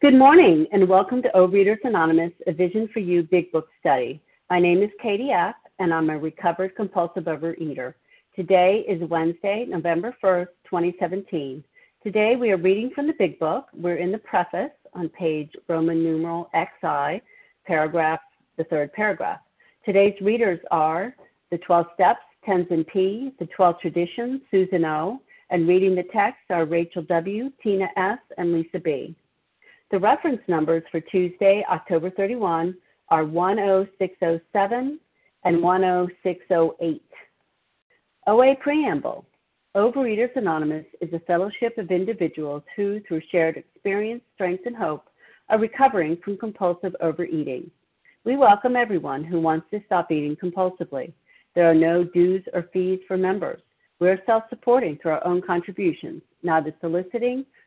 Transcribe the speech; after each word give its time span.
Good 0.00 0.14
morning, 0.14 0.64
and 0.70 0.88
welcome 0.88 1.22
to 1.22 1.30
Overeaters 1.34 1.82
Anonymous, 1.82 2.30
a 2.46 2.52
Vision 2.52 2.88
for 2.92 3.00
You 3.00 3.24
Big 3.24 3.50
Book 3.50 3.66
Study. 3.80 4.22
My 4.48 4.60
name 4.60 4.80
is 4.80 4.90
Katie 5.02 5.32
F., 5.32 5.56
and 5.80 5.92
I'm 5.92 6.08
a 6.08 6.16
recovered 6.16 6.76
compulsive 6.76 7.24
overeater. 7.24 7.94
Today 8.36 8.84
is 8.86 9.02
Wednesday, 9.10 9.66
November 9.68 10.16
1st, 10.22 10.46
2017. 10.70 11.64
Today 12.00 12.36
we 12.36 12.52
are 12.52 12.56
reading 12.56 12.92
from 12.94 13.08
the 13.08 13.12
Big 13.18 13.40
Book. 13.40 13.66
We're 13.74 13.96
in 13.96 14.12
the 14.12 14.18
preface 14.18 14.70
on 14.94 15.08
page 15.08 15.50
Roman 15.66 16.04
numeral 16.04 16.48
XI, 16.54 17.20
paragraph, 17.66 18.20
the 18.56 18.64
third 18.70 18.92
paragraph. 18.92 19.40
Today's 19.84 20.14
readers 20.20 20.60
are 20.70 21.12
the 21.50 21.58
12 21.58 21.86
Steps, 21.94 22.20
Tenzin 22.46 22.86
P., 22.86 23.32
the 23.40 23.46
12 23.46 23.80
Traditions, 23.80 24.42
Susan 24.52 24.84
O., 24.84 25.20
and 25.50 25.66
reading 25.66 25.96
the 25.96 26.06
text 26.12 26.42
are 26.50 26.66
Rachel 26.66 27.02
W., 27.02 27.50
Tina 27.60 27.88
S., 27.96 28.20
and 28.36 28.52
Lisa 28.52 28.78
B. 28.78 29.16
The 29.90 29.98
reference 29.98 30.42
numbers 30.48 30.82
for 30.90 31.00
Tuesday, 31.00 31.64
October 31.70 32.10
31 32.10 32.76
are 33.08 33.24
10607 33.24 35.00
and 35.44 35.60
10608. 35.62 37.02
OA 38.26 38.54
Preamble 38.56 39.24
Overeaters 39.74 40.36
Anonymous 40.36 40.84
is 41.00 41.10
a 41.14 41.20
fellowship 41.20 41.78
of 41.78 41.90
individuals 41.90 42.62
who, 42.76 43.00
through 43.08 43.22
shared 43.32 43.56
experience, 43.56 44.22
strength, 44.34 44.64
and 44.66 44.76
hope, 44.76 45.08
are 45.48 45.58
recovering 45.58 46.18
from 46.22 46.36
compulsive 46.36 46.94
overeating. 47.00 47.70
We 48.24 48.36
welcome 48.36 48.76
everyone 48.76 49.24
who 49.24 49.40
wants 49.40 49.68
to 49.70 49.80
stop 49.86 50.12
eating 50.12 50.36
compulsively. 50.36 51.14
There 51.54 51.70
are 51.70 51.74
no 51.74 52.04
dues 52.04 52.44
or 52.52 52.68
fees 52.74 53.00
for 53.08 53.16
members. 53.16 53.62
We 54.00 54.10
are 54.10 54.20
self 54.26 54.44
supporting 54.50 54.98
through 54.98 55.12
our 55.12 55.26
own 55.26 55.40
contributions, 55.40 56.20
neither 56.42 56.74
soliciting 56.82 57.46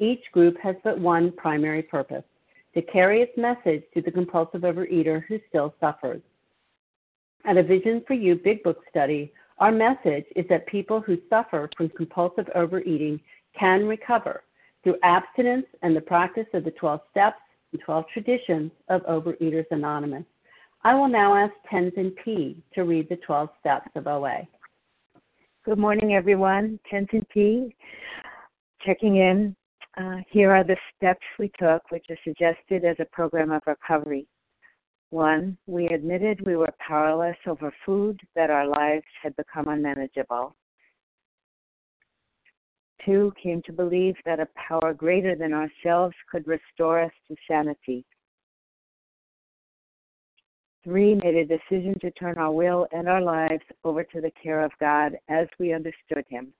each 0.00 0.24
group 0.32 0.56
has 0.60 0.74
but 0.82 0.98
one 0.98 1.30
primary 1.32 1.82
purpose 1.82 2.24
to 2.74 2.82
carry 2.82 3.22
its 3.22 3.36
message 3.36 3.82
to 3.94 4.02
the 4.02 4.10
compulsive 4.10 4.62
overeater 4.62 5.24
who 5.26 5.38
still 5.48 5.74
suffers. 5.80 6.22
At 7.44 7.56
a 7.56 7.62
Vision 7.62 8.02
for 8.06 8.14
You 8.14 8.36
Big 8.36 8.62
Book 8.62 8.78
study, 8.88 9.32
our 9.58 9.72
message 9.72 10.24
is 10.36 10.46
that 10.48 10.66
people 10.66 11.00
who 11.00 11.18
suffer 11.28 11.68
from 11.76 11.88
compulsive 11.90 12.48
overeating 12.54 13.20
can 13.58 13.86
recover 13.86 14.42
through 14.82 14.96
abstinence 15.02 15.66
and 15.82 15.94
the 15.94 16.00
practice 16.00 16.46
of 16.54 16.64
the 16.64 16.70
12 16.72 17.00
steps 17.10 17.40
and 17.72 17.80
12 17.82 18.04
traditions 18.12 18.70
of 18.88 19.02
Overeaters 19.02 19.66
Anonymous. 19.70 20.24
I 20.82 20.94
will 20.94 21.08
now 21.08 21.34
ask 21.34 21.52
Tenzin 21.70 22.14
P. 22.24 22.62
to 22.74 22.84
read 22.84 23.08
the 23.08 23.16
12 23.16 23.50
steps 23.60 23.90
of 23.96 24.06
OA. 24.06 24.48
Good 25.66 25.78
morning, 25.78 26.14
everyone. 26.14 26.80
Tenzin 26.90 27.28
P. 27.28 27.74
Checking 28.84 29.16
in. 29.16 29.54
Uh, 29.96 30.18
here 30.30 30.52
are 30.52 30.64
the 30.64 30.76
steps 30.96 31.26
we 31.38 31.50
took, 31.58 31.90
which 31.90 32.06
are 32.10 32.18
suggested 32.24 32.84
as 32.84 32.96
a 33.00 33.04
program 33.06 33.50
of 33.50 33.62
recovery. 33.66 34.26
One, 35.10 35.58
we 35.66 35.88
admitted 35.88 36.46
we 36.46 36.56
were 36.56 36.72
powerless 36.78 37.36
over 37.46 37.74
food, 37.84 38.20
that 38.36 38.50
our 38.50 38.66
lives 38.66 39.06
had 39.20 39.34
become 39.34 39.66
unmanageable. 39.66 40.54
Two, 43.04 43.32
came 43.42 43.62
to 43.62 43.72
believe 43.72 44.14
that 44.24 44.38
a 44.38 44.48
power 44.54 44.94
greater 44.94 45.34
than 45.34 45.52
ourselves 45.52 46.14
could 46.30 46.46
restore 46.46 47.00
us 47.00 47.12
to 47.26 47.36
sanity. 47.48 48.04
Three, 50.84 51.14
made 51.14 51.34
a 51.34 51.44
decision 51.44 51.98
to 52.00 52.10
turn 52.12 52.38
our 52.38 52.52
will 52.52 52.86
and 52.92 53.08
our 53.08 53.20
lives 53.20 53.64
over 53.84 54.04
to 54.04 54.20
the 54.20 54.32
care 54.42 54.62
of 54.62 54.70
God 54.78 55.16
as 55.28 55.48
we 55.58 55.72
understood 55.72 56.24
Him. 56.28 56.52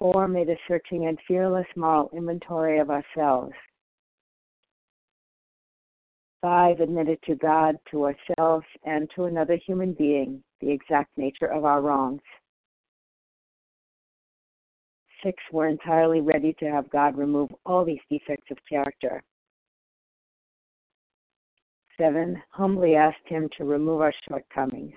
Four, 0.00 0.28
made 0.28 0.48
a 0.48 0.56
searching 0.66 1.06
and 1.06 1.18
fearless 1.28 1.66
moral 1.76 2.08
inventory 2.14 2.78
of 2.78 2.90
ourselves. 2.90 3.52
Five, 6.40 6.80
admitted 6.80 7.18
to 7.26 7.34
God, 7.34 7.76
to 7.90 8.06
ourselves, 8.06 8.64
and 8.84 9.10
to 9.14 9.24
another 9.24 9.56
human 9.56 9.92
being 9.92 10.42
the 10.62 10.70
exact 10.70 11.18
nature 11.18 11.52
of 11.52 11.66
our 11.66 11.82
wrongs. 11.82 12.22
Six, 15.22 15.36
we're 15.52 15.68
entirely 15.68 16.22
ready 16.22 16.54
to 16.60 16.70
have 16.70 16.88
God 16.88 17.18
remove 17.18 17.50
all 17.66 17.84
these 17.84 18.00
defects 18.10 18.50
of 18.50 18.56
character. 18.66 19.22
Seven, 21.98 22.42
humbly 22.48 22.94
asked 22.94 23.26
Him 23.26 23.50
to 23.58 23.64
remove 23.64 24.00
our 24.00 24.14
shortcomings. 24.26 24.96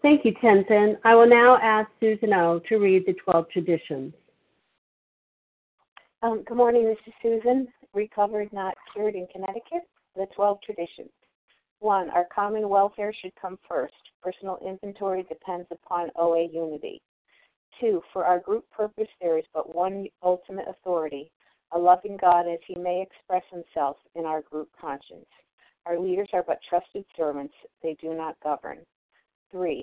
Thank 0.00 0.24
you, 0.24 0.32
Tenzin. 0.34 0.96
I 1.04 1.14
will 1.14 1.28
now 1.28 1.58
ask 1.60 1.90
Susan 1.98 2.32
O. 2.32 2.60
to 2.68 2.76
read 2.78 3.04
the 3.06 3.14
12 3.14 3.50
traditions. 3.50 4.14
Um, 6.22 6.44
good 6.46 6.56
morning, 6.56 6.84
this 6.84 6.98
is 7.06 7.12
Susan 7.22 7.68
recovered, 7.94 8.52
not 8.52 8.74
cured 8.92 9.14
in 9.14 9.26
Connecticut, 9.32 9.82
the 10.14 10.26
12 10.34 10.58
traditions. 10.64 11.10
One, 11.80 12.10
our 12.10 12.26
common 12.34 12.68
welfare 12.68 13.12
should 13.20 13.32
come 13.40 13.58
first. 13.68 13.94
Personal 14.22 14.58
inventory 14.64 15.24
depends 15.24 15.66
upon 15.70 16.10
OA 16.16 16.48
unity. 16.52 17.00
Two, 17.80 18.02
for 18.12 18.24
our 18.24 18.40
group 18.40 18.64
purpose, 18.70 19.08
there 19.20 19.38
is 19.38 19.44
but 19.54 19.74
one 19.74 20.06
ultimate 20.22 20.66
authority, 20.68 21.30
a 21.72 21.78
loving 21.78 22.16
God 22.20 22.48
as 22.48 22.58
he 22.66 22.74
may 22.74 23.02
express 23.02 23.44
himself 23.50 23.96
in 24.14 24.24
our 24.24 24.42
group 24.42 24.68
conscience. 24.80 25.26
Our 25.86 25.98
leaders 25.98 26.28
are 26.32 26.42
but 26.42 26.58
trusted 26.68 27.04
servants, 27.16 27.54
they 27.82 27.96
do 28.00 28.14
not 28.14 28.36
govern. 28.42 28.78
Three, 29.52 29.82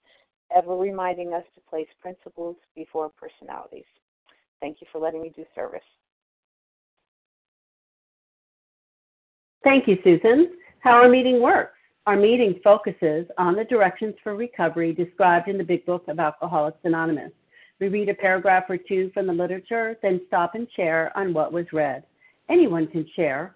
ever 0.55 0.75
reminding 0.75 1.33
us 1.33 1.43
to 1.55 1.61
place 1.69 1.87
principles 2.01 2.55
before 2.75 3.09
personalities. 3.09 3.85
Thank 4.59 4.81
you 4.81 4.87
for 4.91 4.99
letting 4.99 5.21
me 5.21 5.31
do 5.35 5.45
service. 5.55 5.79
Thank 9.63 9.87
you, 9.87 9.97
Susan. 10.03 10.53
How 10.79 10.93
our 10.93 11.09
meeting 11.09 11.41
works. 11.41 11.73
Our 12.07 12.15
meeting 12.15 12.59
focuses 12.63 13.27
on 13.37 13.55
the 13.55 13.63
directions 13.63 14.15
for 14.23 14.35
recovery 14.35 14.91
described 14.91 15.47
in 15.47 15.57
the 15.57 15.63
Big 15.63 15.85
Book 15.85 16.07
of 16.07 16.19
Alcoholics 16.19 16.79
Anonymous. 16.83 17.31
We 17.79 17.87
read 17.87 18.09
a 18.09 18.15
paragraph 18.15 18.65
or 18.69 18.77
two 18.77 19.11
from 19.13 19.27
the 19.27 19.33
literature, 19.33 19.97
then 20.01 20.21
stop 20.27 20.55
and 20.55 20.67
share 20.75 21.15
on 21.15 21.33
what 21.33 21.53
was 21.53 21.65
read. 21.71 22.03
Anyone 22.49 22.87
can 22.87 23.07
share, 23.15 23.55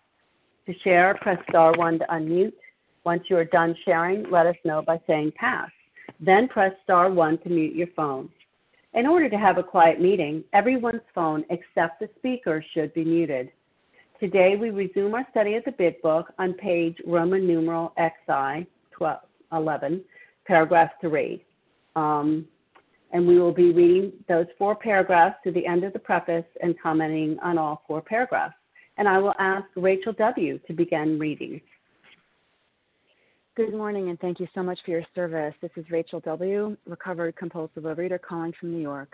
To 0.67 0.73
share, 0.83 1.17
press 1.21 1.39
star 1.49 1.73
one 1.75 1.97
to 1.99 2.05
unmute. 2.05 2.53
Once 3.03 3.23
you 3.29 3.37
are 3.37 3.45
done 3.45 3.75
sharing, 3.83 4.29
let 4.29 4.45
us 4.45 4.55
know 4.63 4.83
by 4.83 5.01
saying 5.07 5.31
pass. 5.35 5.69
Then 6.19 6.47
press 6.47 6.73
star 6.83 7.09
one 7.11 7.39
to 7.39 7.49
mute 7.49 7.75
your 7.75 7.87
phone. 7.95 8.29
In 8.93 9.07
order 9.07 9.27
to 9.27 9.37
have 9.37 9.57
a 9.57 9.63
quiet 9.63 9.99
meeting, 9.99 10.43
everyone's 10.53 11.01
phone 11.15 11.43
except 11.49 11.99
the 11.99 12.09
speaker 12.17 12.63
should 12.73 12.93
be 12.93 13.03
muted. 13.03 13.51
Today 14.19 14.55
we 14.55 14.69
resume 14.69 15.15
our 15.15 15.25
study 15.31 15.55
of 15.55 15.63
the 15.63 15.71
Big 15.71 15.99
Book 16.03 16.31
on 16.37 16.53
page 16.53 16.97
Roman 17.07 17.47
numeral 17.47 17.91
XI 17.97 18.67
12, 18.91 19.19
11, 19.53 20.03
paragraph 20.45 20.91
3. 21.01 21.43
Um, 21.95 22.45
and 23.13 23.27
we 23.27 23.39
will 23.39 23.53
be 23.53 23.71
reading 23.71 24.13
those 24.29 24.45
four 24.59 24.75
paragraphs 24.75 25.37
to 25.43 25.51
the 25.51 25.65
end 25.65 25.83
of 25.83 25.93
the 25.93 25.99
preface 25.99 26.45
and 26.61 26.79
commenting 26.79 27.39
on 27.41 27.57
all 27.57 27.83
four 27.87 28.01
paragraphs 28.01 28.53
and 28.97 29.07
I 29.07 29.17
will 29.17 29.33
ask 29.39 29.65
Rachel 29.75 30.13
W. 30.13 30.59
to 30.67 30.73
begin 30.73 31.19
reading. 31.19 31.61
Good 33.55 33.73
morning, 33.73 34.09
and 34.09 34.19
thank 34.19 34.39
you 34.39 34.47
so 34.55 34.63
much 34.63 34.79
for 34.85 34.91
your 34.91 35.03
service. 35.13 35.53
This 35.61 35.71
is 35.75 35.85
Rachel 35.89 36.21
W., 36.21 36.77
recovered 36.87 37.35
compulsive 37.35 37.83
overeater 37.83 38.21
calling 38.21 38.53
from 38.59 38.71
New 38.71 38.81
York. 38.81 39.13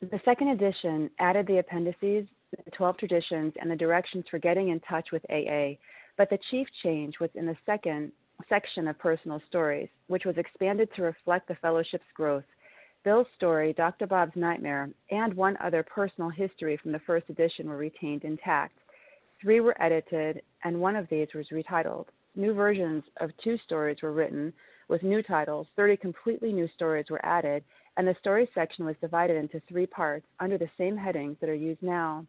The 0.00 0.20
second 0.24 0.48
edition 0.48 1.10
added 1.20 1.46
the 1.46 1.58
appendices, 1.58 2.26
the 2.64 2.70
12 2.72 2.98
traditions, 2.98 3.54
and 3.60 3.70
the 3.70 3.76
directions 3.76 4.24
for 4.30 4.38
getting 4.38 4.68
in 4.70 4.80
touch 4.80 5.08
with 5.12 5.24
AA, 5.30 5.76
but 6.18 6.28
the 6.28 6.38
chief 6.50 6.66
change 6.82 7.14
was 7.20 7.30
in 7.34 7.46
the 7.46 7.56
second 7.64 8.12
section 8.48 8.88
of 8.88 8.98
personal 8.98 9.40
stories, 9.48 9.88
which 10.08 10.24
was 10.24 10.36
expanded 10.36 10.88
to 10.94 11.02
reflect 11.02 11.48
the 11.48 11.54
fellowship's 11.56 12.04
growth. 12.14 12.44
Bill's 13.06 13.28
story, 13.36 13.72
Dr. 13.72 14.08
Bob's 14.08 14.34
Nightmare, 14.34 14.90
and 15.12 15.32
one 15.32 15.56
other 15.62 15.84
personal 15.84 16.28
history 16.28 16.76
from 16.76 16.90
the 16.90 16.98
first 17.06 17.30
edition 17.30 17.68
were 17.68 17.76
retained 17.76 18.24
intact. 18.24 18.76
Three 19.40 19.60
were 19.60 19.80
edited, 19.80 20.42
and 20.64 20.80
one 20.80 20.96
of 20.96 21.08
these 21.08 21.28
was 21.32 21.46
retitled. 21.52 22.06
New 22.34 22.52
versions 22.52 23.04
of 23.18 23.30
two 23.44 23.58
stories 23.58 23.98
were 24.02 24.10
written 24.10 24.52
with 24.88 25.04
new 25.04 25.22
titles, 25.22 25.68
30 25.76 25.98
completely 25.98 26.52
new 26.52 26.68
stories 26.74 27.06
were 27.08 27.24
added, 27.24 27.62
and 27.96 28.08
the 28.08 28.16
story 28.18 28.50
section 28.56 28.84
was 28.84 28.96
divided 29.00 29.36
into 29.36 29.62
three 29.68 29.86
parts 29.86 30.26
under 30.40 30.58
the 30.58 30.68
same 30.76 30.96
headings 30.96 31.36
that 31.40 31.48
are 31.48 31.54
used 31.54 31.84
now. 31.84 32.26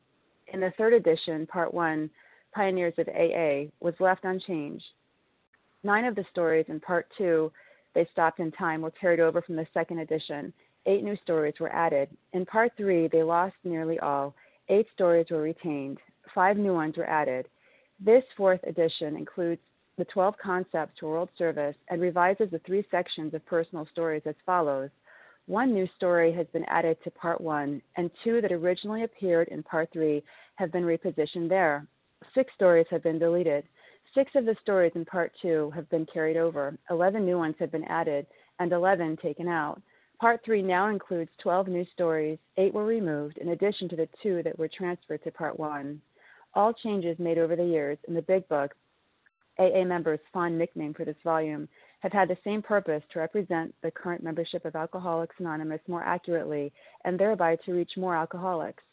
In 0.54 0.60
the 0.60 0.74
third 0.78 0.94
edition, 0.94 1.48
Part 1.48 1.74
1, 1.74 2.08
Pioneers 2.54 2.94
of 3.00 3.08
AA, 3.08 3.72
was 3.80 3.96
left 4.00 4.26
unchanged. 4.26 4.86
Nine 5.82 6.06
of 6.06 6.14
the 6.14 6.26
stories 6.30 6.66
in 6.68 6.80
Part 6.80 7.08
2, 7.18 7.52
They 7.96 8.08
Stopped 8.12 8.40
in 8.40 8.52
Time, 8.52 8.84
were 8.84 8.92
carried 8.92 9.20
over 9.20 9.42
from 9.42 9.56
the 9.56 9.66
second 9.74 9.98
edition. 9.98 10.54
Eight 10.88 11.04
new 11.04 11.18
stories 11.24 11.56
were 11.60 11.74
added. 11.74 12.10
In 12.34 12.46
Part 12.46 12.72
3, 12.78 13.10
they 13.10 13.22
lost 13.22 13.56
nearly 13.64 14.00
all. 14.00 14.34
Eight 14.70 14.88
stories 14.96 15.28
were 15.30 15.42
retained 15.42 16.00
five 16.38 16.58
new 16.58 16.72
ones 16.74 16.96
were 16.98 17.10
added. 17.10 17.48
This 18.00 18.24
fourth 18.36 18.60
edition 18.64 19.16
includes 19.16 19.62
the 19.98 20.06
12 20.06 20.36
concepts 20.38 21.00
to 21.00 21.08
world 21.08 21.30
service 21.36 21.76
and 21.90 22.00
revises 22.00 22.52
the 22.52 22.60
three 22.60 22.86
sections 22.92 23.34
of 23.34 23.44
personal 23.48 23.88
stories 23.92 24.22
as 24.28 24.36
follows. 24.46 24.92
One 25.48 25.74
new 25.74 25.88
story 25.96 26.32
has 26.34 26.46
been 26.54 26.66
added 26.66 26.98
to 27.04 27.10
part 27.10 27.42
one, 27.42 27.82
and 27.96 28.12
two 28.24 28.40
that 28.42 28.52
originally 28.52 29.04
appeared 29.04 29.48
in 29.48 29.64
part 29.64 29.90
three 29.92 30.24
have 30.58 30.72
been 30.72 30.84
repositioned 30.84 31.50
there. 31.50 31.88
Six 32.36 32.54
stories 32.54 32.86
have 32.92 33.02
been 33.02 33.18
deleted. 33.18 33.64
Six 34.14 34.30
of 34.36 34.46
the 34.46 34.56
stories 34.62 34.92
in 34.94 35.06
part 35.06 35.32
two 35.42 35.72
have 35.74 35.90
been 35.90 36.06
carried 36.06 36.38
over. 36.38 36.78
Eleven 36.92 37.26
new 37.26 37.40
ones 37.40 37.56
have 37.60 37.72
been 37.72 37.86
added, 37.86 38.28
and 38.60 38.72
11 38.72 39.18
taken 39.18 39.48
out. 39.48 39.82
Part 40.20 40.44
three 40.44 40.64
now 40.64 40.90
includes 40.90 41.30
12 41.44 41.68
new 41.68 41.86
stories. 41.94 42.40
Eight 42.58 42.74
were 42.74 42.86
removed, 42.86 43.38
in 43.38 43.50
addition 43.50 43.88
to 43.90 43.96
the 43.96 44.10
two 44.24 44.42
that 44.44 44.58
were 44.58 44.68
transferred 44.68 45.24
to 45.24 45.32
part 45.32 45.60
one. 45.60 46.02
All 46.56 46.74
changes 46.74 47.20
made 47.20 47.38
over 47.38 47.56
the 47.56 47.66
years 47.66 48.00
in 48.08 48.16
the 48.16 48.24
Big 48.24 48.48
Book, 48.48 48.74
AA 49.60 49.84
members' 49.84 50.20
fond 50.34 50.58
nickname 50.58 50.96
for 50.96 51.06
this 51.06 51.16
volume, 51.24 51.70
have 52.00 52.12
had 52.12 52.30
the 52.30 52.38
same 52.44 52.64
purpose 52.64 53.04
to 53.12 53.20
represent 53.20 53.76
the 53.84 53.92
current 53.92 54.24
membership 54.24 54.66
of 54.66 54.76
Alcoholics 54.76 55.36
Anonymous 55.38 55.82
more 55.88 56.04
accurately 56.04 56.72
and 57.06 57.20
thereby 57.20 57.56
to 57.58 57.74
reach 57.74 57.92
more 57.96 58.16
alcoholics. 58.16 58.84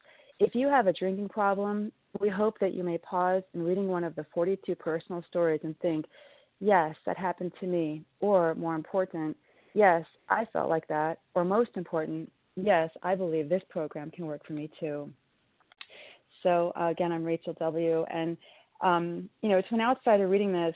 If 0.40 0.54
you 0.54 0.68
have 0.68 0.88
a 0.88 0.92
drinking 0.92 1.30
problem, 1.30 1.90
we 2.20 2.28
hope 2.28 2.58
that 2.60 2.74
you 2.74 2.82
may 2.82 2.98
pause 2.98 3.42
in 3.54 3.62
reading 3.62 3.88
one 3.88 4.04
of 4.04 4.14
the 4.14 4.26
42 4.34 4.74
personal 4.74 5.24
stories 5.28 5.60
and 5.64 5.78
think, 5.80 6.04
yes, 6.60 6.94
that 7.06 7.16
happened 7.16 7.52
to 7.60 7.66
me, 7.66 8.02
or 8.20 8.54
more 8.56 8.74
important, 8.74 9.36
yes, 9.74 10.04
I 10.28 10.46
felt 10.52 10.70
like 10.70 10.88
that, 10.88 11.18
or 11.34 11.44
most 11.44 11.70
important, 11.76 12.30
yes, 12.56 12.90
I 13.02 13.14
believe 13.14 13.48
this 13.48 13.62
program 13.68 14.10
can 14.10 14.26
work 14.26 14.46
for 14.46 14.54
me 14.54 14.70
too. 14.80 15.10
So 16.42 16.72
uh, 16.80 16.86
again, 16.86 17.12
I'm 17.12 17.24
Rachel 17.24 17.54
W. 17.58 18.04
And 18.10 18.36
um, 18.80 19.28
you 19.42 19.48
know, 19.48 19.60
to 19.60 19.74
an 19.74 19.80
outsider 19.80 20.28
reading 20.28 20.52
this, 20.52 20.74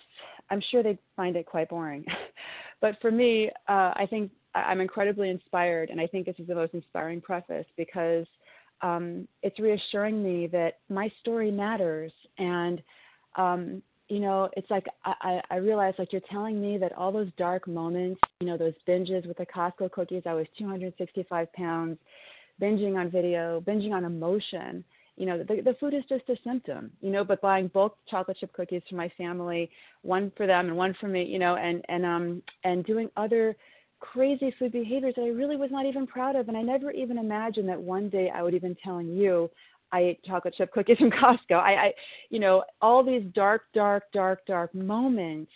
I'm 0.50 0.62
sure 0.70 0.82
they'd 0.82 0.98
find 1.16 1.36
it 1.36 1.46
quite 1.46 1.68
boring. 1.68 2.04
but 2.80 2.96
for 3.00 3.10
me, 3.10 3.50
uh, 3.68 3.92
I 3.94 4.06
think 4.08 4.30
I'm 4.54 4.80
incredibly 4.80 5.30
inspired, 5.30 5.90
and 5.90 6.00
I 6.00 6.06
think 6.06 6.26
this 6.26 6.36
is 6.38 6.46
the 6.46 6.54
most 6.54 6.74
inspiring 6.74 7.20
preface 7.20 7.66
because 7.76 8.26
um, 8.80 9.28
it's 9.42 9.58
reassuring 9.58 10.22
me 10.22 10.46
that 10.48 10.78
my 10.88 11.10
story 11.20 11.50
matters. 11.50 12.12
And 12.38 12.82
um, 13.36 13.82
you 14.08 14.20
know, 14.20 14.48
it's 14.56 14.70
like 14.70 14.86
I, 15.04 15.40
I 15.50 15.56
realize 15.56 15.94
like 15.98 16.12
you're 16.12 16.22
telling 16.30 16.60
me 16.60 16.78
that 16.78 16.92
all 16.96 17.12
those 17.12 17.30
dark 17.36 17.66
moments, 17.68 18.20
you 18.40 18.46
know, 18.46 18.56
those 18.56 18.74
binges 18.86 19.26
with 19.26 19.36
the 19.36 19.46
Costco 19.46 19.90
cookies, 19.90 20.22
I 20.26 20.34
was 20.34 20.46
265 20.58 21.52
pounds, 21.52 21.98
binging 22.60 22.98
on 22.98 23.10
video, 23.10 23.60
binging 23.60 23.92
on 23.92 24.04
emotion 24.04 24.84
you 25.18 25.26
know 25.26 25.38
the, 25.38 25.60
the 25.62 25.74
food 25.80 25.92
is 25.92 26.04
just 26.08 26.28
a 26.28 26.36
symptom 26.44 26.90
you 27.00 27.10
know 27.10 27.24
but 27.24 27.40
buying 27.40 27.66
bulk 27.68 27.96
chocolate 28.08 28.36
chip 28.38 28.52
cookies 28.52 28.82
for 28.88 28.94
my 28.94 29.10
family 29.18 29.68
one 30.02 30.32
for 30.36 30.46
them 30.46 30.68
and 30.68 30.76
one 30.76 30.94
for 31.00 31.08
me 31.08 31.24
you 31.24 31.38
know 31.38 31.56
and 31.56 31.84
and 31.88 32.06
um 32.06 32.42
and 32.64 32.86
doing 32.86 33.10
other 33.16 33.56
crazy 34.00 34.54
food 34.58 34.70
behaviors 34.70 35.14
that 35.16 35.22
I 35.22 35.28
really 35.28 35.56
was 35.56 35.72
not 35.72 35.84
even 35.84 36.06
proud 36.06 36.36
of 36.36 36.46
and 36.48 36.56
I 36.56 36.62
never 36.62 36.92
even 36.92 37.18
imagined 37.18 37.68
that 37.68 37.80
one 37.80 38.08
day 38.08 38.30
I 38.32 38.42
would 38.42 38.54
even 38.54 38.76
telling 38.82 39.08
you 39.08 39.50
I 39.92 40.00
ate 40.00 40.24
chocolate 40.24 40.54
chip 40.56 40.72
cookies 40.72 40.96
from 40.98 41.10
Costco 41.10 41.56
I, 41.56 41.72
I 41.72 41.92
you 42.30 42.40
know 42.40 42.64
all 42.80 43.04
these 43.04 43.22
dark 43.34 43.62
dark 43.74 44.04
dark 44.12 44.46
dark 44.46 44.74
moments 44.74 45.52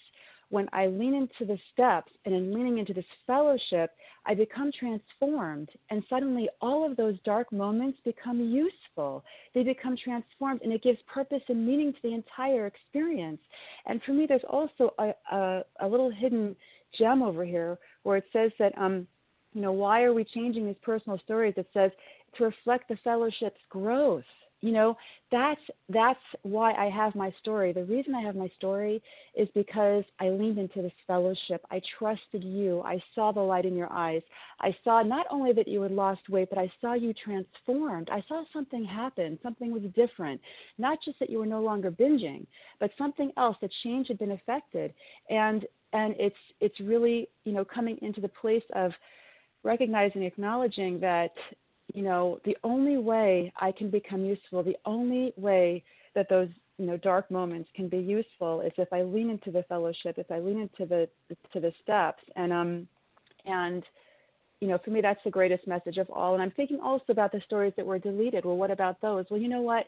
when 0.53 0.69
I 0.75 0.87
lean 0.87 1.15
into 1.15 1.51
the 1.51 1.59
steps 1.73 2.13
and 2.27 2.35
in 2.35 2.53
leaning 2.53 2.77
into 2.77 2.93
this 2.93 3.07
fellowship, 3.27 3.91
I 4.27 4.35
become 4.35 4.71
transformed. 4.79 5.71
And 5.89 6.05
suddenly, 6.11 6.51
all 6.61 6.85
of 6.85 6.95
those 6.95 7.15
dark 7.25 7.51
moments 7.51 7.99
become 8.05 8.39
useful. 8.39 9.25
They 9.55 9.63
become 9.63 9.97
transformed, 9.97 10.61
and 10.63 10.71
it 10.71 10.83
gives 10.83 10.99
purpose 11.13 11.41
and 11.49 11.67
meaning 11.67 11.95
to 11.95 11.99
the 12.03 12.13
entire 12.13 12.67
experience. 12.67 13.41
And 13.87 14.03
for 14.03 14.13
me, 14.13 14.27
there's 14.27 14.45
also 14.47 14.93
a, 14.99 15.15
a, 15.35 15.63
a 15.81 15.89
little 15.89 16.11
hidden 16.11 16.55
gem 16.99 17.23
over 17.23 17.47
here 17.47 17.79
where 18.03 18.19
it 18.19 18.25
says 18.31 18.51
that, 18.59 18.77
um, 18.77 19.07
you 19.55 19.63
know, 19.63 19.73
why 19.73 20.03
are 20.03 20.13
we 20.13 20.23
changing 20.23 20.67
these 20.67 20.77
personal 20.83 21.19
stories? 21.25 21.55
It 21.57 21.69
says 21.73 21.93
to 22.39 22.45
reflect 22.45 22.89
the 22.89 22.97
fellowship's 23.05 23.61
growth. 23.69 24.25
You 24.63 24.71
know 24.71 24.97
that's 25.33 25.61
that's 25.89 26.21
why 26.43 26.73
i 26.75 26.89
have 26.89 27.17
my 27.17 27.35
story. 27.41 27.73
The 27.73 27.85
reason 27.85 28.15
i 28.15 28.21
have 28.23 28.37
my 28.37 28.49
story 28.57 29.03
is 29.35 29.49
because 29.57 30.05
i 30.21 30.29
leaned 30.29 30.59
into 30.59 30.83
this 30.83 30.93
fellowship. 31.05 31.67
I 31.69 31.81
trusted 31.99 32.45
you. 32.45 32.81
I 32.83 33.03
saw 33.13 33.33
the 33.33 33.41
light 33.41 33.65
in 33.65 33.77
your 33.77 33.93
eyes. 33.93 34.23
I 34.61 34.75
saw 34.85 35.03
not 35.03 35.27
only 35.31 35.53
that 35.55 35.67
you 35.67 35.83
had 35.83 35.91
lost 35.91 36.29
weight 36.29 36.49
but 36.49 36.59
i 36.59 36.71
saw 36.81 36.95
you 36.95 37.13
transformed. 37.13 38.09
I 38.13 38.23
saw 38.29 38.45
something 38.53 38.85
happen. 38.85 39.37
Something 39.43 39.73
was 39.73 39.83
different. 39.97 40.41
Not 40.79 40.99
just 41.05 41.19
that 41.19 41.29
you 41.29 41.39
were 41.39 41.47
no 41.47 41.61
longer 41.61 41.91
binging 41.91 42.47
but 42.79 42.93
something 42.97 43.33
else. 43.37 43.57
That 43.63 43.71
change 43.83 44.07
had 44.07 44.19
been 44.21 44.31
affected 44.31 44.95
and 45.29 45.67
and 45.93 46.15
it's 46.21 46.37
it's 46.61 46.79
really 46.79 47.29
you 47.45 47.53
know 47.53 47.65
coming 47.65 47.99
into 48.01 48.21
the 48.21 48.29
place 48.29 48.63
of 48.77 48.93
recognizing 49.65 50.23
acknowledging 50.23 51.01
that 51.01 51.33
you 51.93 52.03
know, 52.03 52.39
the 52.45 52.57
only 52.65 52.97
way 52.97 53.53
I 53.61 53.73
can 53.73 53.91
become 53.91 54.25
useful, 54.25 54.63
the 54.63 54.77
only 54.85 55.33
way 55.37 55.83
that 56.15 56.29
those 56.29 56.49
you 56.79 56.87
know 56.87 56.97
dark 56.97 57.31
moments 57.31 57.69
can 57.75 57.89
be 57.89 57.99
useful 57.99 58.61
is 58.63 58.73
if 58.79 58.93
I 58.93 59.03
lean 59.03 59.31
into 59.31 59.51
the 59.51 59.63
fellowship, 59.65 60.19
if 60.19 60.31
I 60.31 60.39
lean 60.39 60.61
into 60.61 60.87
the 60.87 61.09
to 61.53 61.61
the 61.61 61.73
steps, 61.83 62.23
and 62.37 62.53
um 62.53 62.89
and 63.45 63.83
you 64.61 64.69
know, 64.69 64.79
for 64.85 64.91
me, 64.91 65.01
that's 65.01 65.19
the 65.25 65.31
greatest 65.31 65.67
message 65.67 65.99
of 65.99 66.09
all. 66.09 66.35
And 66.35 66.43
I'm 66.43 66.53
thinking 66.53 66.79
also 66.81 67.07
about 67.09 67.33
the 67.33 67.41
stories 67.45 67.73
that 67.77 67.85
were 67.85 67.99
deleted. 67.99 68.45
Well, 68.45 68.57
what 68.57 68.71
about 68.71 69.01
those? 69.01 69.27
Well, 69.29 69.41
you 69.41 69.49
know 69.49 69.61
what? 69.61 69.87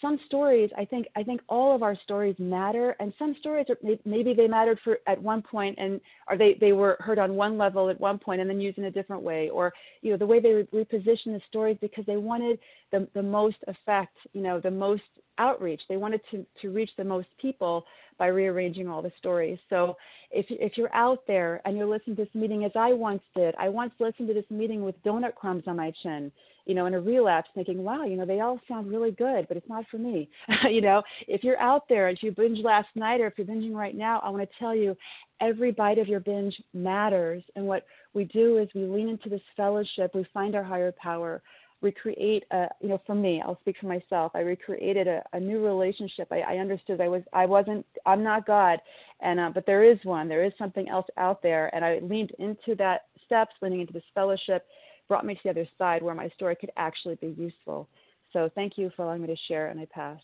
Some 0.00 0.18
stories 0.26 0.70
i 0.76 0.84
think 0.84 1.06
i 1.16 1.22
think 1.22 1.40
all 1.48 1.74
of 1.74 1.82
our 1.82 1.96
stories 2.04 2.34
matter 2.38 2.96
and 3.00 3.12
some 3.18 3.34
stories 3.38 3.66
are, 3.68 3.76
maybe 4.04 4.34
they 4.34 4.46
mattered 4.46 4.78
for 4.84 4.98
at 5.06 5.20
one 5.20 5.42
point 5.42 5.76
and 5.78 6.00
or 6.28 6.36
they 6.36 6.56
they 6.60 6.72
were 6.72 6.96
heard 7.00 7.18
on 7.18 7.34
one 7.34 7.56
level 7.56 7.88
at 7.88 8.00
one 8.00 8.18
point 8.18 8.40
and 8.40 8.48
then 8.48 8.60
used 8.60 8.78
in 8.78 8.84
a 8.84 8.90
different 8.90 9.22
way 9.22 9.48
or 9.50 9.72
you 10.02 10.10
know 10.10 10.16
the 10.16 10.26
way 10.26 10.40
they 10.40 10.64
reposition 10.74 11.26
the 11.26 11.40
stories 11.48 11.76
because 11.80 12.04
they 12.06 12.16
wanted 12.16 12.58
the 12.92 13.08
the 13.14 13.22
most 13.22 13.56
effect 13.68 14.16
you 14.32 14.42
know 14.42 14.60
the 14.60 14.70
most 14.70 15.02
outreach 15.38 15.80
they 15.88 15.96
wanted 15.96 16.20
to 16.30 16.44
to 16.60 16.70
reach 16.70 16.90
the 16.96 17.04
most 17.04 17.28
people 17.40 17.84
by 18.18 18.26
rearranging 18.26 18.88
all 18.88 19.02
the 19.02 19.12
stories 19.18 19.58
so 19.68 19.96
if 20.30 20.46
if 20.48 20.76
you're 20.76 20.94
out 20.94 21.20
there 21.26 21.60
and 21.64 21.76
you're 21.76 21.86
listening 21.86 22.16
to 22.16 22.24
this 22.24 22.34
meeting 22.34 22.64
as 22.64 22.72
i 22.74 22.92
once 22.92 23.22
did 23.34 23.54
i 23.58 23.68
once 23.68 23.92
listened 23.98 24.28
to 24.28 24.34
this 24.34 24.50
meeting 24.50 24.82
with 24.82 24.94
donut 25.04 25.34
crumbs 25.34 25.64
on 25.66 25.76
my 25.76 25.92
chin 26.02 26.30
you 26.66 26.74
know, 26.74 26.86
in 26.86 26.94
a 26.94 27.00
relapse 27.00 27.48
thinking, 27.54 27.84
wow, 27.84 28.04
you 28.04 28.16
know, 28.16 28.26
they 28.26 28.40
all 28.40 28.60
sound 28.66 28.90
really 28.90 29.12
good, 29.12 29.46
but 29.46 29.56
it's 29.56 29.68
not 29.68 29.84
for 29.88 29.98
me. 29.98 30.28
you 30.68 30.80
know, 30.80 31.00
if 31.28 31.44
you're 31.44 31.60
out 31.60 31.88
there, 31.88 32.08
if 32.08 32.22
you 32.22 32.32
binge 32.32 32.58
last 32.62 32.88
night 32.96 33.20
or 33.20 33.28
if 33.28 33.34
you're 33.38 33.46
binging 33.46 33.74
right 33.74 33.94
now, 33.94 34.20
I 34.22 34.30
want 34.30 34.42
to 34.42 34.58
tell 34.58 34.74
you 34.74 34.96
every 35.40 35.70
bite 35.70 35.98
of 35.98 36.08
your 36.08 36.20
binge 36.20 36.60
matters. 36.74 37.42
And 37.54 37.66
what 37.66 37.86
we 38.14 38.24
do 38.24 38.58
is 38.58 38.68
we 38.74 38.82
lean 38.82 39.08
into 39.08 39.28
this 39.28 39.40
fellowship, 39.56 40.12
we 40.12 40.26
find 40.34 40.56
our 40.56 40.64
higher 40.64 40.92
power, 41.00 41.40
recreate 41.82 42.44
a 42.52 42.68
you 42.80 42.88
know 42.88 43.00
for 43.06 43.14
me 43.14 43.42
i'll 43.44 43.58
speak 43.60 43.76
for 43.78 43.86
myself 43.86 44.32
i 44.34 44.40
recreated 44.40 45.06
a, 45.06 45.22
a 45.34 45.40
new 45.40 45.64
relationship 45.64 46.26
I, 46.30 46.40
I 46.40 46.56
understood 46.56 47.00
i 47.00 47.08
was 47.08 47.22
i 47.34 47.44
wasn't 47.44 47.84
i'm 48.06 48.22
not 48.22 48.46
god 48.46 48.78
and 49.20 49.38
uh, 49.38 49.50
but 49.52 49.66
there 49.66 49.84
is 49.84 49.98
one 50.02 50.26
there 50.26 50.44
is 50.44 50.52
something 50.58 50.88
else 50.88 51.06
out 51.18 51.42
there 51.42 51.74
and 51.74 51.84
i 51.84 51.98
leaned 52.02 52.32
into 52.38 52.74
that 52.78 53.02
steps 53.26 53.52
leaning 53.60 53.80
into 53.80 53.92
this 53.92 54.02
fellowship 54.14 54.66
brought 55.08 55.24
me 55.24 55.34
to 55.34 55.40
the 55.44 55.50
other 55.50 55.68
side 55.78 56.02
where 56.02 56.14
my 56.14 56.28
story 56.30 56.56
could 56.56 56.70
actually 56.76 57.16
be 57.16 57.34
useful. 57.38 57.88
So 58.32 58.50
thank 58.54 58.76
you 58.76 58.90
for 58.96 59.04
allowing 59.04 59.22
me 59.22 59.28
to 59.28 59.36
share, 59.48 59.68
and 59.68 59.80
I 59.80 59.86
pass. 59.86 60.20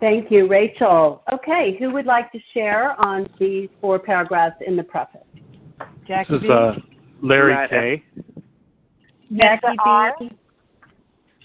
Thank 0.00 0.30
you, 0.30 0.46
Rachel. 0.48 1.22
Okay, 1.32 1.76
who 1.78 1.90
would 1.92 2.06
like 2.06 2.30
to 2.32 2.38
share 2.52 3.00
on 3.00 3.28
these 3.38 3.68
four 3.80 3.98
paragraphs 3.98 4.56
in 4.66 4.76
the 4.76 4.82
preface? 4.82 5.22
Jackie 6.06 6.34
this 6.34 6.42
is 6.42 6.50
uh, 6.50 6.72
Larry 7.22 7.54
Matt 7.54 7.70
K. 7.70 8.04
Jackie 9.32 9.76
B. 10.20 10.30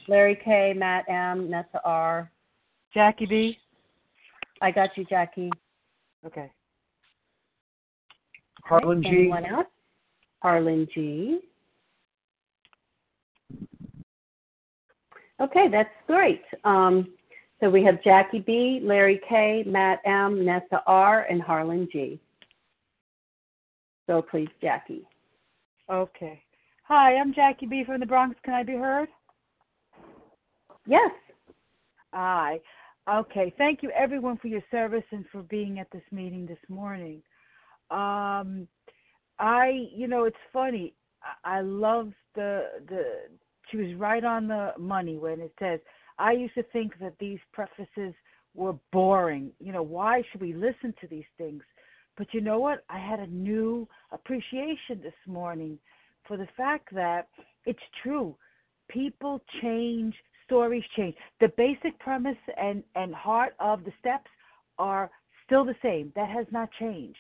Larry 0.07 0.39
K. 0.43 0.73
Matt 0.75 1.05
M. 1.09 1.49
Nessa 1.49 1.81
R. 1.85 2.31
Jackie 2.93 3.25
B. 3.25 3.57
I 4.61 4.71
got 4.71 4.89
you, 4.97 5.05
Jackie. 5.05 5.51
Okay. 6.25 6.51
Harlan 8.63 9.01
G. 9.01 9.09
Anyone 9.09 9.45
else? 9.45 9.67
Harlan 10.41 10.87
G. 10.93 11.39
Okay, 15.41 15.67
that's 15.71 15.89
great. 16.07 16.43
Um, 16.65 17.07
so 17.59 17.69
we 17.69 17.83
have 17.83 18.03
Jackie 18.03 18.39
B, 18.39 18.79
Larry 18.83 19.21
K, 19.27 19.63
Matt 19.65 19.99
M, 20.05 20.45
Nessa 20.45 20.81
R, 20.85 21.23
and 21.29 21.41
Harlan 21.41 21.87
G. 21.91 22.19
So 24.07 24.21
please, 24.21 24.49
Jackie. 24.61 25.07
Okay. 25.89 26.41
Hi, 26.89 27.17
I'm 27.17 27.35
Jackie 27.35 27.67
B 27.67 27.83
from 27.85 27.99
the 27.99 28.07
Bronx. 28.07 28.35
Can 28.43 28.55
I 28.55 28.63
be 28.63 28.73
heard? 28.73 29.09
Yes. 30.87 31.11
Hi. 32.11 32.59
Okay. 33.07 33.53
Thank 33.59 33.83
you, 33.83 33.91
everyone, 33.91 34.37
for 34.37 34.47
your 34.47 34.63
service 34.71 35.03
and 35.11 35.23
for 35.31 35.43
being 35.43 35.77
at 35.77 35.91
this 35.91 36.01
meeting 36.11 36.47
this 36.47 36.57
morning. 36.67 37.21
Um, 37.91 38.67
I, 39.37 39.87
you 39.93 40.07
know, 40.07 40.23
it's 40.23 40.35
funny. 40.51 40.95
I, 41.43 41.61
love 41.61 42.11
the 42.33 42.63
the. 42.87 43.03
She 43.69 43.77
was 43.77 43.93
right 43.99 44.23
on 44.23 44.47
the 44.47 44.71
money 44.79 45.19
when 45.19 45.41
it 45.41 45.53
says, 45.59 45.79
"I 46.17 46.31
used 46.31 46.55
to 46.55 46.63
think 46.73 46.93
that 47.01 47.13
these 47.19 47.39
prefaces 47.53 48.15
were 48.55 48.73
boring. 48.91 49.51
You 49.59 49.73
know, 49.73 49.83
why 49.83 50.23
should 50.31 50.41
we 50.41 50.53
listen 50.53 50.95
to 51.01 51.07
these 51.07 51.29
things?" 51.37 51.61
But 52.17 52.33
you 52.33 52.41
know 52.41 52.57
what? 52.57 52.83
I 52.89 52.97
had 52.97 53.19
a 53.19 53.27
new 53.27 53.87
appreciation 54.11 55.01
this 55.03 55.13
morning 55.27 55.77
for 56.29 56.37
the 56.37 56.47
fact 56.55 56.93
that 56.93 57.27
it's 57.65 57.79
true. 58.03 58.37
People 58.89 59.41
change, 59.61 60.15
stories 60.45 60.83
change. 60.95 61.15
The 61.41 61.49
basic 61.57 61.99
premise 61.99 62.37
and 62.55 62.83
and 62.95 63.13
heart 63.13 63.55
of 63.59 63.83
the 63.83 63.91
steps 63.99 64.29
are 64.77 65.11
still 65.45 65.65
the 65.65 65.75
same. 65.81 66.13
That 66.15 66.29
has 66.29 66.45
not 66.51 66.69
changed. 66.79 67.17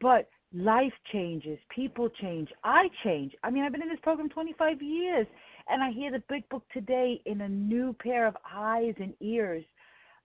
But 0.00 0.28
life 0.52 0.92
changes, 1.12 1.58
people 1.74 2.10
change, 2.20 2.48
I 2.62 2.88
change. 3.02 3.32
I 3.42 3.50
mean, 3.50 3.64
I've 3.64 3.72
been 3.72 3.82
in 3.82 3.88
this 3.88 3.98
program 4.02 4.28
25 4.28 4.82
years, 4.82 5.26
and 5.68 5.82
I 5.82 5.90
hear 5.90 6.10
the 6.10 6.22
big 6.28 6.46
book 6.50 6.64
today 6.72 7.22
in 7.24 7.40
a 7.40 7.48
new 7.48 7.94
pair 7.94 8.26
of 8.26 8.36
eyes 8.54 8.94
and 9.00 9.14
ears. 9.20 9.64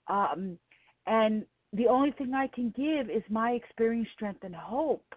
Um, 0.07 0.57
and 1.07 1.45
the 1.73 1.87
only 1.87 2.11
thing 2.11 2.33
I 2.33 2.47
can 2.47 2.73
give 2.75 3.09
is 3.09 3.23
my 3.29 3.51
experience, 3.51 4.09
strength, 4.13 4.43
and 4.43 4.55
hope 4.55 5.15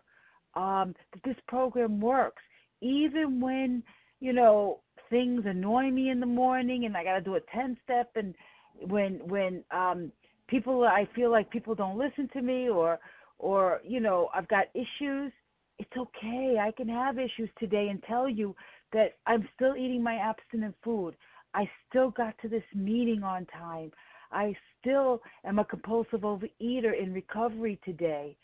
um, 0.55 0.95
that 1.13 1.23
this 1.25 1.37
program 1.49 2.01
works, 2.01 2.43
even 2.85 3.41
when 3.41 3.83
you 4.21 4.33
know 4.33 4.81
things 5.11 5.43
annoy 5.47 5.91
me 5.91 6.11
in 6.11 6.21
the 6.21 6.27
morning, 6.27 6.85
and 6.85 6.97
I 6.97 7.05
got 7.05 7.15
to 7.15 7.21
do 7.21 7.37
a 7.37 7.41
10 7.53 7.77
step, 7.83 8.11
and 8.15 8.35
when 8.81 9.21
when 9.27 9.65
um, 9.71 10.13
people 10.49 10.85
I 10.85 11.09
feel 11.15 11.31
like 11.31 11.51
people 11.51 11.75
don't 11.75 11.99
listen 11.99 12.29
to 12.35 12.43
me 12.43 12.69
or 12.69 12.99
or 13.39 13.81
you 13.85 14.01
know 14.01 14.29
I've 14.35 14.49
got 14.49 14.67
issues, 14.75 15.33
it's 15.79 15.97
okay. 15.97 16.59
I 16.61 16.73
can 16.77 16.89
have 16.89 17.19
issues 17.19 17.51
today 17.59 17.89
and 17.91 18.03
tell 18.05 18.29
you 18.29 18.55
that 18.93 19.15
I'm 19.27 19.49
still 19.55 19.77
eating 19.77 20.03
my 20.03 20.17
abstinent 20.17 20.75
food. 20.85 21.17
I 21.55 21.69
still 21.89 22.11
got 22.11 22.35
to 22.43 22.49
this 22.49 22.65
meeting 22.75 23.23
on 23.23 23.47
time. 23.47 23.93
I 24.31 24.55
still 24.81 25.23
am 25.45 25.59
a 25.59 25.65
compulsive 25.65 26.21
overeater 26.21 27.01
in 27.01 27.13
recovery 27.13 27.79
today. 27.85 28.37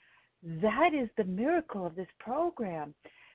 That 0.42 0.90
is 0.94 1.08
the 1.16 1.24
miracle 1.24 1.84
of 1.84 1.96
this 1.96 2.08
program. 2.18 2.94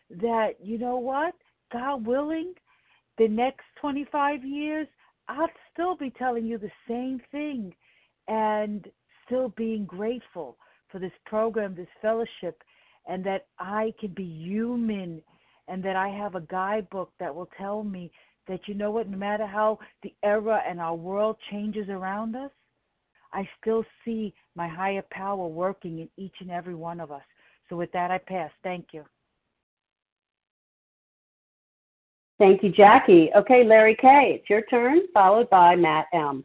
That, 0.09 0.55
you 0.61 0.77
know 0.77 0.97
what? 0.97 1.33
God 1.71 2.05
willing, 2.05 2.53
the 3.17 3.27
next 3.27 3.63
25 3.81 4.43
years, 4.43 4.87
I'll 5.27 5.49
still 5.73 5.95
be 5.95 6.11
telling 6.11 6.45
you 6.45 6.57
the 6.57 6.71
same 6.87 7.21
thing 7.31 7.73
and 8.27 8.87
still 9.25 9.49
being 9.49 9.85
grateful 9.85 10.57
for 10.91 10.99
this 10.99 11.11
program, 11.25 11.75
this 11.75 11.87
fellowship, 12.01 12.61
and 13.07 13.23
that 13.25 13.47
I 13.59 13.93
can 13.99 14.13
be 14.13 14.23
human 14.23 15.21
and 15.67 15.83
that 15.83 15.95
I 15.95 16.09
have 16.09 16.35
a 16.35 16.41
guidebook 16.41 17.11
that 17.19 17.33
will 17.33 17.49
tell 17.57 17.83
me 17.83 18.11
that 18.47 18.67
you 18.67 18.75
know 18.75 18.91
what, 18.91 19.09
no 19.09 19.17
matter 19.17 19.47
how 19.47 19.79
the 20.03 20.13
era 20.23 20.61
and 20.67 20.79
our 20.79 20.95
world 20.95 21.37
changes 21.49 21.89
around 21.89 22.35
us, 22.35 22.51
I 23.33 23.47
still 23.59 23.83
see 24.03 24.33
my 24.55 24.67
higher 24.67 25.03
power 25.11 25.47
working 25.47 25.99
in 25.99 26.09
each 26.17 26.35
and 26.39 26.51
every 26.51 26.75
one 26.75 26.99
of 26.99 27.11
us. 27.11 27.23
So 27.69 27.75
with 27.75 27.91
that, 27.93 28.11
I 28.11 28.19
pass. 28.19 28.51
Thank 28.63 28.87
you. 28.93 29.03
Thank 32.37 32.63
you, 32.63 32.71
Jackie. 32.71 33.29
Okay, 33.35 33.63
Larry 33.63 33.95
K., 33.95 34.39
it's 34.39 34.49
your 34.49 34.61
turn, 34.63 35.01
followed 35.13 35.49
by 35.49 35.75
Matt 35.75 36.07
M. 36.13 36.43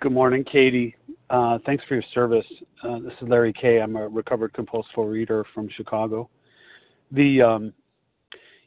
Good 0.00 0.12
morning, 0.12 0.44
Katie. 0.44 0.96
Uh, 1.30 1.58
thanks 1.64 1.84
for 1.88 1.94
your 1.94 2.04
service. 2.12 2.46
Uh, 2.82 2.98
this 2.98 3.12
is 3.22 3.28
Larry 3.28 3.52
K. 3.52 3.80
I'm 3.80 3.94
a 3.96 4.08
recovered 4.08 4.52
compulsive 4.52 4.90
reader 4.96 5.44
from 5.54 5.68
Chicago. 5.76 6.28
The 7.12 7.40
um, 7.40 7.72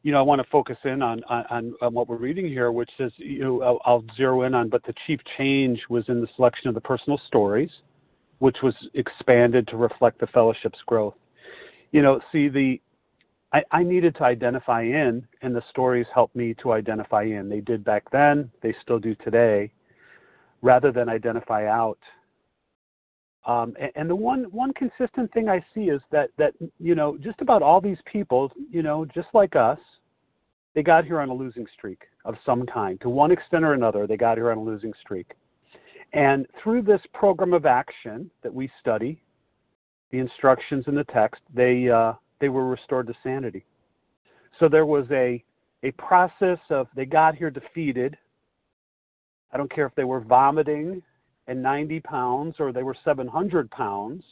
you 0.05 0.11
know, 0.11 0.19
I 0.19 0.21
want 0.21 0.39
to 0.39 0.47
focus 0.51 0.77
in 0.83 1.01
on, 1.01 1.23
on, 1.23 1.73
on 1.81 1.93
what 1.95 2.07
we're 2.07 2.17
reading 2.17 2.47
here, 2.47 2.71
which 2.71 2.91
says, 2.95 3.11
you 3.17 3.39
know, 3.39 3.63
I'll, 3.63 3.79
I'll, 3.85 4.03
zero 4.15 4.43
in 4.43 4.53
on, 4.53 4.69
but 4.69 4.83
the 4.83 4.93
chief 5.07 5.19
change 5.35 5.81
was 5.89 6.03
in 6.09 6.21
the 6.21 6.27
selection 6.35 6.67
of 6.67 6.75
the 6.75 6.81
personal 6.81 7.19
stories, 7.25 7.71
which 8.37 8.57
was 8.61 8.75
expanded 8.93 9.67
to 9.69 9.77
reflect 9.77 10.19
the 10.19 10.27
fellowship's 10.27 10.77
growth. 10.85 11.15
You 11.91 12.03
know, 12.03 12.21
see, 12.31 12.49
the 12.49 12.79
I, 13.55 13.63
I 13.71 13.83
needed 13.83 14.15
to 14.15 14.25
identify 14.25 14.81
in, 14.81 15.25
and 15.41 15.55
the 15.55 15.63
stories 15.69 16.07
helped 16.13 16.35
me 16.35 16.53
to 16.55 16.73
identify 16.73 17.23
in. 17.23 17.47
They 17.47 17.61
did 17.61 17.85
back 17.85 18.03
then, 18.11 18.51
they 18.61 18.75
still 18.81 18.99
do 18.99 19.15
today, 19.15 19.71
rather 20.61 20.91
than 20.91 21.07
identify 21.07 21.67
out. 21.67 21.99
Um, 23.45 23.73
and, 23.79 23.91
and, 23.95 24.09
the 24.09 24.15
one 24.15 24.45
one 24.51 24.73
consistent 24.73 25.31
thing 25.31 25.47
I 25.47 25.63
see 25.73 25.83
is 25.83 26.01
that 26.11 26.31
that 26.37 26.53
you 26.79 26.95
know 26.95 27.17
just 27.17 27.39
about 27.39 27.61
all 27.61 27.79
these 27.79 27.99
people, 28.11 28.51
you 28.69 28.83
know, 28.83 29.05
just 29.05 29.27
like 29.33 29.55
us, 29.55 29.79
they 30.73 30.83
got 30.83 31.05
here 31.05 31.21
on 31.21 31.29
a 31.29 31.33
losing 31.33 31.67
streak 31.77 32.01
of 32.25 32.35
some 32.45 32.65
kind. 32.65 32.99
To 33.01 33.09
one 33.09 33.31
extent 33.31 33.63
or 33.63 33.73
another, 33.73 34.05
they 34.05 34.17
got 34.17 34.37
here 34.37 34.51
on 34.51 34.57
a 34.57 34.63
losing 34.63 34.93
streak. 34.99 35.31
And 36.11 36.45
through 36.61 36.81
this 36.81 37.01
program 37.13 37.53
of 37.53 37.65
action 37.65 38.29
that 38.43 38.53
we 38.53 38.69
study, 38.81 39.21
the 40.11 40.17
instructions 40.17 40.85
in 40.87 40.95
the 40.95 41.05
text, 41.05 41.41
they 41.53 41.87
uh, 41.87 42.13
they 42.39 42.49
were 42.49 42.67
restored 42.67 43.07
to 43.07 43.13
sanity. 43.23 43.65
So 44.59 44.69
there 44.69 44.85
was 44.85 45.05
a 45.11 45.43
a 45.83 45.91
process 45.91 46.57
of 46.69 46.87
they 46.95 47.05
got 47.05 47.35
here 47.35 47.51
defeated. 47.51 48.17
I 49.51 49.57
don't 49.57 49.71
care 49.71 49.85
if 49.85 49.93
they 49.95 50.03
were 50.03 50.19
vomiting 50.19 51.01
and 51.47 51.61
90 51.61 51.99
pounds 52.01 52.55
or 52.59 52.71
they 52.71 52.83
were 52.83 52.95
700 53.05 53.69
pounds. 53.69 54.23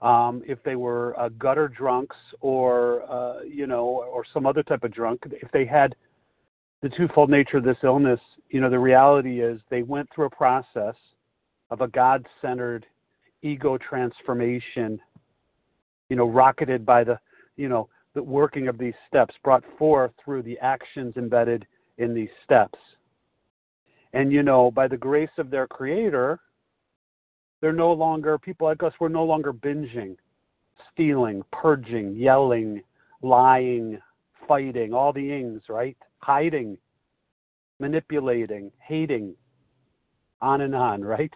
Um, 0.00 0.42
if 0.46 0.62
they 0.64 0.76
were 0.76 1.18
uh, 1.18 1.28
gutter 1.38 1.68
drunks 1.68 2.16
or 2.40 3.02
uh, 3.10 3.42
you 3.42 3.66
know 3.66 4.04
or 4.10 4.24
some 4.32 4.46
other 4.46 4.62
type 4.62 4.84
of 4.84 4.92
drunk, 4.92 5.22
if 5.42 5.50
they 5.50 5.64
had 5.66 5.94
the 6.82 6.88
twofold 6.90 7.30
nature 7.30 7.56
of 7.56 7.64
this 7.64 7.76
illness, 7.82 8.20
you 8.50 8.60
know 8.60 8.70
the 8.70 8.78
reality 8.78 9.40
is 9.40 9.60
they 9.70 9.82
went 9.82 10.08
through 10.14 10.26
a 10.26 10.30
process 10.30 10.94
of 11.70 11.80
a 11.80 11.88
God-centered 11.88 12.86
ego 13.42 13.76
transformation, 13.76 15.00
you 16.08 16.16
know, 16.16 16.28
rocketed 16.28 16.84
by 16.84 17.04
the 17.04 17.18
you 17.56 17.68
know 17.68 17.88
the 18.14 18.22
working 18.22 18.68
of 18.68 18.78
these 18.78 18.94
steps, 19.06 19.34
brought 19.44 19.64
forth 19.78 20.12
through 20.24 20.42
the 20.42 20.58
actions 20.58 21.14
embedded 21.16 21.66
in 21.98 22.14
these 22.14 22.30
steps. 22.44 22.78
And 24.12 24.32
you 24.32 24.42
know, 24.42 24.70
by 24.70 24.88
the 24.88 24.96
grace 24.96 25.30
of 25.38 25.50
their 25.50 25.66
creator, 25.66 26.40
they're 27.60 27.72
no 27.72 27.92
longer 27.92 28.38
people 28.38 28.66
like 28.66 28.82
us, 28.82 28.92
we're 29.00 29.08
no 29.08 29.24
longer 29.24 29.52
binging, 29.52 30.16
stealing, 30.92 31.42
purging, 31.52 32.16
yelling, 32.16 32.82
lying, 33.22 33.98
fighting, 34.46 34.94
all 34.94 35.12
the 35.12 35.32
ings, 35.32 35.62
right? 35.68 35.96
Hiding, 36.20 36.78
manipulating, 37.78 38.70
hating, 38.80 39.34
on 40.40 40.60
and 40.60 40.74
on, 40.74 41.02
right? 41.02 41.32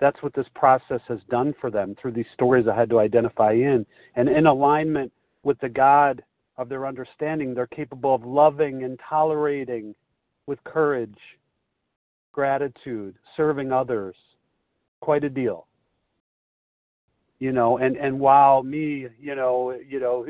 That's 0.00 0.22
what 0.22 0.34
this 0.34 0.46
process 0.54 1.00
has 1.08 1.18
done 1.28 1.54
for 1.60 1.70
them 1.70 1.96
through 2.00 2.12
these 2.12 2.26
stories 2.34 2.66
I 2.68 2.78
had 2.78 2.90
to 2.90 3.00
identify 3.00 3.52
in. 3.52 3.84
And 4.14 4.28
in 4.28 4.46
alignment 4.46 5.12
with 5.42 5.58
the 5.60 5.68
God 5.68 6.22
of 6.56 6.68
their 6.68 6.86
understanding, 6.86 7.54
they're 7.54 7.66
capable 7.66 8.14
of 8.14 8.24
loving 8.24 8.84
and 8.84 8.98
tolerating 9.08 9.94
with 10.46 10.62
courage, 10.64 11.18
gratitude, 12.32 13.16
serving 13.36 13.72
others. 13.72 14.14
Quite 15.00 15.24
a 15.24 15.30
deal. 15.30 15.66
You 17.38 17.52
know, 17.52 17.78
and 17.78 17.96
and 17.96 18.18
while 18.18 18.64
me, 18.64 19.06
you 19.20 19.36
know, 19.36 19.78
you 19.88 20.00
know, 20.00 20.26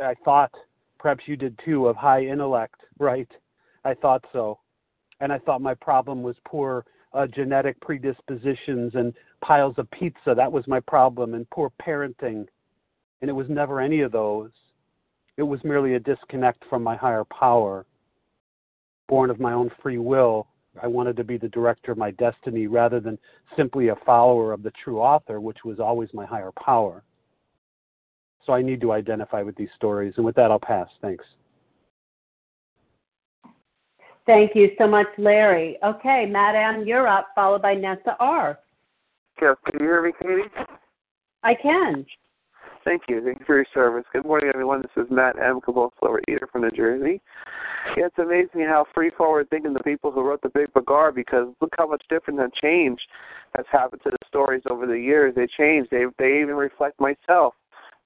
I 0.00 0.14
thought 0.24 0.52
perhaps 1.00 1.24
you 1.26 1.36
did 1.36 1.58
too 1.64 1.88
of 1.88 1.96
high 1.96 2.24
intellect, 2.24 2.80
right? 3.00 3.28
I 3.84 3.94
thought 3.94 4.24
so, 4.32 4.60
and 5.20 5.32
I 5.32 5.38
thought 5.38 5.60
my 5.60 5.74
problem 5.74 6.22
was 6.22 6.36
poor 6.46 6.84
uh, 7.14 7.26
genetic 7.26 7.80
predispositions 7.80 8.94
and 8.94 9.12
piles 9.42 9.74
of 9.78 9.90
pizza. 9.90 10.34
That 10.36 10.50
was 10.50 10.66
my 10.66 10.80
problem, 10.80 11.34
and 11.34 11.48
poor 11.50 11.70
parenting, 11.84 12.46
and 13.20 13.28
it 13.28 13.32
was 13.32 13.48
never 13.48 13.80
any 13.80 14.00
of 14.00 14.12
those. 14.12 14.50
It 15.36 15.42
was 15.42 15.60
merely 15.64 15.94
a 15.94 16.00
disconnect 16.00 16.62
from 16.68 16.82
my 16.82 16.96
higher 16.96 17.24
power 17.24 17.86
born 19.12 19.28
of 19.28 19.38
my 19.38 19.52
own 19.52 19.70
free 19.82 19.98
will. 19.98 20.46
I 20.82 20.86
wanted 20.86 21.16
to 21.18 21.24
be 21.24 21.36
the 21.36 21.48
director 21.48 21.92
of 21.92 21.98
my 21.98 22.12
destiny 22.12 22.66
rather 22.66 22.98
than 22.98 23.18
simply 23.58 23.88
a 23.88 23.96
follower 24.06 24.54
of 24.54 24.62
the 24.62 24.72
true 24.82 25.00
author, 25.00 25.38
which 25.38 25.58
was 25.66 25.78
always 25.78 26.08
my 26.14 26.24
higher 26.24 26.50
power. 26.52 27.02
So 28.46 28.54
I 28.54 28.62
need 28.62 28.80
to 28.80 28.92
identify 28.92 29.42
with 29.42 29.54
these 29.54 29.68
stories. 29.76 30.14
And 30.16 30.24
with 30.24 30.34
that, 30.36 30.50
I'll 30.50 30.58
pass. 30.58 30.88
Thanks. 31.02 31.24
Thank 34.26 34.52
you 34.54 34.70
so 34.78 34.86
much, 34.86 35.08
Larry. 35.18 35.76
Okay, 35.84 36.26
Matt 36.26 36.54
M, 36.54 36.86
you're 36.86 37.08
up, 37.08 37.28
followed 37.34 37.62
by 37.62 37.74
Nessa 37.74 38.16
R. 38.20 38.58
Yes, 39.40 39.56
can 39.64 39.80
you 39.80 39.86
hear 39.86 40.02
me, 40.02 40.12
Katie? 40.20 40.66
I 41.42 41.54
can. 41.54 42.06
Thank 42.84 43.02
you. 43.08 43.22
Thank 43.24 43.40
you 43.40 43.46
for 43.46 43.56
your 43.56 43.66
service. 43.74 44.04
Good 44.12 44.24
morning, 44.24 44.50
everyone. 44.52 44.82
This 44.82 45.04
is 45.04 45.10
Matt 45.10 45.36
M. 45.38 45.60
compulsive 45.60 45.98
overeater 46.02 46.48
from 46.50 46.62
New 46.62 46.70
Jersey. 46.70 47.20
Yeah, 47.96 48.06
it's 48.06 48.18
amazing 48.18 48.66
how 48.68 48.86
free 48.94 49.10
forward 49.16 49.50
thinking 49.50 49.72
the 49.72 49.80
people 49.80 50.12
who 50.12 50.22
wrote 50.22 50.42
the 50.42 50.48
Big 50.48 50.68
are 50.88 51.12
because 51.12 51.48
look 51.60 51.74
how 51.76 51.86
much 51.86 52.02
different 52.08 52.40
and 52.40 52.52
change 52.54 53.00
has 53.56 53.66
happened 53.70 54.02
to 54.04 54.10
the 54.10 54.18
stories 54.26 54.62
over 54.70 54.86
the 54.86 54.98
years. 54.98 55.34
They 55.34 55.46
changed. 55.46 55.90
They 55.90 56.04
they 56.18 56.40
even 56.40 56.54
reflect 56.54 57.00
myself 57.00 57.54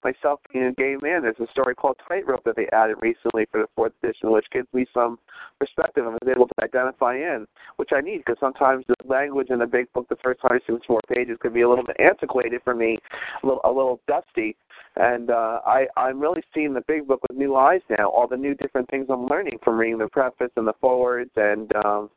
myself 0.07 0.41
being 0.53 0.67
a 0.67 0.73
gay 0.73 0.97
man, 1.03 1.23
there's 1.23 1.37
a 1.41 1.51
story 1.51 1.75
called 1.75 1.97
Tightrope 2.07 2.45
that 2.45 2.55
they 2.55 2.69
added 2.73 2.97
recently 3.01 3.47
for 3.51 3.61
the 3.61 3.67
fourth 3.75 3.93
edition, 4.03 4.31
which 4.31 4.47
gives 4.53 4.69
me 4.73 4.87
some 4.95 5.19
perspective 5.59 6.05
and 6.07 6.15
was 6.15 6.29
able 6.31 6.47
to 6.47 6.55
identify 6.63 7.17
in, 7.17 7.47
which 7.77 7.91
I 7.93 8.01
need 8.01 8.19
because 8.19 8.37
sometimes 8.39 8.85
the 8.87 8.95
language 9.05 9.49
in 9.51 9.59
the 9.59 9.67
big 9.67 9.93
book, 9.93 10.09
the 10.09 10.17
first 10.23 10.41
time 10.43 10.53
I 10.53 10.59
see 10.67 10.79
more 10.89 11.01
pages, 11.09 11.39
could 11.41 11.55
be 11.55 11.63
a 11.63 11.69
little 11.69 11.85
bit 11.85 11.97
antiquated 11.99 12.61
for 12.63 12.75
me, 12.75 12.99
a 13.43 13.47
little, 13.47 13.61
a 13.65 13.69
little 13.69 14.01
dusty. 14.07 14.57
And 14.95 15.31
uh, 15.31 15.61
I, 15.67 15.87
I'm 15.97 16.21
really 16.21 16.43
seeing 16.55 16.73
the 16.73 16.85
big 16.87 17.09
book 17.09 17.21
with 17.29 17.37
new 17.37 17.57
eyes 17.57 17.81
now. 17.99 18.09
All 18.09 18.29
the 18.29 18.37
new 18.37 18.55
different 18.55 18.89
things 18.91 19.07
I'm 19.11 19.27
learning 19.27 19.59
from 19.65 19.77
reading 19.77 19.99
the 19.99 20.09
preface 20.09 20.53
and 20.57 20.67
the 20.67 20.75
forwards 20.81 21.31
and 21.37 21.75
um, 21.85 22.11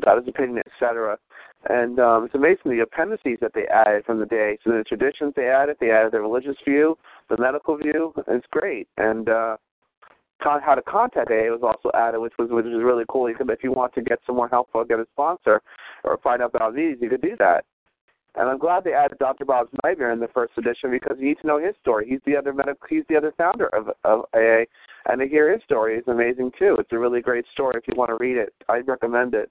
the 0.00 0.06
Doctor's 0.06 0.28
Opinion, 0.28 0.62
etc. 0.66 1.18
And 1.68 1.98
um, 1.98 2.24
it's 2.24 2.34
amazing 2.34 2.70
the 2.70 2.80
appendices 2.80 3.38
that 3.40 3.52
they 3.54 3.66
added 3.66 4.04
from 4.04 4.20
the 4.20 4.26
day. 4.26 4.58
So 4.64 4.70
the 4.70 4.84
traditions 4.84 5.34
they 5.36 5.48
added, 5.48 5.76
they 5.80 5.90
added 5.90 6.12
the 6.12 6.20
religious 6.20 6.56
view, 6.64 6.96
the 7.28 7.36
medical 7.38 7.76
view. 7.76 8.12
It's 8.28 8.46
great. 8.50 8.88
And 8.96 9.28
uh, 9.28 9.56
how 10.40 10.74
to 10.74 10.82
contact 10.82 11.30
AA 11.30 11.50
was 11.50 11.60
also 11.62 11.90
added, 11.96 12.20
which 12.20 12.34
was 12.38 12.48
which 12.50 12.64
was 12.64 12.82
really 12.84 13.04
cool. 13.08 13.28
You 13.28 13.34
could, 13.34 13.50
if 13.50 13.64
you 13.64 13.72
want 13.72 13.94
to 13.94 14.02
get 14.02 14.20
some 14.26 14.36
more 14.36 14.48
help 14.48 14.68
or 14.72 14.84
get 14.84 15.00
a 15.00 15.06
sponsor 15.12 15.60
or 16.04 16.18
find 16.18 16.42
out 16.42 16.54
about 16.54 16.74
these, 16.74 16.96
you 17.00 17.10
could 17.10 17.22
do 17.22 17.36
that. 17.38 17.64
And 18.36 18.48
I'm 18.48 18.58
glad 18.58 18.84
they 18.84 18.92
added 18.92 19.18
Dr. 19.18 19.44
Bob's 19.44 19.70
Nightmare 19.82 20.12
in 20.12 20.20
the 20.20 20.28
first 20.28 20.52
edition 20.56 20.92
because 20.92 21.16
you 21.18 21.26
need 21.26 21.38
to 21.40 21.46
know 21.46 21.58
his 21.58 21.74
story. 21.80 22.06
He's 22.08 22.20
the 22.24 22.36
other 22.36 22.52
medical, 22.52 22.86
he's 22.88 23.02
the 23.08 23.16
other 23.16 23.32
founder 23.36 23.66
of 23.74 23.88
of 24.04 24.26
AA, 24.32 24.64
and 25.06 25.20
to 25.20 25.28
hear 25.28 25.52
his 25.52 25.62
story 25.64 25.96
is 25.96 26.04
amazing 26.06 26.52
too. 26.58 26.76
It's 26.78 26.92
a 26.92 26.98
really 26.98 27.20
great 27.20 27.44
story 27.52 27.74
if 27.76 27.88
you 27.88 27.94
want 27.96 28.10
to 28.10 28.16
read 28.20 28.36
it. 28.36 28.52
I 28.68 28.78
recommend 28.78 29.34
it. 29.34 29.50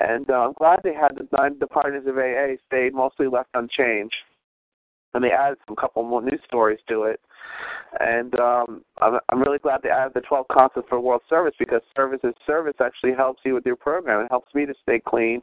And 0.00 0.28
uh, 0.28 0.46
I'm 0.46 0.52
glad 0.54 0.80
they 0.82 0.94
had 0.94 1.16
the 1.16 1.28
nine 1.36 1.56
the 1.60 1.66
partners 1.66 2.04
of 2.06 2.18
AA 2.18 2.60
stayed 2.66 2.94
mostly 2.94 3.28
left 3.28 3.50
unchanged, 3.54 4.14
and 5.14 5.22
they 5.22 5.30
added 5.30 5.58
some 5.66 5.76
couple 5.76 6.02
more 6.02 6.22
new 6.22 6.38
stories 6.46 6.80
to 6.88 7.04
it. 7.04 7.20
And 8.00 8.34
um, 8.40 8.82
I'm, 9.00 9.20
I'm 9.28 9.40
really 9.40 9.60
glad 9.60 9.80
they 9.82 9.90
added 9.90 10.14
the 10.14 10.22
12 10.22 10.46
concepts 10.50 10.88
for 10.88 11.00
world 11.00 11.22
service 11.28 11.54
because 11.60 11.80
service 11.94 12.18
is 12.24 12.34
service 12.44 12.74
actually 12.84 13.12
helps 13.12 13.42
you 13.44 13.54
with 13.54 13.64
your 13.64 13.76
program. 13.76 14.24
It 14.24 14.30
helps 14.30 14.52
me 14.52 14.66
to 14.66 14.74
stay 14.82 15.00
clean, 15.06 15.40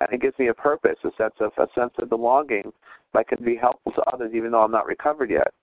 and 0.00 0.12
it 0.12 0.20
gives 0.20 0.38
me 0.38 0.48
a 0.48 0.54
purpose, 0.54 0.98
a 1.04 1.10
sense 1.16 1.34
of 1.40 1.52
a 1.56 1.66
sense 1.74 1.94
of 1.98 2.10
belonging. 2.10 2.70
I 3.14 3.22
can 3.22 3.42
be 3.42 3.56
helpful 3.56 3.92
to 3.92 4.02
others 4.12 4.32
even 4.34 4.50
though 4.50 4.62
I'm 4.62 4.70
not 4.70 4.84
recovered 4.84 5.30
yet 5.30 5.54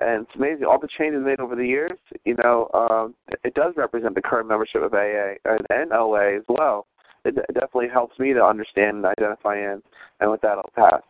and 0.00 0.26
it's 0.26 0.36
amazing 0.36 0.64
all 0.64 0.78
the 0.78 0.88
changes 0.98 1.22
made 1.24 1.40
over 1.40 1.56
the 1.56 1.66
years. 1.66 1.98
You 2.24 2.36
know, 2.42 2.68
um, 2.74 3.14
it 3.44 3.54
does 3.54 3.74
represent 3.76 4.14
the 4.14 4.22
current 4.22 4.48
membership 4.48 4.82
of 4.82 4.94
AA 4.94 5.34
and, 5.44 5.66
and 5.70 5.92
OA 5.92 6.36
as 6.36 6.44
well 6.48 6.86
it, 7.24 7.36
it 7.36 7.54
definitely 7.54 7.88
helps 7.88 8.18
me 8.18 8.32
to 8.32 8.44
understand 8.44 8.98
and 8.98 9.06
identify 9.06 9.56
in. 9.56 9.82
And 10.20 10.30
with 10.30 10.40
that, 10.42 10.58
I'll 10.58 10.70
pass. 10.74 11.02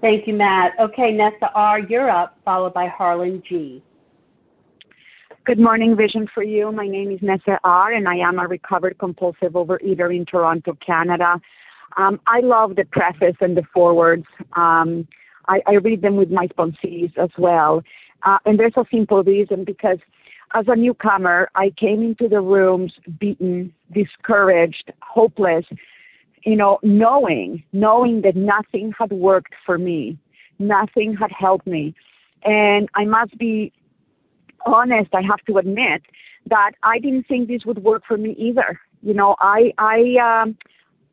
Thank 0.00 0.26
you, 0.26 0.34
Matt. 0.34 0.72
Okay, 0.80 1.12
Nessa 1.12 1.50
R., 1.54 1.78
you're 1.78 2.10
up, 2.10 2.38
followed 2.44 2.74
by 2.74 2.88
Harlan 2.88 3.42
G. 3.48 3.82
Good 5.44 5.58
morning, 5.58 5.96
Vision 5.96 6.28
for 6.34 6.42
You. 6.42 6.72
My 6.72 6.86
name 6.86 7.10
is 7.10 7.20
Nessa 7.22 7.58
R., 7.64 7.92
and 7.92 8.08
I 8.08 8.16
am 8.16 8.38
a 8.38 8.46
recovered 8.46 8.98
compulsive 8.98 9.52
overeater 9.52 10.14
in 10.14 10.24
Toronto, 10.24 10.76
Canada. 10.84 11.40
Um, 11.96 12.20
I 12.26 12.40
love 12.40 12.76
the 12.76 12.84
preface 12.84 13.36
and 13.40 13.56
the 13.56 13.62
forewords. 13.72 14.26
Um, 14.56 15.06
I, 15.48 15.60
I 15.66 15.72
read 15.74 16.02
them 16.02 16.16
with 16.16 16.30
my 16.30 16.46
sponsees 16.48 17.16
as 17.18 17.30
well. 17.38 17.82
Uh, 18.24 18.38
and 18.46 18.58
there's 18.58 18.76
a 18.76 18.84
simple 18.90 19.22
reason 19.22 19.64
because 19.64 19.98
as 20.54 20.66
a 20.68 20.76
newcomer, 20.76 21.50
I 21.54 21.70
came 21.70 22.02
into 22.02 22.28
the 22.28 22.40
rooms 22.40 22.92
beaten, 23.18 23.72
discouraged, 23.92 24.92
hopeless, 25.00 25.64
you 26.44 26.56
know, 26.56 26.78
knowing, 26.82 27.62
knowing 27.72 28.22
that 28.22 28.36
nothing 28.36 28.92
had 28.98 29.12
worked 29.12 29.54
for 29.64 29.78
me, 29.78 30.18
nothing 30.58 31.16
had 31.16 31.30
helped 31.32 31.66
me. 31.66 31.94
And 32.44 32.88
I 32.94 33.04
must 33.04 33.38
be 33.38 33.72
honest, 34.66 35.14
I 35.14 35.22
have 35.22 35.40
to 35.46 35.58
admit 35.58 36.02
that 36.48 36.72
I 36.82 36.98
didn't 36.98 37.26
think 37.28 37.48
this 37.48 37.64
would 37.64 37.82
work 37.82 38.02
for 38.06 38.16
me 38.16 38.34
either. 38.38 38.80
You 39.02 39.14
know, 39.14 39.36
I, 39.40 39.72
I, 39.78 40.42
um, 40.42 40.56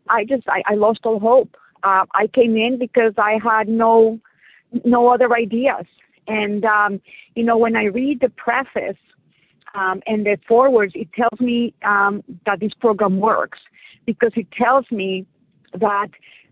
I 0.10 0.26
just, 0.26 0.44
I, 0.48 0.62
I 0.66 0.76
lost 0.76 1.02
all 1.04 1.20
hope. 1.20 1.56
Uh, 1.84 2.06
I 2.14 2.28
came 2.34 2.58
in 2.58 2.78
because 2.78 3.14
I 3.18 3.40
had 3.44 3.68
no, 3.68 4.20
no 4.84 5.08
other 5.08 5.34
ideas. 5.34 5.86
And, 6.28 6.66
um, 6.66 7.02
you 7.36 7.44
know, 7.44 7.58
when 7.58 7.76
I 7.76 7.86
read 7.86 8.20
the 8.20 8.30
preface 8.30 8.98
um, 9.74 10.02
and 10.06 10.26
the 10.26 10.38
forwards, 10.48 10.94
it 10.96 11.08
tells 11.14 11.40
me 11.40 11.74
um, 11.86 12.24
that 12.46 12.60
this 12.60 12.74
program 12.80 13.20
works 13.20 13.60
because 14.06 14.32
it 14.36 14.48
tells 14.52 14.86
me 14.92 15.26
that 15.80 16.10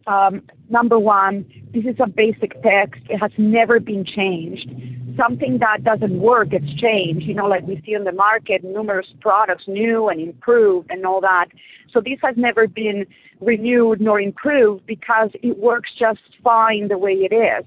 Um, 0.07 0.43
number 0.69 0.97
one, 0.97 1.45
this 1.73 1.83
is 1.83 1.97
a 1.99 2.07
basic 2.07 2.61
text. 2.63 3.01
It 3.09 3.17
has 3.17 3.31
never 3.37 3.79
been 3.79 4.05
changed. 4.05 4.69
Something 5.17 5.59
that 5.59 5.83
doesn't 5.83 6.19
work, 6.19 6.49
it's 6.51 6.73
changed. 6.79 7.27
You 7.27 7.33
know, 7.33 7.47
like 7.47 7.67
we 7.67 7.81
see 7.85 7.95
on 7.95 8.05
the 8.05 8.11
market, 8.13 8.63
numerous 8.63 9.07
products, 9.19 9.65
new 9.67 10.07
and 10.07 10.21
improved 10.21 10.89
and 10.91 11.05
all 11.05 11.19
that. 11.21 11.47
So 11.91 11.99
this 11.99 12.19
has 12.23 12.35
never 12.37 12.67
been 12.67 13.05
renewed 13.41 13.99
nor 13.99 14.21
improved 14.21 14.85
because 14.85 15.29
it 15.43 15.57
works 15.57 15.89
just 15.97 16.19
fine 16.43 16.87
the 16.87 16.97
way 16.97 17.13
it 17.13 17.33
is. 17.33 17.65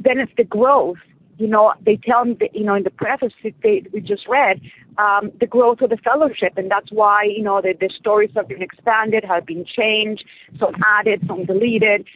Then 0.00 0.18
it's 0.18 0.32
the 0.36 0.44
growth 0.44 0.98
you 1.38 1.46
know, 1.46 1.72
they 1.84 1.96
tell 1.96 2.24
me 2.24 2.36
that, 2.40 2.54
you 2.54 2.64
know, 2.64 2.74
in 2.74 2.82
the 2.82 2.90
preface 2.90 3.32
they, 3.62 3.84
we 3.92 4.00
just 4.00 4.26
read, 4.28 4.60
um, 4.98 5.30
the 5.40 5.46
growth 5.46 5.80
of 5.80 5.90
the 5.90 5.96
fellowship. 5.98 6.54
And 6.56 6.70
that's 6.70 6.90
why, 6.90 7.22
you 7.22 7.42
know, 7.42 7.62
the, 7.62 7.74
the 7.78 7.88
stories 7.96 8.30
have 8.34 8.48
been 8.48 8.62
expanded, 8.62 9.24
have 9.24 9.46
been 9.46 9.64
changed, 9.64 10.24
some 10.58 10.74
added, 10.84 11.22
some 11.26 11.44
deleted. 11.44 12.06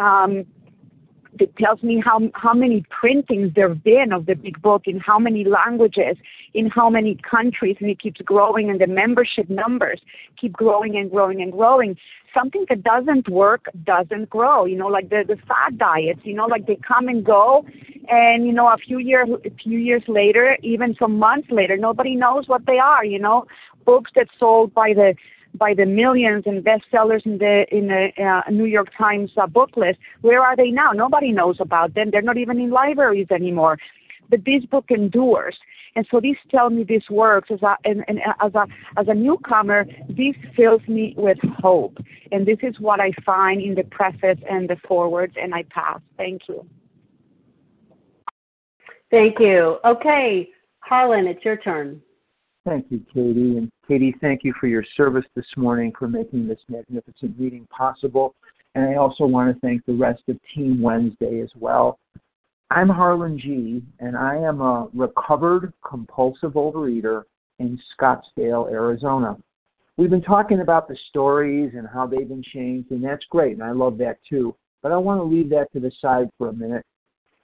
Um, 0.00 0.46
it 1.38 1.56
tells 1.56 1.82
me 1.82 2.02
how 2.04 2.20
how 2.34 2.52
many 2.52 2.84
printings 2.90 3.52
there 3.54 3.68
have 3.68 3.82
been 3.82 4.12
of 4.12 4.26
the 4.26 4.34
big 4.34 4.60
book 4.60 4.82
in 4.86 4.98
how 5.00 5.18
many 5.18 5.44
languages 5.44 6.16
in 6.54 6.68
how 6.68 6.90
many 6.90 7.18
countries 7.28 7.76
and 7.80 7.88
it 7.88 8.00
keeps 8.00 8.20
growing 8.20 8.68
and 8.68 8.80
the 8.80 8.86
membership 8.86 9.48
numbers 9.48 10.00
keep 10.38 10.52
growing 10.52 10.96
and 10.96 11.10
growing 11.10 11.40
and 11.40 11.52
growing. 11.52 11.96
Something 12.34 12.64
that 12.68 12.82
doesn't 12.82 13.28
work 13.28 13.66
doesn't 13.84 14.30
grow 14.30 14.64
you 14.64 14.76
know 14.76 14.88
like 14.88 15.08
the 15.10 15.24
the 15.26 15.36
fad 15.48 15.78
diets 15.78 16.20
you 16.24 16.34
know 16.34 16.46
like 16.46 16.66
they 16.66 16.76
come 16.76 17.08
and 17.08 17.24
go 17.24 17.64
and 18.08 18.46
you 18.46 18.52
know 18.52 18.68
a 18.68 18.76
few 18.76 18.98
years 18.98 19.28
a 19.44 19.50
few 19.50 19.78
years 19.78 20.02
later 20.08 20.56
even 20.62 20.94
some 20.98 21.18
months 21.18 21.48
later 21.50 21.76
nobody 21.76 22.14
knows 22.14 22.48
what 22.48 22.66
they 22.66 22.78
are 22.78 23.04
you 23.04 23.18
know. 23.18 23.46
Books 23.84 24.12
that 24.14 24.28
sold 24.38 24.72
by 24.72 24.94
the 24.94 25.16
by 25.54 25.74
the 25.74 25.86
millions 25.86 26.44
and 26.46 26.64
bestsellers 26.64 27.24
in 27.26 27.38
the 27.38 27.66
in 27.70 27.88
the 27.88 28.08
uh, 28.22 28.50
New 28.50 28.64
York 28.64 28.88
Times 28.96 29.30
uh, 29.36 29.46
book 29.46 29.76
list. 29.76 29.98
Where 30.22 30.42
are 30.42 30.56
they 30.56 30.70
now? 30.70 30.92
Nobody 30.92 31.32
knows 31.32 31.56
about 31.60 31.94
them. 31.94 32.10
They're 32.10 32.22
not 32.22 32.38
even 32.38 32.58
in 32.58 32.70
libraries 32.70 33.28
anymore. 33.30 33.78
But 34.30 34.44
this 34.44 34.64
book 34.64 34.86
endures, 34.90 35.58
and 35.94 36.06
so 36.10 36.18
this 36.20 36.36
tells 36.50 36.72
me 36.72 36.84
this 36.84 37.02
works. 37.10 37.50
As 37.50 37.62
a 37.62 37.76
and, 37.84 38.04
and 38.08 38.20
as 38.40 38.54
a 38.54 38.66
as 38.96 39.08
a 39.08 39.14
newcomer, 39.14 39.84
this 40.08 40.34
fills 40.56 40.80
me 40.88 41.14
with 41.16 41.38
hope, 41.58 41.98
and 42.30 42.46
this 42.46 42.58
is 42.62 42.80
what 42.80 43.00
I 43.00 43.12
find 43.26 43.60
in 43.60 43.74
the 43.74 43.84
preface 43.84 44.38
and 44.48 44.70
the 44.70 44.76
forwards. 44.88 45.34
And 45.40 45.54
I 45.54 45.64
pass. 45.64 46.00
Thank 46.16 46.42
you. 46.48 46.66
Thank 49.10 49.38
you. 49.38 49.78
Okay, 49.84 50.48
Harlan, 50.80 51.26
it's 51.26 51.44
your 51.44 51.58
turn. 51.58 52.00
Thank 52.64 52.86
you, 52.90 53.00
Katie. 53.12 53.58
And 53.58 53.70
Katie, 53.88 54.14
thank 54.20 54.44
you 54.44 54.54
for 54.60 54.68
your 54.68 54.84
service 54.96 55.24
this 55.34 55.46
morning 55.56 55.92
for 55.98 56.06
making 56.06 56.46
this 56.46 56.60
magnificent 56.68 57.38
meeting 57.38 57.66
possible. 57.76 58.34
And 58.74 58.84
I 58.84 58.94
also 58.94 59.24
want 59.26 59.52
to 59.52 59.60
thank 59.60 59.84
the 59.84 59.94
rest 59.94 60.22
of 60.28 60.38
Team 60.54 60.80
Wednesday 60.80 61.40
as 61.40 61.50
well. 61.58 61.98
I'm 62.70 62.88
Harlan 62.88 63.38
G., 63.38 63.82
and 64.00 64.16
I 64.16 64.36
am 64.36 64.60
a 64.62 64.88
recovered 64.94 65.72
compulsive 65.86 66.52
overeater 66.52 67.24
in 67.58 67.78
Scottsdale, 67.94 68.70
Arizona. 68.70 69.36
We've 69.98 70.08
been 70.08 70.22
talking 70.22 70.60
about 70.60 70.88
the 70.88 70.96
stories 71.10 71.72
and 71.76 71.86
how 71.86 72.06
they've 72.06 72.28
been 72.28 72.42
changed, 72.42 72.90
and 72.92 73.04
that's 73.04 73.24
great, 73.28 73.52
and 73.52 73.62
I 73.62 73.72
love 73.72 73.98
that 73.98 74.18
too. 74.26 74.54
But 74.82 74.92
I 74.92 74.96
want 74.96 75.20
to 75.20 75.24
leave 75.24 75.50
that 75.50 75.70
to 75.74 75.80
the 75.80 75.92
side 76.00 76.30
for 76.38 76.48
a 76.48 76.52
minute 76.52 76.84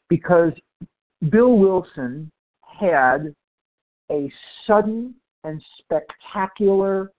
because 0.08 0.52
Bill 1.28 1.58
Wilson 1.58 2.30
had 2.62 3.34
a 4.10 4.30
sudden 4.66 5.14
and 5.44 5.62
spectacular 5.78 7.12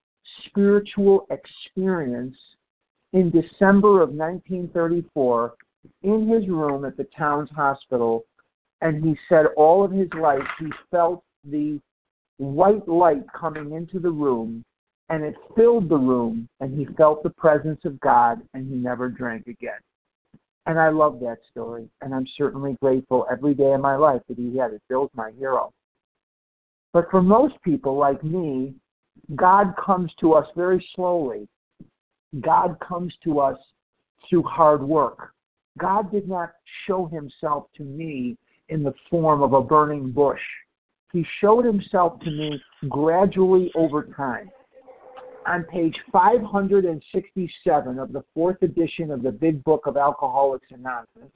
spiritual 0.45 1.28
experience 1.32 2.36
in 3.13 3.32
December 3.32 4.02
of 4.02 4.10
1934 4.10 5.54
in 6.04 6.28
his 6.28 6.47
room 6.47 6.86
at 6.86 6.97
the 6.97 7.08
Towns 7.17 7.49
Hospital. 7.56 8.25
And 8.82 9.04
he 9.04 9.17
said 9.28 9.47
all 9.58 9.84
of 9.84 9.91
his 9.91 10.10
life 10.19 10.43
he 10.60 10.67
felt 10.91 11.23
the 11.43 11.80
white 12.38 12.88
light 12.88 13.23
coming 13.38 13.73
into 13.73 13.99
the 13.99 14.12
room 14.12 14.63
and 15.10 15.23
it 15.23 15.36
filled 15.56 15.89
the 15.89 15.97
room 15.97 16.47
and 16.60 16.78
he 16.78 16.86
felt 16.95 17.23
the 17.23 17.30
presence 17.32 17.82
of 17.84 17.99
God 17.99 18.41
and 18.54 18.69
he 18.69 18.75
never 18.75 19.10
drank 19.10 19.47
again. 19.47 19.80
And 20.65 20.80
I 20.80 20.89
love 20.89 21.19
that 21.21 21.39
story 21.52 21.89
and 22.02 22.13
I'm 22.13 22.28
certainly 22.38 22.78
grateful 22.82 23.25
every 23.30 23.54
day 23.54 23.73
of 23.73 23.82
my 23.82 23.95
life 23.95 24.21
that 24.30 24.38
he 24.38 24.56
had 24.58 24.71
it. 24.71 24.82
Bill's 24.88 25.10
my 25.15 25.32
hero. 25.38 25.73
But 26.93 27.10
for 27.12 27.21
most 27.21 27.56
people 27.63 27.97
like 27.97 28.23
me, 28.23 28.73
God 29.36 29.73
comes 29.84 30.12
to 30.21 30.34
us 30.34 30.47
very 30.56 30.86
slowly. 30.95 31.47
God 32.41 32.78
comes 32.80 33.13
to 33.23 33.39
us 33.39 33.58
through 34.28 34.43
hard 34.43 34.82
work. 34.82 35.34
God 35.78 36.12
did 36.12 36.28
not 36.28 36.52
show 36.86 37.06
himself 37.08 37.67
to 37.78 37.84
me 37.84 38.38
in 38.69 38.84
the 38.84 38.93
form 39.10 39.41
of 39.41 39.54
a 39.54 39.62
burning 39.62 40.12
bush. 40.12 40.41
He 41.12 41.25
showed 41.41 41.65
himself 41.65 42.19
to 42.21 42.30
me 42.30 42.62
gradually 42.88 43.71
over 43.75 44.04
time. 44.04 44.52
On 45.47 45.63
page 45.63 45.95
567 46.12 47.99
of 47.99 48.12
the 48.12 48.23
fourth 48.34 48.62
edition 48.62 49.10
of 49.10 49.23
the 49.23 49.32
Big 49.32 49.63
Book 49.63 49.88
of 49.88 49.97
Alcoholics 49.97 50.67
Anonymous, 50.69 51.32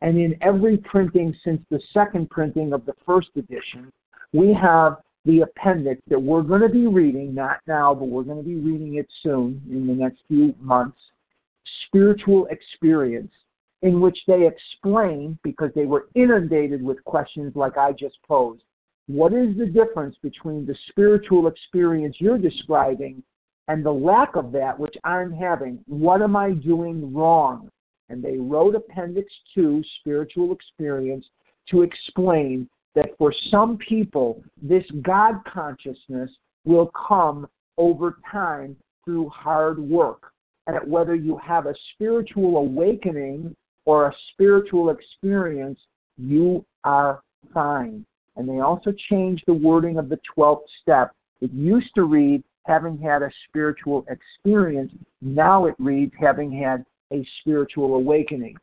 and 0.00 0.18
in 0.18 0.34
every 0.42 0.78
printing 0.78 1.36
since 1.44 1.60
the 1.70 1.80
second 1.92 2.30
printing 2.30 2.72
of 2.72 2.84
the 2.86 2.94
first 3.06 3.28
edition, 3.36 3.92
we 4.32 4.52
have 4.54 4.96
the 5.24 5.40
appendix 5.40 6.00
that 6.08 6.20
we're 6.20 6.42
going 6.42 6.62
to 6.62 6.68
be 6.68 6.86
reading, 6.86 7.34
not 7.34 7.58
now, 7.66 7.94
but 7.94 8.06
we're 8.06 8.24
going 8.24 8.38
to 8.38 8.48
be 8.48 8.56
reading 8.56 8.96
it 8.96 9.06
soon 9.22 9.62
in 9.70 9.86
the 9.86 9.94
next 9.94 10.18
few 10.28 10.54
months 10.60 10.98
Spiritual 11.86 12.46
Experience, 12.46 13.32
in 13.82 14.00
which 14.00 14.18
they 14.26 14.46
explain, 14.46 15.38
because 15.42 15.70
they 15.74 15.84
were 15.84 16.08
inundated 16.14 16.82
with 16.82 17.04
questions 17.04 17.52
like 17.54 17.76
I 17.76 17.92
just 17.92 18.16
posed, 18.26 18.62
what 19.06 19.32
is 19.32 19.56
the 19.56 19.66
difference 19.66 20.16
between 20.22 20.64
the 20.64 20.76
spiritual 20.88 21.48
experience 21.48 22.16
you're 22.18 22.38
describing 22.38 23.22
and 23.68 23.84
the 23.84 23.92
lack 23.92 24.36
of 24.36 24.52
that 24.52 24.78
which 24.78 24.94
I'm 25.04 25.32
having? 25.32 25.80
What 25.86 26.22
am 26.22 26.36
I 26.36 26.52
doing 26.52 27.12
wrong? 27.12 27.68
And 28.08 28.22
they 28.22 28.36
wrote 28.36 28.74
Appendix 28.74 29.32
2, 29.54 29.82
Spiritual 30.00 30.52
Experience, 30.52 31.26
to 31.70 31.82
explain 31.82 32.68
that 32.94 33.10
for 33.18 33.32
some 33.50 33.78
people, 33.78 34.42
this 34.60 34.84
God 35.02 35.36
consciousness 35.52 36.30
will 36.64 36.90
come 37.08 37.48
over 37.78 38.18
time 38.30 38.76
through 39.04 39.28
hard 39.30 39.78
work. 39.78 40.32
And 40.66 40.76
that 40.76 40.86
whether 40.86 41.14
you 41.14 41.38
have 41.38 41.66
a 41.66 41.74
spiritual 41.94 42.56
awakening 42.56 43.56
or 43.84 44.06
a 44.06 44.14
spiritual 44.32 44.90
experience, 44.90 45.78
you 46.16 46.64
are 46.84 47.22
fine. 47.52 48.04
And 48.36 48.48
they 48.48 48.60
also 48.60 48.92
changed 49.10 49.44
the 49.46 49.54
wording 49.54 49.98
of 49.98 50.08
the 50.08 50.20
12th 50.36 50.62
step. 50.80 51.12
It 51.40 51.52
used 51.52 51.90
to 51.96 52.04
read, 52.04 52.44
having 52.64 52.96
had 52.96 53.22
a 53.22 53.30
spiritual 53.48 54.06
experience. 54.08 54.92
Now 55.20 55.66
it 55.66 55.74
reads, 55.78 56.12
having 56.18 56.52
had 56.52 56.84
a 57.12 57.26
spiritual 57.40 57.96
awakening. 57.96 58.56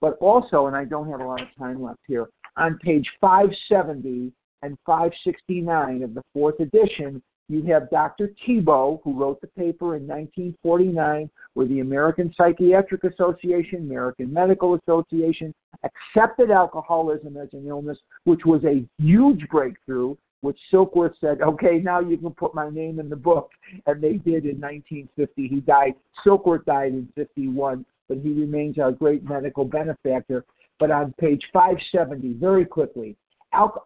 But 0.00 0.18
also, 0.18 0.66
and 0.66 0.76
I 0.76 0.84
don't 0.84 1.08
have 1.08 1.20
a 1.20 1.24
lot 1.24 1.40
of 1.40 1.48
time 1.56 1.82
left 1.82 2.00
here, 2.06 2.26
on 2.56 2.78
page 2.78 3.08
570 3.20 4.32
and 4.62 4.78
569 4.86 6.02
of 6.02 6.14
the 6.14 6.22
fourth 6.32 6.60
edition, 6.60 7.22
you 7.48 7.62
have 7.64 7.90
Dr. 7.90 8.30
Tiebout, 8.46 9.00
who 9.04 9.18
wrote 9.18 9.40
the 9.40 9.48
paper 9.48 9.96
in 9.96 10.06
1949, 10.06 11.30
where 11.52 11.66
the 11.66 11.80
American 11.80 12.32
Psychiatric 12.36 13.04
Association, 13.04 13.80
American 13.80 14.32
Medical 14.32 14.74
Association 14.74 15.52
accepted 15.82 16.50
alcoholism 16.50 17.36
as 17.36 17.48
an 17.52 17.66
illness, 17.66 17.98
which 18.24 18.46
was 18.46 18.64
a 18.64 18.84
huge 18.98 19.46
breakthrough. 19.50 20.16
Which 20.40 20.58
Silkworth 20.70 21.14
said, 21.22 21.40
okay, 21.40 21.78
now 21.78 22.00
you 22.00 22.18
can 22.18 22.30
put 22.32 22.54
my 22.54 22.68
name 22.68 23.00
in 23.00 23.08
the 23.08 23.16
book. 23.16 23.48
And 23.86 24.02
they 24.02 24.18
did 24.18 24.44
in 24.44 24.60
1950. 24.60 25.48
He 25.48 25.60
died, 25.60 25.94
Silkworth 26.22 26.66
died 26.66 26.92
in 26.92 27.08
51, 27.14 27.86
but 28.10 28.18
he 28.18 28.28
remains 28.28 28.78
our 28.78 28.92
great 28.92 29.24
medical 29.26 29.64
benefactor. 29.64 30.44
But 30.78 30.90
on 30.90 31.14
page 31.18 31.42
570, 31.52 32.34
very 32.34 32.64
quickly, 32.64 33.16
Al- 33.52 33.84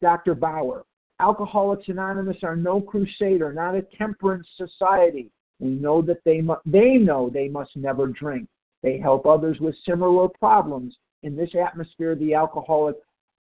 Dr. 0.00 0.34
Bauer, 0.34 0.84
Alcoholics 1.20 1.88
Anonymous 1.88 2.38
are 2.42 2.56
no 2.56 2.80
crusader, 2.80 3.52
not 3.52 3.74
a 3.74 3.82
temperance 3.96 4.46
society. 4.56 5.30
We 5.60 5.68
know 5.68 6.02
that 6.02 6.22
they 6.24 6.40
mu- 6.40 6.56
they 6.66 6.94
know 6.94 7.30
they 7.30 7.48
must 7.48 7.76
never 7.76 8.08
drink. 8.08 8.48
They 8.82 8.98
help 8.98 9.26
others 9.26 9.60
with 9.60 9.76
similar 9.86 10.28
problems. 10.28 10.96
In 11.22 11.36
this 11.36 11.54
atmosphere, 11.54 12.16
the 12.16 12.34
alcoholic 12.34 12.96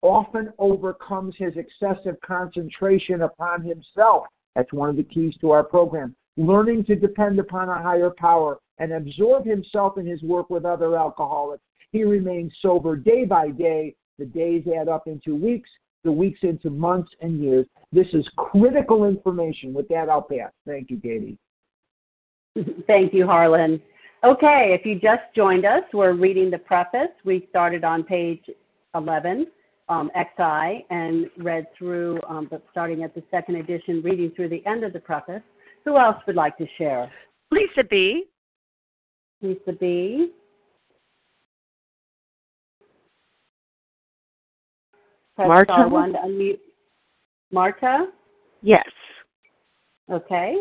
often 0.01 0.53
overcomes 0.59 1.35
his 1.37 1.57
excessive 1.57 2.15
concentration 2.21 3.23
upon 3.23 3.61
himself. 3.63 4.27
That's 4.55 4.71
one 4.71 4.89
of 4.89 4.95
the 4.95 5.03
keys 5.03 5.35
to 5.41 5.51
our 5.51 5.63
program. 5.63 6.15
Learning 6.37 6.85
to 6.85 6.95
depend 6.95 7.39
upon 7.39 7.69
a 7.69 7.81
higher 7.81 8.11
power 8.11 8.59
and 8.77 8.93
absorb 8.93 9.45
himself 9.45 9.97
in 9.97 10.05
his 10.05 10.21
work 10.21 10.49
with 10.49 10.63
other 10.63 10.95
alcoholics. 10.95 11.63
He 11.95 12.03
remains 12.03 12.51
sober 12.61 12.97
day 12.97 13.23
by 13.23 13.51
day. 13.51 13.95
The 14.19 14.25
days 14.25 14.65
add 14.77 14.89
up 14.89 15.07
into 15.07 15.33
weeks, 15.33 15.69
the 16.03 16.11
weeks 16.11 16.39
into 16.41 16.69
months 16.69 17.09
and 17.21 17.41
years. 17.41 17.65
This 17.93 18.07
is 18.11 18.27
critical 18.35 19.05
information. 19.05 19.73
With 19.73 19.87
that, 19.87 20.09
I'll 20.09 20.21
pass. 20.21 20.51
Thank 20.67 20.89
you, 20.89 20.97
Katie. 20.97 21.37
Thank 22.85 23.13
you, 23.13 23.25
Harlan. 23.25 23.81
Okay, 24.25 24.77
if 24.77 24.85
you 24.85 24.99
just 24.99 25.21
joined 25.33 25.63
us, 25.65 25.83
we're 25.93 26.11
reading 26.11 26.51
the 26.51 26.57
preface. 26.57 27.15
We 27.23 27.47
started 27.49 27.85
on 27.85 28.03
page 28.03 28.43
11, 28.93 29.47
um, 29.87 30.11
XI, 30.17 30.85
and 30.89 31.29
read 31.37 31.65
through, 31.77 32.19
um, 32.27 32.49
but 32.51 32.61
starting 32.71 33.03
at 33.03 33.15
the 33.15 33.23
second 33.31 33.55
edition, 33.55 34.01
reading 34.01 34.33
through 34.35 34.49
the 34.49 34.65
end 34.65 34.83
of 34.83 34.91
the 34.91 34.99
preface. 34.99 35.43
Who 35.85 35.97
else 35.97 36.17
would 36.27 36.35
like 36.35 36.57
to 36.57 36.67
share? 36.77 37.09
Lisa 37.51 37.85
B. 37.89 38.25
Lisa 39.41 39.71
B. 39.71 40.33
Press 45.35 45.47
Marta? 45.47 45.73
star 45.73 45.89
one 45.89 46.13
to 46.13 46.19
unmute. 46.19 46.59
Marta? 47.51 48.07
Yes. 48.61 48.85
Okay. 50.09 50.55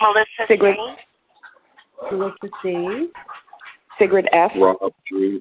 Melissa 0.00 0.46
Sigrid. 0.48 0.76
C. 0.76 2.16
Melissa 2.16 2.48
C. 2.62 3.08
Sigrid 3.98 4.28
F. 4.32 4.52
Rob 4.56 4.92
G. 5.08 5.40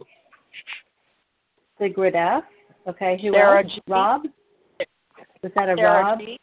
Sigrid 1.79 2.15
F. 2.15 2.43
Okay, 2.87 3.19
who 3.21 3.33
Sarah 3.33 3.63
else? 3.63 3.73
G. 3.73 3.81
Rob? 3.87 4.21
Was 5.43 5.51
that 5.55 5.69
a 5.69 5.75
Sarah 5.75 6.03
Rob? 6.03 6.19
G. 6.19 6.39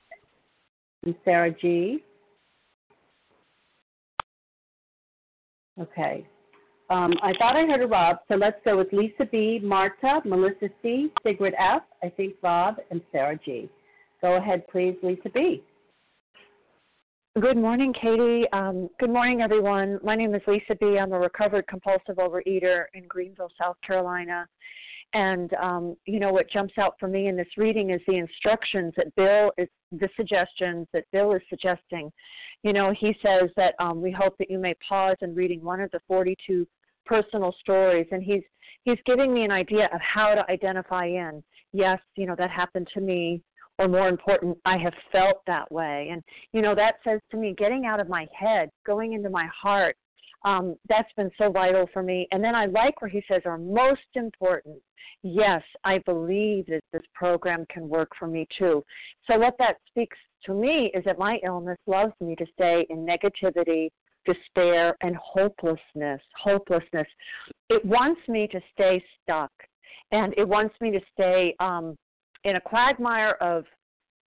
And 1.04 1.14
Sarah 1.24 1.50
G. 1.60 2.02
Okay. 5.80 6.26
Um, 6.90 7.14
I 7.22 7.32
thought 7.38 7.56
I 7.56 7.64
heard 7.64 7.82
a 7.82 7.86
Rob, 7.86 8.18
so 8.28 8.36
let's 8.36 8.58
go 8.64 8.76
with 8.76 8.92
Lisa 8.92 9.24
B, 9.30 9.58
Marta, 9.62 10.20
Melissa 10.24 10.68
C, 10.82 11.10
Sigrid 11.26 11.54
F, 11.58 11.82
I 12.02 12.10
think 12.10 12.34
Rob, 12.42 12.76
and 12.90 13.00
Sarah 13.10 13.38
G. 13.42 13.70
Go 14.20 14.36
ahead, 14.36 14.66
please, 14.68 14.94
Lisa 15.02 15.30
B. 15.30 15.62
Good 17.40 17.56
morning, 17.56 17.92
Katie. 18.00 18.44
Um, 18.52 18.88
good 19.00 19.10
morning, 19.10 19.40
everyone. 19.40 19.98
My 20.04 20.14
name 20.14 20.34
is 20.34 20.42
Lisa 20.46 20.76
B. 20.78 20.98
I'm 20.98 21.12
a 21.12 21.18
recovered 21.18 21.66
compulsive 21.66 22.16
overeater 22.16 22.84
in 22.94 23.08
Greenville, 23.08 23.50
South 23.60 23.76
Carolina. 23.84 24.46
And 25.14 25.54
um, 25.54 25.96
you 26.06 26.18
know 26.18 26.32
what 26.32 26.50
jumps 26.50 26.74
out 26.76 26.94
for 26.98 27.08
me 27.08 27.28
in 27.28 27.36
this 27.36 27.46
reading 27.56 27.90
is 27.90 28.00
the 28.06 28.16
instructions 28.16 28.92
that 28.96 29.14
Bill 29.14 29.52
is, 29.56 29.68
the 29.92 30.08
suggestions 30.16 30.88
that 30.92 31.04
Bill 31.12 31.32
is 31.32 31.42
suggesting. 31.48 32.10
You 32.64 32.72
know, 32.72 32.92
he 32.98 33.16
says 33.24 33.48
that 33.56 33.74
um, 33.78 34.02
we 34.02 34.10
hope 34.10 34.36
that 34.38 34.50
you 34.50 34.58
may 34.58 34.74
pause 34.86 35.16
in 35.22 35.34
reading 35.34 35.62
one 35.62 35.80
of 35.80 35.90
the 35.92 36.00
42 36.08 36.66
personal 37.06 37.54
stories, 37.60 38.06
and 38.10 38.22
he's 38.22 38.42
he's 38.82 38.98
giving 39.06 39.32
me 39.32 39.44
an 39.44 39.52
idea 39.52 39.88
of 39.92 40.00
how 40.00 40.34
to 40.34 40.50
identify 40.50 41.06
in. 41.06 41.42
Yes, 41.72 42.00
you 42.16 42.26
know 42.26 42.34
that 42.36 42.50
happened 42.50 42.88
to 42.94 43.00
me, 43.00 43.40
or 43.78 43.86
more 43.86 44.08
important, 44.08 44.58
I 44.64 44.78
have 44.78 44.94
felt 45.12 45.42
that 45.46 45.70
way, 45.70 46.08
and 46.10 46.22
you 46.52 46.60
know 46.60 46.74
that 46.74 46.96
says 47.04 47.20
to 47.30 47.36
me, 47.36 47.54
getting 47.56 47.86
out 47.86 48.00
of 48.00 48.08
my 48.08 48.26
head, 48.36 48.68
going 48.84 49.12
into 49.12 49.30
my 49.30 49.46
heart. 49.46 49.96
Um, 50.44 50.76
that's 50.88 51.12
been 51.16 51.30
so 51.38 51.50
vital 51.50 51.88
for 51.92 52.02
me. 52.02 52.28
And 52.30 52.44
then 52.44 52.54
I 52.54 52.66
like 52.66 53.00
where 53.00 53.10
he 53.10 53.22
says, 53.28 53.42
are 53.46 53.58
most 53.58 54.00
important 54.14 54.76
yes, 55.24 55.62
I 55.84 55.98
believe 55.98 56.66
that 56.66 56.82
this 56.92 57.02
program 57.14 57.66
can 57.68 57.88
work 57.88 58.10
for 58.18 58.28
me 58.28 58.46
too. 58.56 58.84
So, 59.28 59.38
what 59.38 59.54
that 59.58 59.76
speaks 59.88 60.16
to 60.44 60.54
me 60.54 60.92
is 60.94 61.02
that 61.04 61.18
my 61.18 61.38
illness 61.44 61.78
loves 61.86 62.12
me 62.20 62.36
to 62.36 62.46
stay 62.52 62.86
in 62.90 63.06
negativity, 63.06 63.88
despair, 64.26 64.96
and 65.00 65.16
hopelessness. 65.16 66.20
Hopelessness. 66.40 67.08
It 67.70 67.84
wants 67.84 68.20
me 68.28 68.46
to 68.48 68.60
stay 68.72 69.02
stuck, 69.22 69.50
and 70.12 70.34
it 70.36 70.46
wants 70.46 70.74
me 70.80 70.92
to 70.92 71.00
stay 71.12 71.56
um, 71.58 71.96
in 72.44 72.56
a 72.56 72.60
quagmire 72.60 73.32
of 73.40 73.64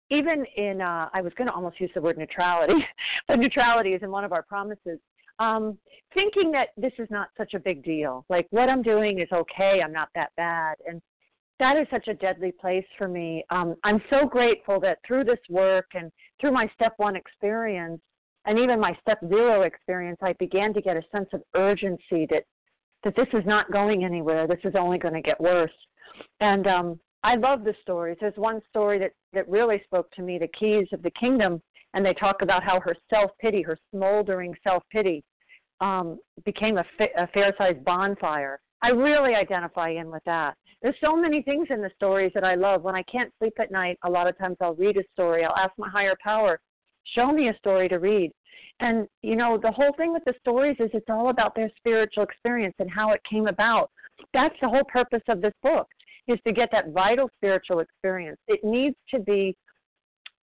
even 0.08 0.46
in 0.56 0.80
uh, 0.80 1.08
I 1.12 1.20
was 1.20 1.32
going 1.36 1.48
to 1.48 1.52
almost 1.52 1.80
use 1.80 1.90
the 1.92 2.00
word 2.00 2.16
neutrality, 2.16 2.74
but 3.28 3.40
neutrality 3.40 3.90
is 3.90 4.02
in 4.02 4.10
one 4.10 4.24
of 4.24 4.32
our 4.32 4.42
promises. 4.42 5.00
Um, 5.38 5.78
thinking 6.14 6.50
that 6.52 6.68
this 6.76 6.92
is 6.98 7.08
not 7.10 7.28
such 7.36 7.54
a 7.54 7.58
big 7.58 7.84
deal, 7.84 8.24
like 8.28 8.46
what 8.50 8.68
I'm 8.68 8.82
doing 8.82 9.20
is 9.20 9.28
okay, 9.32 9.82
I'm 9.84 9.92
not 9.92 10.08
that 10.14 10.30
bad, 10.36 10.76
and 10.86 11.02
that 11.58 11.76
is 11.76 11.86
such 11.90 12.08
a 12.08 12.14
deadly 12.14 12.52
place 12.52 12.86
for 12.98 13.08
me. 13.08 13.44
Um, 13.50 13.74
I'm 13.84 14.02
so 14.10 14.26
grateful 14.26 14.78
that 14.80 14.98
through 15.06 15.24
this 15.24 15.38
work 15.48 15.86
and 15.94 16.10
through 16.40 16.52
my 16.52 16.70
step 16.74 16.94
one 16.98 17.16
experience, 17.16 18.00
and 18.44 18.58
even 18.58 18.78
my 18.78 18.96
step 19.00 19.18
zero 19.28 19.62
experience, 19.62 20.18
I 20.22 20.34
began 20.34 20.72
to 20.74 20.80
get 20.80 20.96
a 20.96 21.02
sense 21.12 21.28
of 21.32 21.42
urgency 21.54 22.26
that 22.30 22.44
that 23.04 23.14
this 23.14 23.28
is 23.34 23.46
not 23.46 23.70
going 23.70 24.04
anywhere. 24.04 24.46
This 24.46 24.58
is 24.64 24.74
only 24.74 24.98
going 24.98 25.14
to 25.14 25.20
get 25.20 25.40
worse. 25.40 25.70
And 26.40 26.66
um, 26.66 27.00
I 27.22 27.36
love 27.36 27.62
the 27.62 27.74
stories. 27.82 28.16
There's 28.20 28.36
one 28.36 28.60
story 28.68 28.98
that 28.98 29.12
that 29.32 29.48
really 29.48 29.82
spoke 29.84 30.10
to 30.12 30.22
me, 30.22 30.38
the 30.38 30.48
keys 30.48 30.88
of 30.92 31.02
the 31.02 31.10
kingdom, 31.10 31.62
and 31.94 32.04
they 32.04 32.14
talk 32.14 32.42
about 32.42 32.62
how 32.62 32.80
her 32.80 32.94
self 33.10 33.30
pity, 33.40 33.62
her 33.62 33.78
smoldering 33.92 34.54
self 34.62 34.82
pity, 34.90 35.22
um, 35.80 36.18
became 36.44 36.78
a, 36.78 36.84
fa- 36.98 37.08
a 37.16 37.26
fair-sized 37.28 37.84
bonfire. 37.84 38.60
I 38.82 38.90
really 38.90 39.34
identify 39.34 39.90
in 39.90 40.10
with 40.10 40.22
that. 40.26 40.54
There's 40.82 40.96
so 41.02 41.16
many 41.16 41.42
things 41.42 41.68
in 41.70 41.80
the 41.80 41.90
stories 41.94 42.32
that 42.34 42.44
I 42.44 42.54
love. 42.54 42.82
When 42.82 42.94
I 42.94 43.02
can't 43.04 43.32
sleep 43.38 43.54
at 43.58 43.70
night, 43.70 43.98
a 44.04 44.10
lot 44.10 44.26
of 44.26 44.36
times 44.38 44.56
I'll 44.60 44.74
read 44.74 44.96
a 44.96 45.02
story. 45.12 45.44
I'll 45.44 45.56
ask 45.56 45.72
my 45.78 45.88
higher 45.88 46.14
power, 46.22 46.60
show 47.14 47.32
me 47.32 47.48
a 47.48 47.56
story 47.58 47.88
to 47.88 47.96
read. 47.96 48.30
And 48.80 49.06
you 49.22 49.36
know, 49.36 49.58
the 49.60 49.72
whole 49.72 49.92
thing 49.96 50.12
with 50.12 50.24
the 50.26 50.34
stories 50.40 50.76
is 50.78 50.90
it's 50.92 51.08
all 51.08 51.30
about 51.30 51.54
their 51.54 51.70
spiritual 51.78 52.24
experience 52.24 52.74
and 52.78 52.90
how 52.90 53.12
it 53.12 53.20
came 53.28 53.46
about. 53.46 53.90
That's 54.34 54.54
the 54.60 54.68
whole 54.68 54.84
purpose 54.84 55.22
of 55.28 55.40
this 55.40 55.54
book 55.62 55.86
is 56.28 56.38
to 56.46 56.52
get 56.52 56.70
that 56.72 56.90
vital 56.90 57.30
spiritual 57.36 57.80
experience. 57.80 58.38
It 58.48 58.60
needs 58.64 58.96
to 59.14 59.20
be 59.20 59.56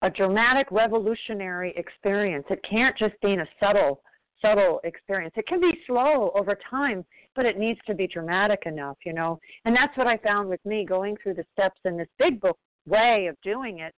a 0.04 0.10
dramatic 0.10 0.68
revolutionary 0.70 1.74
experience. 1.76 2.46
It 2.50 2.60
can't 2.70 2.98
just 2.98 3.16
be 3.22 3.34
a 3.34 3.48
subtle 3.60 4.02
subtle 4.42 4.82
experience. 4.84 5.34
It 5.38 5.48
can 5.48 5.62
be 5.62 5.72
slow 5.88 6.32
over 6.36 6.58
time, 6.70 7.06
but 7.34 7.46
it 7.46 7.58
needs 7.58 7.80
to 7.88 7.96
be 7.96 8.08
dramatic 8.08 8.64
enough, 8.66 8.98
you 9.06 9.14
know. 9.14 9.40
And 9.64 9.76
that's 9.76 9.98
what 9.98 10.06
I 10.06 10.18
found 10.18 10.50
with 10.50 10.60
me 10.66 10.86
going 10.86 11.16
through 11.24 11.36
the 11.36 11.46
steps 11.54 11.80
in 11.86 11.98
this 11.98 12.10
big 12.20 12.42
book 12.42 12.58
way 12.86 13.28
of 13.28 13.38
doing 13.42 13.80
it 13.80 13.96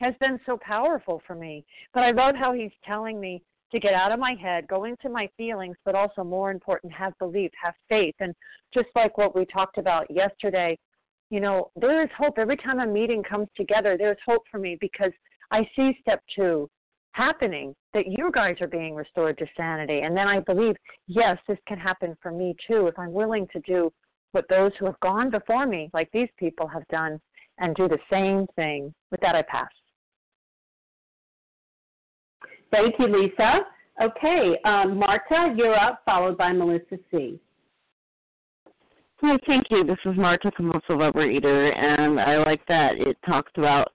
has 0.00 0.14
been 0.20 0.38
so 0.46 0.58
powerful 0.60 1.22
for 1.26 1.34
me. 1.34 1.64
But 1.92 2.02
I 2.02 2.10
love 2.10 2.34
how 2.36 2.52
he's 2.52 2.70
telling 2.84 3.18
me 3.18 3.42
to 3.72 3.80
get 3.80 3.94
out 3.94 4.12
of 4.12 4.18
my 4.18 4.34
head, 4.40 4.68
go 4.68 4.84
into 4.84 5.08
my 5.08 5.28
feelings, 5.36 5.76
but 5.84 5.94
also 5.94 6.22
more 6.22 6.50
important, 6.50 6.92
have 6.92 7.18
belief, 7.18 7.50
have 7.62 7.74
faith. 7.88 8.14
And 8.20 8.34
just 8.72 8.88
like 8.94 9.18
what 9.18 9.34
we 9.34 9.44
talked 9.46 9.78
about 9.78 10.10
yesterday, 10.10 10.78
you 11.30 11.40
know, 11.40 11.70
there 11.76 12.02
is 12.02 12.08
hope. 12.16 12.38
Every 12.38 12.56
time 12.56 12.80
a 12.80 12.86
meeting 12.86 13.22
comes 13.22 13.48
together, 13.56 13.96
there's 13.98 14.16
hope 14.24 14.42
for 14.50 14.58
me 14.58 14.78
because 14.80 15.12
I 15.50 15.68
see 15.74 15.96
step 16.00 16.22
two 16.34 16.68
happening 17.12 17.74
that 17.94 18.06
you 18.06 18.30
guys 18.32 18.56
are 18.60 18.68
being 18.68 18.94
restored 18.94 19.38
to 19.38 19.46
sanity. 19.56 20.00
And 20.00 20.16
then 20.16 20.28
I 20.28 20.40
believe, 20.40 20.76
yes, 21.06 21.36
this 21.48 21.58
can 21.66 21.78
happen 21.78 22.16
for 22.22 22.30
me 22.30 22.54
too 22.66 22.86
if 22.86 22.98
I'm 22.98 23.12
willing 23.12 23.46
to 23.52 23.60
do 23.60 23.90
what 24.32 24.44
those 24.48 24.72
who 24.78 24.86
have 24.86 25.00
gone 25.00 25.30
before 25.30 25.66
me, 25.66 25.90
like 25.92 26.08
these 26.12 26.28
people, 26.38 26.68
have 26.68 26.86
done 26.88 27.18
and 27.58 27.74
do 27.74 27.88
the 27.88 27.98
same 28.10 28.46
thing. 28.56 28.94
With 29.10 29.20
that, 29.20 29.34
I 29.34 29.42
pass. 29.42 29.68
Thank 32.70 32.94
you, 32.98 33.06
Lisa. 33.06 33.62
Okay, 34.00 34.56
um, 34.64 34.98
Marta, 34.98 35.54
you're 35.56 35.74
up, 35.74 36.02
followed 36.04 36.38
by 36.38 36.52
Melissa 36.52 36.98
C. 37.10 37.40
Hi, 39.20 39.36
thank 39.46 39.64
you. 39.70 39.82
This 39.82 39.98
is 40.04 40.16
Marta, 40.16 40.52
compulsive 40.52 40.98
overeater, 40.98 41.76
and 41.76 42.20
I 42.20 42.36
like 42.44 42.64
that 42.68 42.92
it 42.96 43.16
talks 43.26 43.50
about 43.56 43.90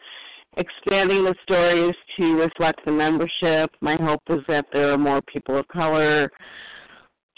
expanding 0.57 1.23
the 1.23 1.35
stories 1.43 1.95
to 2.17 2.23
reflect 2.35 2.83
the 2.85 2.91
membership. 2.91 3.71
My 3.81 3.95
hope 3.95 4.21
is 4.29 4.41
that 4.47 4.65
there 4.71 4.91
are 4.91 4.97
more 4.97 5.21
people 5.23 5.57
of 5.57 5.67
color 5.67 6.31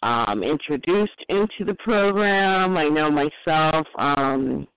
um, 0.03 0.43
introduced 0.43 1.23
into 1.29 1.65
the 1.65 1.75
program. 1.75 2.77
I 2.77 2.89
know 2.89 3.09
myself. 3.09 3.87
Um, 3.97 4.67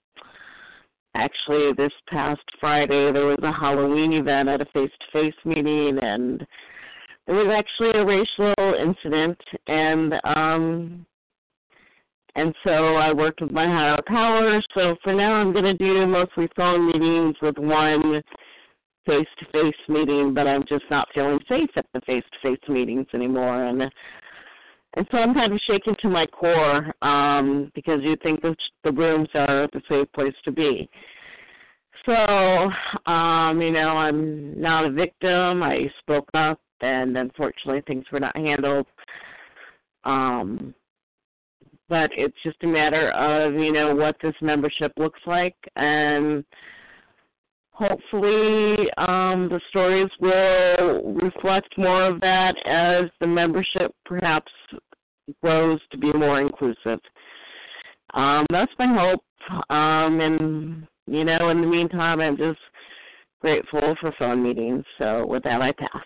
actually, 1.14 1.72
this 1.77 1.92
past 2.09 2.42
Friday 2.61 3.12
there 3.12 3.27
was 3.27 3.40
a 3.42 3.53
Halloween 3.53 4.12
event 4.12 4.48
at 4.48 4.61
a 4.61 4.66
face-to-face 4.66 5.35
meeting, 5.44 5.98
and 6.01 6.46
there 7.27 7.37
was 7.37 7.55
actually 7.55 7.98
a 8.01 8.05
racial 8.05 8.55
incident, 8.74 9.38
and 9.66 10.14
um, 10.24 11.07
and 12.38 12.55
so 12.62 12.70
I 12.70 13.12
worked 13.12 13.40
with 13.40 13.51
my 13.51 13.66
higher 13.66 14.01
power. 14.07 14.62
So 14.72 14.96
for 15.03 15.12
now, 15.12 15.33
I'm 15.33 15.53
going 15.53 15.64
to 15.64 15.74
do 15.74 16.07
mostly 16.07 16.48
phone 16.55 16.87
meetings 16.87 17.35
with 17.42 17.59
one 17.59 18.22
face-to-face 19.05 19.74
meeting, 19.88 20.35
but 20.35 20.46
I'm 20.46 20.64
just 20.68 20.85
not 20.88 21.09
feeling 21.12 21.40
safe 21.48 21.70
at 21.74 21.87
the 21.94 22.01
face-to-face 22.03 22.68
meetings 22.68 23.07
anymore, 23.12 23.64
and 23.64 23.83
and 24.94 25.07
so 25.11 25.18
I'm 25.18 25.35
kind 25.35 25.53
of 25.53 25.61
shaken 25.66 25.96
to 26.01 26.09
my 26.09 26.27
core 26.27 26.94
um, 27.03 27.70
because 27.74 28.01
you 28.03 28.16
think 28.22 28.40
the, 28.40 28.57
the 28.85 28.92
rooms 28.92 29.29
are 29.35 29.68
the 29.72 29.83
safe 29.88 30.11
place 30.12 30.35
to 30.44 30.51
be. 30.51 30.88
So, 32.07 32.14
um, 33.11 33.61
you 33.61 33.70
know, 33.70 33.90
I'm 33.90 34.59
not 34.59 34.87
a 34.87 34.90
victim. 34.90 35.62
I 35.62 35.90
spoke 36.01 36.29
up, 36.35 36.61
and 36.81 37.18
unfortunately, 37.18 37.83
things 37.87 38.07
were 38.11 38.20
not 38.20 38.37
handled. 38.37 38.87
Um, 40.05 40.74
but 41.88 42.11
it's 42.16 42.37
just 42.42 42.62
a 42.62 42.66
matter 42.66 43.11
of 43.11 43.55
you 43.55 43.72
know 43.72 43.94
what 43.94 44.16
this 44.22 44.35
membership 44.40 44.92
looks 44.96 45.20
like, 45.27 45.57
and 45.77 46.44
hopefully, 47.79 48.90
um, 48.98 49.48
the 49.48 49.61
stories 49.70 50.11
will 50.20 51.14
reflect 51.14 51.79
more 51.79 52.07
of 52.07 52.20
that 52.20 52.55
as 52.66 53.09
the 53.20 53.27
membership 53.27 53.94
perhaps 54.05 54.51
grows 55.42 55.81
to 55.92 55.98
be 55.98 56.12
more 56.12 56.40
inclusive. 56.40 57.01
Um, 58.14 58.46
that's 58.51 58.72
my 58.79 58.87
hope. 58.87 59.22
Um, 59.70 60.20
and 60.20 60.87
you 61.07 61.24
know, 61.24 61.51
in 61.51 61.61
the 61.61 61.66
meantime, 61.66 62.20
I'm 62.20 62.37
just 62.37 62.59
grateful 63.40 63.94
for 64.01 64.12
phone 64.18 64.42
meetings. 64.42 64.85
So 64.98 65.27
with 65.27 65.44
that, 65.44 65.62
I 65.62 65.72
pass. 65.72 66.05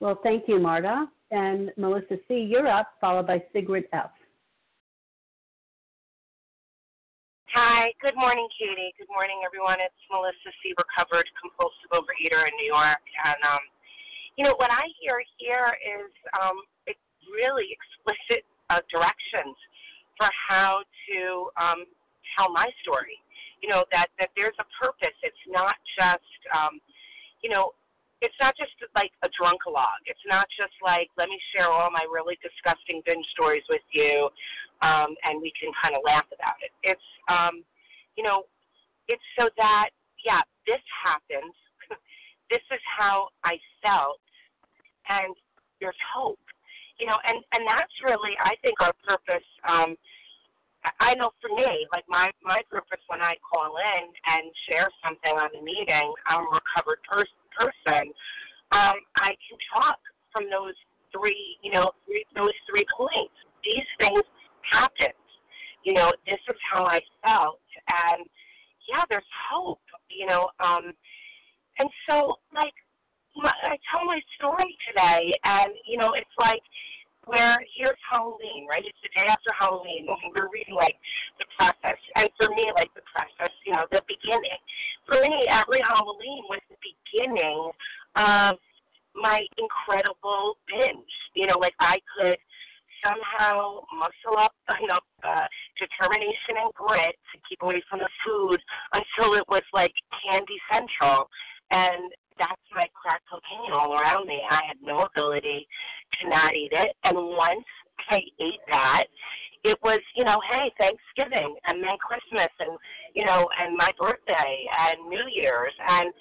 Well, 0.00 0.18
thank 0.22 0.48
you, 0.48 0.58
Marta. 0.58 1.06
And 1.32 1.72
Melissa 1.76 2.20
C., 2.28 2.44
you're 2.44 2.68
up, 2.68 2.92
followed 3.00 3.26
by 3.26 3.42
Sigrid 3.52 3.88
F. 3.92 4.12
Hi, 7.56 7.92
good 8.00 8.16
morning, 8.16 8.48
Katie. 8.56 8.92
Good 9.00 9.08
morning, 9.08 9.40
everyone. 9.44 9.80
It's 9.80 9.96
Melissa 10.12 10.52
C., 10.60 10.76
recovered 10.76 11.24
compulsive 11.40 11.88
overeater 11.92 12.44
in 12.48 12.52
New 12.60 12.68
York. 12.68 13.00
And, 13.24 13.40
um, 13.48 13.64
you 14.36 14.44
know, 14.44 14.56
what 14.56 14.70
I 14.70 14.88
hear 15.00 15.20
here 15.40 15.72
is 15.80 16.12
um, 16.36 16.60
really 17.32 17.72
explicit 17.72 18.44
uh, 18.68 18.84
directions 18.92 19.56
for 20.16 20.28
how 20.28 20.84
to 21.08 21.48
um, 21.56 21.88
tell 22.36 22.52
my 22.52 22.68
story. 22.84 23.16
You 23.64 23.70
know 23.70 23.84
that 23.94 24.12
that 24.18 24.30
there's 24.36 24.56
a 24.58 24.66
purpose. 24.74 25.14
It's 25.22 25.44
not 25.48 25.76
just 25.96 26.40
um, 26.52 26.82
you 27.40 27.50
know 27.50 27.72
it's 28.22 28.38
not 28.38 28.54
just 28.56 28.70
like 28.94 29.10
a 29.26 29.28
drunkalog. 29.34 29.98
It's 30.06 30.22
not 30.30 30.46
just 30.54 30.72
like 30.78 31.10
let 31.18 31.28
me 31.28 31.36
share 31.50 31.66
all 31.66 31.90
my 31.90 32.06
really 32.06 32.38
disgusting 32.38 33.02
binge 33.04 33.26
stories 33.34 33.66
with 33.68 33.82
you, 33.90 34.30
um, 34.80 35.18
and 35.26 35.42
we 35.42 35.52
can 35.58 35.74
kind 35.74 35.98
of 35.98 36.06
laugh 36.06 36.30
about 36.30 36.62
it. 36.62 36.70
It's 36.86 37.08
um, 37.26 37.66
you 38.14 38.22
know 38.22 38.46
it's 39.10 39.26
so 39.34 39.50
that 39.58 39.90
yeah 40.24 40.46
this 40.70 40.80
happened. 41.02 41.52
this 42.50 42.62
is 42.70 42.80
how 42.86 43.28
I 43.42 43.58
felt, 43.82 44.22
and 45.10 45.34
there's 45.82 45.98
hope. 46.14 46.38
You 47.02 47.10
know, 47.10 47.18
and 47.26 47.42
and 47.50 47.66
that's 47.66 47.92
really 48.06 48.38
I 48.38 48.54
think 48.62 48.78
our 48.78 48.94
purpose. 49.02 49.46
Um, 49.66 49.98
I 50.98 51.14
know 51.14 51.30
for 51.42 51.50
me, 51.50 51.86
like 51.90 52.06
my 52.06 52.30
my 52.42 52.62
purpose 52.70 53.02
when 53.10 53.18
I 53.18 53.34
call 53.42 53.74
in 53.78 54.04
and 54.06 54.46
share 54.70 54.90
something 55.02 55.34
on 55.34 55.50
the 55.54 55.62
meeting, 55.62 56.14
I'm 56.26 56.46
a 56.46 56.58
recovered 56.58 57.02
pers- 57.02 57.41
person. 57.56 58.12
Um, 58.72 58.96
I 59.16 59.36
can 59.44 59.58
talk 59.72 59.98
from 60.32 60.48
those 60.48 60.74
three, 61.12 61.58
you 61.62 61.72
know, 61.72 61.92
three, 62.06 62.24
those 62.34 62.56
three 62.68 62.86
points. 62.96 63.36
These 63.64 63.88
things 63.98 64.24
happened. 64.70 65.12
You 65.84 65.94
know, 65.94 66.12
this 66.26 66.40
is 66.48 66.56
how 66.72 66.86
I 66.86 67.00
felt, 67.22 67.60
and 67.88 68.24
yeah, 68.88 69.02
there's 69.08 69.26
hope. 69.50 69.80
You 70.08 70.26
know, 70.26 70.48
um, 70.60 70.92
and 71.78 71.88
so 72.06 72.38
like 72.54 72.74
my, 73.36 73.50
I 73.50 73.76
tell 73.90 74.04
my 74.04 74.20
story 74.38 74.76
today, 74.86 75.34
and 75.44 75.72
you 75.86 75.98
know, 75.98 76.14
it's 76.14 76.36
like 76.38 76.62
where 77.26 77.58
here's 77.76 77.98
Halloween, 78.02 78.66
right? 78.68 78.82
It's 78.84 78.98
the 79.02 79.12
day 79.14 79.26
after 79.30 79.52
Halloween. 79.54 80.06
and 80.08 80.32
We're 80.34 80.50
reading 80.50 80.74
like 80.74 80.96
the 81.38 81.46
process, 81.56 81.98
and 82.16 82.28
for 82.36 82.50
me, 82.50 82.70
like 82.74 82.90
the 82.94 83.06
process, 83.06 83.52
you 83.66 83.72
know, 83.72 83.86
the 83.90 84.02
beginning. 84.08 84.58
For 85.06 85.22
me, 85.22 85.46
every 85.46 85.82
Halloween 85.86 86.42
was 86.50 86.62
the 86.70 86.80
beginning 86.82 87.70
of 88.16 88.58
my 89.14 89.46
incredible 89.58 90.58
binge. 90.66 91.14
You 91.34 91.46
know, 91.46 91.58
like 91.58 91.74
I 91.78 92.00
could 92.16 92.38
somehow 93.02 93.82
muscle 93.94 94.38
up 94.38 94.54
enough 94.82 95.06
uh, 95.26 95.46
determination 95.78 96.58
and 96.58 96.70
grit 96.74 97.18
to 97.34 97.36
keep 97.48 97.62
away 97.62 97.82
from 97.90 97.98
the 97.98 98.10
food 98.22 98.58
until 98.94 99.34
it 99.34 99.46
was 99.48 99.62
like 99.74 99.92
candy 100.22 100.58
central, 100.70 101.26
and 101.70 102.10
that's 102.38 102.62
my 102.74 102.86
crack 102.94 103.22
cocaine 103.30 103.72
all 103.72 103.94
around 103.94 104.26
me. 104.26 104.40
I 104.48 104.60
had 104.68 104.78
no 104.82 105.06
ability 105.06 105.66
to 106.20 106.28
not 106.28 106.54
eat 106.54 106.72
it. 106.72 106.96
And 107.04 107.16
once 107.16 107.66
I 108.10 108.20
ate 108.40 108.64
that, 108.68 109.04
it 109.64 109.78
was, 109.82 110.00
you 110.16 110.24
know, 110.24 110.40
hey, 110.50 110.72
Thanksgiving 110.74 111.54
and 111.66 111.82
then 111.82 111.94
Christmas 112.02 112.50
and, 112.58 112.74
you 113.14 113.24
know, 113.24 113.46
and 113.60 113.76
my 113.76 113.92
birthday 113.98 114.66
and 114.66 115.08
New 115.08 115.24
Year's 115.30 115.74
and, 115.78 116.12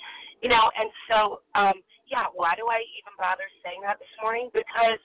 you 0.42 0.50
know, 0.50 0.70
and 0.78 0.90
so, 1.10 1.42
um, 1.56 1.74
yeah, 2.10 2.30
why 2.34 2.54
do 2.56 2.68
I 2.70 2.86
even 3.02 3.16
bother 3.18 3.48
saying 3.66 3.82
that 3.82 3.98
this 3.98 4.14
morning? 4.22 4.50
Because 4.54 5.00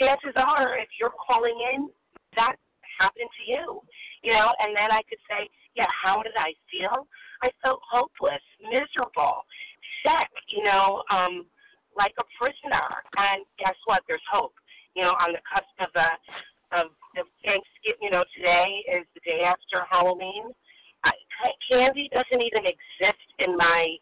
chances 0.00 0.34
are, 0.34 0.78
if 0.78 0.88
you're 0.98 1.14
calling 1.14 1.54
in, 1.74 1.90
that 2.34 2.56
happened 2.98 3.30
to 3.30 3.44
you, 3.46 3.80
you 4.22 4.32
know, 4.32 4.50
and 4.58 4.74
then 4.74 4.90
I 4.90 5.02
could 5.06 5.22
say, 5.30 5.46
yeah, 5.76 5.86
how 5.94 6.22
did 6.22 6.34
I 6.34 6.56
feel? 6.66 7.06
I 7.42 7.50
felt 7.62 7.78
hopeless, 7.86 8.42
miserable, 8.66 9.46
sick, 10.02 10.30
you 10.48 10.64
know, 10.64 11.02
um, 11.10 11.46
like 11.96 12.14
a 12.18 12.26
prisoner. 12.38 12.88
And 13.16 13.44
guess 13.58 13.76
what? 13.86 14.02
There's 14.06 14.24
hope. 14.30 14.54
You 14.94 15.04
know, 15.04 15.14
on 15.20 15.32
the 15.32 15.42
cusp 15.46 15.70
of 15.80 15.92
the 15.94 16.08
of 16.72 16.92
the 17.14 17.24
Thanksgiving. 17.44 18.02
You 18.02 18.10
know, 18.10 18.24
today 18.36 18.84
is 18.88 19.06
the 19.14 19.20
day 19.24 19.42
after 19.44 19.84
Halloween. 19.88 20.52
I, 21.04 21.12
candy 21.70 22.10
doesn't 22.12 22.42
even 22.42 22.66
exist 22.66 23.26
in 23.38 23.56
my 23.56 23.96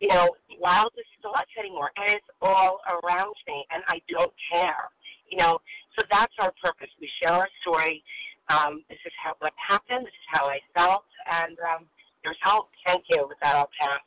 you 0.00 0.08
know 0.08 0.36
wildest 0.60 1.08
thoughts 1.22 1.50
anymore, 1.58 1.90
and 1.96 2.20
it's 2.20 2.30
all 2.42 2.80
around 2.88 3.34
me, 3.46 3.64
and 3.70 3.82
I 3.88 4.00
don't 4.08 4.32
care. 4.50 4.90
You 5.30 5.38
know, 5.38 5.58
so 5.96 6.02
that's 6.10 6.32
our 6.38 6.52
purpose. 6.62 6.90
We 7.00 7.10
share 7.20 7.32
our 7.32 7.48
story. 7.62 8.04
Um, 8.48 8.84
this 8.88 8.98
is 9.04 9.12
how 9.22 9.34
what 9.40 9.52
happened. 9.56 10.06
This 10.06 10.14
is 10.14 10.28
how 10.30 10.46
I 10.46 10.60
felt, 10.74 11.08
and 11.26 11.56
um, 11.64 11.86
there's 12.22 12.38
hope. 12.44 12.68
Thank 12.84 13.04
you. 13.08 13.26
With 13.28 13.38
that, 13.40 13.56
I'll 13.56 13.72
pass. 13.80 14.04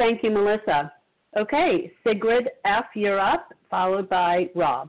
Thank 0.00 0.22
you, 0.22 0.30
Melissa. 0.30 0.90
Okay, 1.38 1.92
Sigrid 2.06 2.48
F., 2.64 2.86
you're 2.94 3.20
up, 3.20 3.52
followed 3.68 4.08
by 4.08 4.48
Rob. 4.54 4.88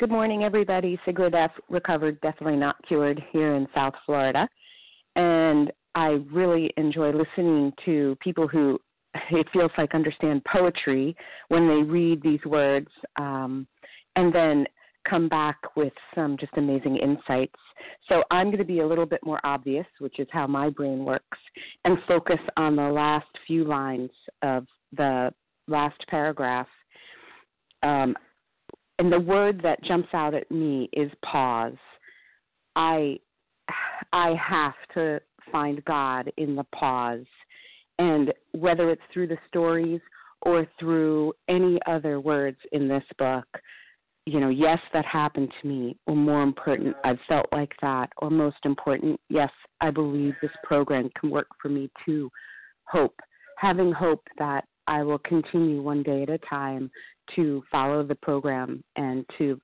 Good 0.00 0.10
morning, 0.10 0.42
everybody. 0.42 0.98
Sigrid 1.06 1.36
F., 1.36 1.52
recovered, 1.70 2.20
definitely 2.20 2.58
not 2.58 2.74
cured, 2.88 3.22
here 3.30 3.54
in 3.54 3.68
South 3.72 3.94
Florida. 4.04 4.48
And 5.14 5.70
I 5.94 6.18
really 6.32 6.72
enjoy 6.76 7.12
listening 7.12 7.72
to 7.84 8.18
people 8.20 8.48
who 8.48 8.80
it 9.30 9.46
feels 9.52 9.70
like 9.78 9.94
understand 9.94 10.44
poetry 10.44 11.14
when 11.46 11.68
they 11.68 11.88
read 11.88 12.20
these 12.20 12.44
words 12.44 12.88
um, 13.20 13.68
and 14.16 14.34
then 14.34 14.66
come 15.08 15.28
back 15.28 15.56
with 15.76 15.92
some 16.14 16.36
just 16.38 16.52
amazing 16.56 16.96
insights. 16.96 17.54
So 18.08 18.24
I'm 18.30 18.46
going 18.46 18.58
to 18.58 18.64
be 18.64 18.80
a 18.80 18.86
little 18.86 19.06
bit 19.06 19.20
more 19.24 19.40
obvious, 19.44 19.86
which 19.98 20.18
is 20.18 20.26
how 20.30 20.46
my 20.46 20.70
brain 20.70 21.04
works, 21.04 21.38
and 21.84 21.98
focus 22.06 22.40
on 22.56 22.76
the 22.76 22.82
last 22.82 23.26
few 23.46 23.64
lines 23.64 24.10
of 24.42 24.66
the 24.96 25.32
last 25.66 25.98
paragraph. 26.08 26.68
Um, 27.82 28.16
and 28.98 29.12
the 29.12 29.20
word 29.20 29.60
that 29.62 29.82
jumps 29.84 30.08
out 30.12 30.34
at 30.34 30.50
me 30.50 30.88
is 30.92 31.10
pause. 31.24 31.76
I 32.74 33.18
I 34.12 34.34
have 34.34 34.74
to 34.94 35.20
find 35.52 35.84
God 35.84 36.32
in 36.36 36.56
the 36.56 36.64
pause. 36.64 37.26
And 37.98 38.32
whether 38.52 38.90
it's 38.90 39.02
through 39.12 39.28
the 39.28 39.38
stories 39.48 40.00
or 40.42 40.66
through 40.78 41.32
any 41.48 41.78
other 41.86 42.20
words 42.20 42.58
in 42.72 42.88
this 42.88 43.02
book, 43.18 43.46
you 44.28 44.40
know, 44.40 44.50
yes, 44.50 44.78
that 44.92 45.06
happened 45.06 45.50
to 45.60 45.68
me, 45.68 45.96
or 46.06 46.14
more 46.14 46.42
important, 46.42 46.88
mm-hmm. 46.88 47.08
I've 47.08 47.18
felt 47.26 47.46
like 47.50 47.72
that, 47.80 48.10
or 48.18 48.30
most 48.30 48.58
important, 48.64 49.18
yes, 49.30 49.50
I 49.80 49.90
believe 49.90 50.34
this 50.42 50.50
program 50.62 51.08
can 51.18 51.30
work 51.30 51.48
for 51.60 51.68
me 51.68 51.90
too. 52.04 52.30
Hope, 52.84 53.18
having 53.56 53.90
hope 53.90 54.22
that 54.38 54.64
I 54.86 55.02
will 55.02 55.18
continue 55.18 55.82
one 55.82 56.02
day 56.02 56.22
at 56.22 56.30
a 56.30 56.38
time 56.38 56.90
to 57.36 57.62
follow 57.70 58.02
the 58.02 58.14
program 58.16 58.82
and 58.96 59.24
to 59.38 59.60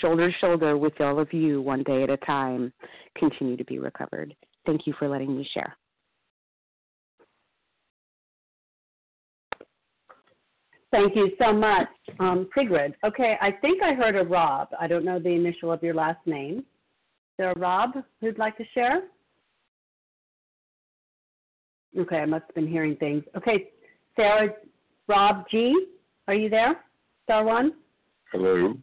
shoulder 0.00 0.30
to 0.30 0.38
shoulder 0.38 0.76
with 0.76 1.00
all 1.00 1.18
of 1.18 1.32
you 1.32 1.62
one 1.62 1.82
day 1.84 2.02
at 2.02 2.10
a 2.10 2.16
time 2.18 2.72
continue 3.16 3.56
to 3.56 3.64
be 3.64 3.78
recovered. 3.78 4.34
Thank 4.66 4.86
you 4.86 4.94
for 4.98 5.08
letting 5.08 5.36
me 5.36 5.48
share. 5.54 5.76
Thank 10.90 11.14
you 11.16 11.32
so 11.38 11.52
much, 11.52 11.88
um, 12.18 12.48
Sigrid. 12.56 12.94
Okay, 13.04 13.36
I 13.42 13.50
think 13.50 13.82
I 13.82 13.92
heard 13.92 14.16
a 14.16 14.24
Rob. 14.24 14.68
I 14.80 14.86
don't 14.86 15.04
know 15.04 15.18
the 15.18 15.28
initial 15.28 15.70
of 15.70 15.82
your 15.82 15.94
last 15.94 16.26
name. 16.26 16.58
Is 16.58 16.64
there 17.36 17.52
a 17.52 17.58
Rob 17.58 17.90
who'd 18.20 18.38
like 18.38 18.56
to 18.56 18.64
share? 18.72 19.02
Okay, 21.98 22.16
I 22.16 22.24
must 22.26 22.44
have 22.46 22.54
been 22.54 22.68
hearing 22.68 22.96
things. 22.96 23.22
Okay, 23.36 23.68
Sarah, 24.16 24.50
Rob 25.08 25.44
G, 25.50 25.86
are 26.26 26.34
you 26.34 26.48
there? 26.48 26.80
Star 27.24 27.44
one? 27.44 27.74
Hello. 28.32 28.74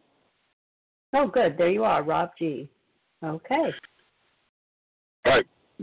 Oh, 1.14 1.28
good. 1.28 1.58
There 1.58 1.70
you 1.70 1.84
are, 1.84 2.03
Rob 2.03 2.32
G. 2.38 2.70
Okay. 3.24 3.74
Hi, 5.26 5.39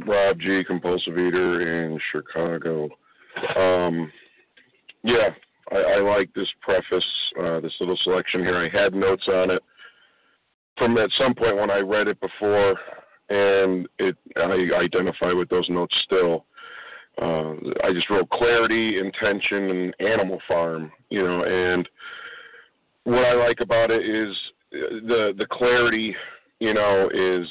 Rob 0.07 0.39
G, 0.39 0.63
compulsive 0.65 1.19
eater 1.19 1.85
in 1.85 1.99
Chicago. 2.13 2.89
Um, 3.57 4.13
yeah, 5.03 5.31
I, 5.73 5.77
I 5.77 6.01
like 6.01 6.33
this 6.35 6.49
preface, 6.61 7.05
uh, 7.41 7.61
this 7.61 7.75
little 7.81 7.99
selection 8.03 8.41
here. 8.41 8.57
I 8.57 8.69
had 8.69 8.95
notes 8.95 9.25
on 9.29 9.51
it 9.51 9.63
from 10.79 10.97
at 10.99 11.11
some 11.19 11.35
point 11.35 11.57
when 11.57 11.71
I 11.71 11.79
read 11.79 12.09
it 12.09 12.21
before, 12.21 12.79
and 13.29 13.89
it 13.99 14.17
I 14.37 14.81
identify 14.81 15.33
with 15.33 15.49
those 15.49 15.69
notes 15.69 15.95
still. 16.05 16.45
Uh, 17.21 17.55
I 17.85 17.93
just 17.93 18.09
wrote 18.09 18.31
clarity, 18.31 18.99
intention, 18.99 19.71
and 19.71 19.95
Animal 20.01 20.41
Farm. 20.49 20.91
You 21.11 21.23
know, 21.25 21.45
and 21.45 21.89
what 23.05 23.25
I 23.25 23.35
like 23.35 23.61
about 23.61 23.91
it 23.91 24.05
is 24.05 24.37
the 24.71 25.33
the 25.37 25.47
clarity. 25.51 26.15
You 26.59 26.75
know, 26.75 27.09
is 27.13 27.47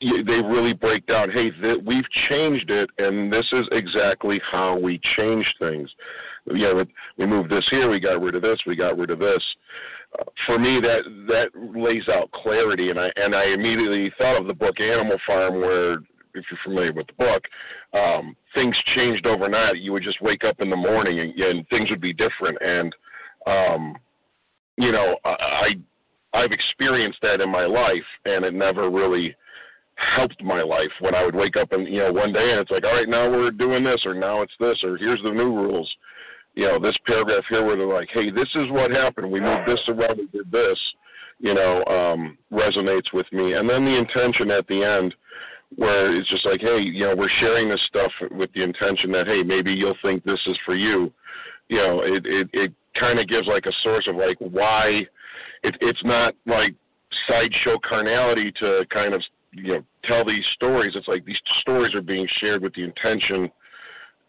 they 0.00 0.40
really 0.40 0.72
break 0.72 1.06
down. 1.06 1.30
Hey, 1.30 1.50
th- 1.50 1.82
we've 1.86 2.08
changed 2.28 2.70
it, 2.70 2.90
and 2.98 3.32
this 3.32 3.46
is 3.52 3.66
exactly 3.72 4.40
how 4.50 4.78
we 4.78 5.00
change 5.16 5.46
things. 5.58 5.90
You 6.46 6.74
know, 6.74 6.84
we 7.18 7.26
moved 7.26 7.50
this 7.50 7.66
here, 7.70 7.88
we 7.88 8.00
got 8.00 8.20
rid 8.20 8.34
of 8.34 8.42
this, 8.42 8.58
we 8.66 8.74
got 8.74 8.98
rid 8.98 9.10
of 9.10 9.20
this. 9.20 9.42
Uh, 10.18 10.24
for 10.46 10.58
me, 10.58 10.80
that 10.80 11.02
that 11.28 11.78
lays 11.78 12.08
out 12.08 12.30
clarity, 12.32 12.90
and 12.90 12.98
I 12.98 13.10
and 13.16 13.34
I 13.34 13.44
immediately 13.44 14.12
thought 14.18 14.40
of 14.40 14.46
the 14.46 14.54
book 14.54 14.80
Animal 14.80 15.18
Farm, 15.26 15.60
where 15.60 15.94
if 16.34 16.44
you're 16.50 16.58
familiar 16.64 16.92
with 16.92 17.06
the 17.06 17.12
book, 17.14 17.44
um, 17.94 18.34
things 18.54 18.76
changed 18.96 19.26
overnight. 19.26 19.78
You 19.78 19.92
would 19.92 20.02
just 20.02 20.20
wake 20.20 20.44
up 20.44 20.56
in 20.60 20.70
the 20.70 20.76
morning 20.76 21.20
and, 21.20 21.38
and 21.38 21.68
things 21.68 21.90
would 21.90 22.00
be 22.00 22.12
different. 22.12 22.58
And 22.60 22.94
um, 23.46 23.96
you 24.76 24.92
know, 24.92 25.16
I 25.24 25.74
I've 26.34 26.52
experienced 26.52 27.18
that 27.22 27.40
in 27.40 27.50
my 27.50 27.66
life, 27.66 28.04
and 28.24 28.44
it 28.44 28.54
never 28.54 28.90
really 28.90 29.34
helped 30.16 30.42
my 30.42 30.62
life 30.62 30.90
when 31.00 31.14
I 31.14 31.24
would 31.24 31.34
wake 31.34 31.56
up 31.56 31.72
and 31.72 31.86
you 31.86 31.98
know 31.98 32.12
one 32.12 32.32
day 32.32 32.50
and 32.50 32.60
it's 32.60 32.70
like 32.70 32.82
all 32.82 32.94
right 32.94 33.08
now 33.08 33.30
we're 33.30 33.50
doing 33.50 33.84
this 33.84 34.00
or 34.04 34.14
now 34.14 34.42
it's 34.42 34.52
this 34.58 34.78
or 34.82 34.96
here's 34.96 35.22
the 35.22 35.30
new 35.30 35.54
rules 35.54 35.88
you 36.54 36.66
know 36.66 36.78
this 36.78 36.96
paragraph 37.06 37.44
here 37.48 37.64
where 37.64 37.76
they're 37.76 37.86
like 37.86 38.08
hey 38.12 38.30
this 38.30 38.48
is 38.54 38.70
what 38.70 38.90
happened 38.90 39.30
we 39.30 39.40
moved 39.40 39.68
this 39.68 39.80
around 39.88 40.18
and 40.18 40.30
did 40.32 40.50
this 40.50 40.78
you 41.38 41.54
know 41.54 41.84
um 41.86 42.36
resonates 42.52 43.12
with 43.12 43.26
me 43.32 43.54
and 43.54 43.68
then 43.68 43.84
the 43.84 43.96
intention 43.96 44.50
at 44.50 44.66
the 44.68 44.82
end 44.82 45.14
where 45.76 46.14
it's 46.14 46.28
just 46.28 46.44
like, 46.44 46.60
hey, 46.60 46.80
you 46.80 47.06
know, 47.06 47.16
we're 47.16 47.30
sharing 47.40 47.68
this 47.68 47.80
stuff 47.88 48.12
with 48.30 48.52
the 48.54 48.62
intention 48.62 49.10
that, 49.12 49.26
hey, 49.26 49.42
maybe 49.42 49.72
you'll 49.72 49.96
think 50.02 50.24
this 50.24 50.40
is 50.46 50.56
for 50.64 50.74
you. 50.74 51.12
You 51.68 51.78
know, 51.78 52.02
it 52.02 52.26
it, 52.26 52.48
it 52.52 52.72
kind 52.98 53.18
of 53.18 53.28
gives 53.28 53.46
like 53.46 53.66
a 53.66 53.72
source 53.82 54.06
of 54.08 54.16
like 54.16 54.36
why 54.38 55.06
it, 55.62 55.76
it's 55.80 56.04
not 56.04 56.34
like 56.46 56.74
sideshow 57.28 57.78
carnality 57.88 58.52
to 58.60 58.84
kind 58.90 59.14
of 59.14 59.22
you 59.52 59.74
know 59.74 59.84
tell 60.04 60.24
these 60.24 60.44
stories. 60.54 60.92
It's 60.94 61.08
like 61.08 61.24
these 61.24 61.40
stories 61.60 61.94
are 61.94 62.02
being 62.02 62.28
shared 62.40 62.62
with 62.62 62.74
the 62.74 62.84
intention, 62.84 63.50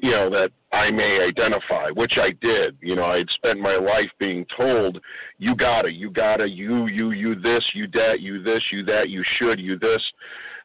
you 0.04 0.12
know, 0.12 0.30
that 0.30 0.52
I 0.74 0.92
may 0.92 1.26
identify, 1.26 1.90
which 1.92 2.16
I 2.18 2.32
did. 2.42 2.76
You 2.82 2.98
know, 2.98 3.06
I 3.06 3.20
had 3.20 3.30
spent 3.36 3.62
my 3.62 3.78
life 3.78 4.12
being 4.20 4.46
told, 4.56 5.00
you 5.38 5.56
gotta, 5.56 5.90
you 5.90 6.10
gotta, 6.10 6.46
you, 6.46 6.88
you, 6.88 7.12
you 7.12 7.36
this, 7.36 7.64
you 7.74 7.88
that, 7.94 8.20
you 8.20 8.44
this, 8.44 8.62
you 8.70 8.84
that, 8.84 9.08
you 9.08 9.24
should, 9.40 9.62
you 9.62 9.80
this. 9.80 10.02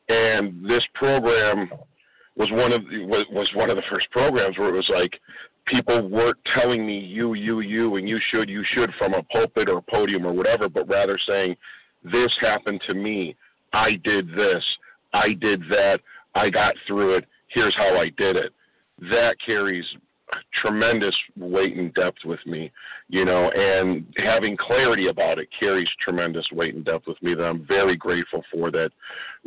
And 0.09 0.65
this 0.69 0.83
program 0.95 1.71
was 2.35 2.49
one 2.51 2.73
of 2.73 2.83
was, 2.83 3.27
was 3.31 3.49
one 3.55 3.71
of 3.71 3.77
the 3.77 3.83
first 3.89 4.11
programs 4.11 4.59
where 4.59 4.71
it 4.71 4.77
was 4.77 4.91
like 4.93 5.21
people 5.67 6.09
weren't 6.09 6.39
telling 6.55 6.85
me 6.85 6.99
you 6.99 7.35
you 7.35 7.61
you 7.61 7.97
and 7.97 8.09
you 8.09 8.19
should 8.31 8.49
you 8.49 8.65
should 8.73 8.91
from 8.97 9.13
a 9.15 9.23
pulpit 9.25 9.69
or 9.69 9.79
a 9.79 9.83
podium 9.83 10.25
or 10.25 10.33
whatever 10.33 10.69
but 10.69 10.89
rather 10.89 11.19
saying 11.27 11.57
this 12.05 12.33
happened 12.41 12.81
to 12.87 12.95
me. 12.95 13.37
I 13.73 13.93
did 14.03 14.29
this. 14.29 14.65
I 15.13 15.35
did 15.41 15.61
that. 15.69 15.99
I 16.35 16.49
got 16.49 16.75
through 16.87 17.17
it. 17.17 17.25
Here's 17.49 17.75
how 17.77 17.99
i 17.99 18.11
did 18.17 18.37
it 18.37 18.53
that 19.01 19.37
carries 19.45 19.85
tremendous 20.61 21.15
weight 21.37 21.77
and 21.77 21.93
depth 21.95 22.19
with 22.25 22.41
me, 22.47 22.71
you 23.09 23.25
know, 23.25 23.51
and 23.51 24.05
having 24.17 24.57
clarity 24.57 25.09
about 25.09 25.39
it 25.39 25.49
carries 25.59 25.89
tremendous 26.03 26.47
weight 26.53 26.75
and 26.75 26.85
depth 26.85 27.07
with 27.07 27.21
me 27.23 27.35
that 27.35 27.45
I'm 27.45 27.67
very 27.67 27.97
grateful 27.97 28.43
for. 28.53 28.71
That 28.71 28.91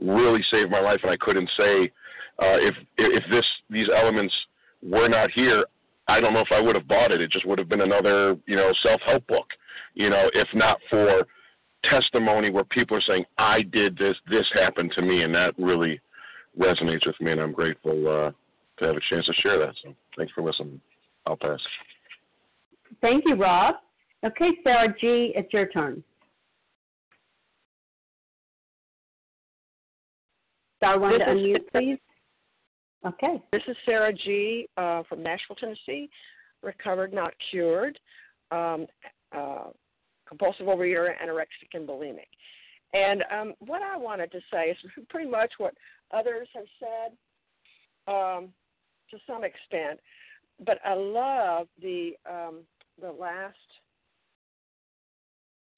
really 0.01 0.43
saved 0.49 0.71
my 0.71 0.81
life, 0.81 0.99
and 1.03 1.11
I 1.11 1.17
couldn't 1.17 1.49
say 1.55 1.91
uh, 2.39 2.57
if 2.57 2.75
if 2.97 3.23
this 3.29 3.45
these 3.69 3.87
elements 3.95 4.33
were 4.81 5.07
not 5.07 5.29
here, 5.31 5.65
I 6.07 6.19
don't 6.19 6.33
know 6.33 6.41
if 6.41 6.51
I 6.51 6.59
would 6.59 6.75
have 6.75 6.87
bought 6.87 7.11
it. 7.11 7.21
It 7.21 7.31
just 7.31 7.45
would 7.45 7.59
have 7.59 7.69
been 7.69 7.81
another, 7.81 8.35
you 8.47 8.55
know, 8.55 8.73
self 8.81 9.01
help 9.05 9.25
book, 9.27 9.47
you 9.93 10.09
know, 10.09 10.29
if 10.33 10.47
not 10.53 10.79
for 10.89 11.25
testimony 11.83 12.49
where 12.49 12.63
people 12.63 12.97
are 12.97 13.01
saying 13.01 13.25
I 13.37 13.61
did 13.61 13.97
this, 13.97 14.15
this 14.29 14.45
happened 14.53 14.91
to 14.95 15.01
me, 15.01 15.23
and 15.23 15.33
that 15.33 15.53
really 15.57 15.99
resonates 16.59 17.05
with 17.05 17.19
me, 17.21 17.31
and 17.31 17.41
I'm 17.41 17.53
grateful. 17.53 18.07
Uh, 18.07 18.31
to 18.81 18.87
have 18.87 18.97
a 18.97 19.01
chance 19.09 19.25
to 19.25 19.33
share 19.41 19.59
that. 19.59 19.73
So 19.83 19.93
thanks 20.17 20.33
for 20.33 20.41
listening. 20.43 20.81
I'll 21.25 21.37
pass. 21.37 21.59
Thank 23.01 23.23
you, 23.25 23.35
Rob. 23.35 23.75
Okay, 24.25 24.51
Sarah 24.63 24.93
G., 24.99 25.33
it's 25.35 25.51
your 25.53 25.67
turn. 25.67 26.03
Star 30.77 30.99
one 30.99 31.19
to 31.19 31.25
unmute, 31.25 31.69
please. 31.71 31.99
Okay. 33.05 33.41
This 33.51 33.61
is 33.67 33.75
Sarah 33.85 34.13
G. 34.13 34.67
Uh, 34.77 35.03
from 35.09 35.23
Nashville, 35.23 35.55
Tennessee, 35.55 36.09
recovered, 36.61 37.13
not 37.13 37.33
cured, 37.49 37.99
um, 38.51 38.85
uh, 39.35 39.69
compulsive 40.27 40.67
overeater, 40.67 41.09
anorexic, 41.23 41.73
and 41.73 41.87
bulimic. 41.87 42.27
And 42.93 43.23
um, 43.31 43.53
what 43.59 43.81
I 43.81 43.97
wanted 43.97 44.31
to 44.33 44.39
say 44.51 44.69
is 44.69 44.77
pretty 45.09 45.29
much 45.29 45.51
what 45.57 45.73
others 46.11 46.47
have 46.53 46.65
said. 46.79 48.13
Um, 48.13 48.49
to 49.11 49.17
some 49.27 49.43
extent. 49.43 49.99
But 50.65 50.79
I 50.85 50.93
love 50.93 51.67
the 51.81 52.13
um, 52.29 52.59
the 53.01 53.11
last. 53.11 53.55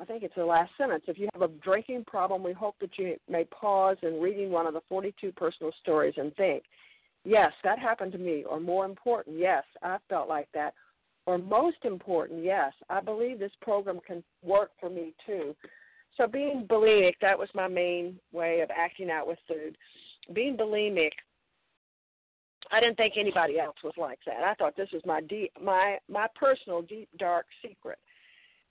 I 0.02 0.06
think 0.06 0.24
it's 0.24 0.36
the 0.36 0.46
last 0.46 0.72
sentence. 0.78 1.04
If 1.08 1.20
you 1.20 1.30
have 1.34 1.44
a 1.44 1.54
drinking 1.64 2.06
problem, 2.08 2.44
we 2.44 2.52
hope 2.52 2.76
that 2.82 2.98
you 2.98 3.16
may 3.30 3.46
pause 3.46 3.98
in 4.02 4.20
reading 4.20 4.50
one 4.50 4.66
of 4.66 4.74
the 4.74 4.82
42 4.90 5.32
personal 5.34 5.72
stories 5.82 6.16
and 6.18 6.36
think, 6.36 6.64
yes, 7.24 7.52
that 7.64 7.78
happened 7.78 8.12
to 8.14 8.18
me. 8.18 8.44
Or 8.44 8.60
more 8.60 8.86
important, 8.86 9.38
yes, 9.38 9.64
I 9.84 9.98
felt 10.10 10.28
like 10.28 10.50
that. 10.56 10.74
Or 11.28 11.38
most 11.38 11.78
important, 11.84 12.44
yes, 12.44 12.74
I 12.90 13.02
believe 13.02 13.38
this 13.38 13.52
program 13.62 14.00
can 14.06 14.24
work 14.44 14.72
for 14.80 14.90
me 14.90 15.14
too. 15.26 15.56
So 16.18 16.28
being 16.28 16.66
bulimic, 16.68 17.14
that 17.22 17.38
was 17.38 17.50
my 17.54 17.68
main 17.68 18.20
way 18.32 18.62
of 18.62 18.70
acting 18.76 19.10
out 19.10 19.28
with 19.28 19.40
food. 19.48 19.78
Being 20.34 20.58
bulimic 20.58 21.12
I 22.74 22.80
didn't 22.80 22.98
think 22.98 23.14
anybody 23.18 23.60
else 23.60 23.76
was 23.84 23.94
like 23.98 24.18
that. 24.26 24.44
I 24.44 24.56
thought 24.56 24.76
this 24.76 24.90
was 24.92 25.04
my 25.06 25.22
deep, 25.22 25.52
my 25.62 26.00
my 26.10 26.26
personal 26.36 26.82
deep 26.82 27.08
dark 27.20 27.46
secret. 27.62 28.00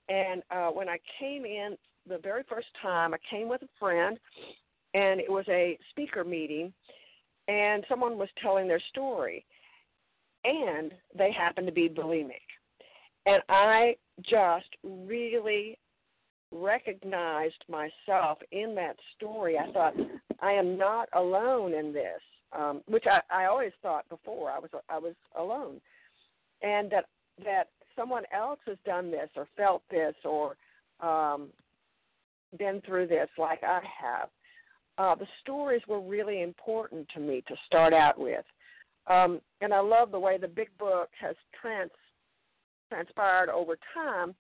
And 0.09 0.43
uh, 0.51 0.71
when 0.71 0.89
I 0.89 0.99
came 1.21 1.45
in 1.45 1.77
the 2.09 2.19
very 2.19 2.43
first 2.49 2.67
time, 2.83 3.15
I 3.15 3.19
came 3.31 3.49
with 3.49 3.63
a 3.63 3.69
friend, 3.79 4.19
and 4.95 5.21
it 5.21 5.31
was 5.31 5.45
a 5.49 5.79
speaker 5.91 6.25
meeting, 6.25 6.73
and 7.47 7.85
someone 7.89 8.19
was 8.19 8.29
telling 8.43 8.67
their 8.67 8.83
story, 8.91 9.47
and 10.43 10.91
they 11.17 11.31
happened 11.31 11.69
to 11.69 11.73
be 11.73 11.89
bulimic, 11.89 12.43
and 13.27 13.41
I 13.49 13.95
just 14.29 14.67
really 14.83 15.79
recognized 16.51 17.65
myself 17.69 18.39
in 18.51 18.75
that 18.75 18.97
story. 19.15 19.59
I 19.59 19.71
thought 19.71 19.95
I 20.41 20.51
am 20.51 20.77
not 20.77 21.09
alone 21.15 21.73
in 21.73 21.93
this 21.93 22.21
um, 22.57 22.83
which 22.87 23.05
I, 23.07 23.21
I 23.31 23.47
always 23.47 23.73
thought 23.83 24.09
before 24.09 24.51
I 24.51 24.59
was 24.59 24.71
I 24.89 24.99
was 24.99 25.15
alone, 25.39 25.81
and 26.63 26.91
that 26.91 27.07
that 27.45 27.69
someone 27.97 28.25
else 28.35 28.59
has 28.67 28.77
done 28.85 29.11
this 29.11 29.29
or 29.37 29.49
felt 29.57 29.83
this 29.91 30.15
or 30.25 30.57
um, 31.01 31.49
been 32.59 32.81
through 32.87 33.09
this 33.09 33.29
like 33.39 33.63
I 33.63 33.81
have. 34.01 34.29
Uh, 34.99 35.15
the 35.15 35.27
stories 35.41 35.83
were 35.89 36.01
really 36.01 36.43
important 36.43 37.09
to 37.15 37.21
me 37.21 37.43
to 37.49 37.55
start 37.67 37.95
out 37.95 38.19
with, 38.19 38.45
um, 39.07 39.41
and 39.61 39.73
I 39.73 39.81
love 39.81 40.11
the 40.11 40.21
way 40.21 40.37
the 40.39 40.49
big 40.49 40.69
book 40.79 41.09
has 41.21 41.35
trans 41.61 41.91
transpired 42.91 43.49
over 43.49 43.79
time. 43.95 44.35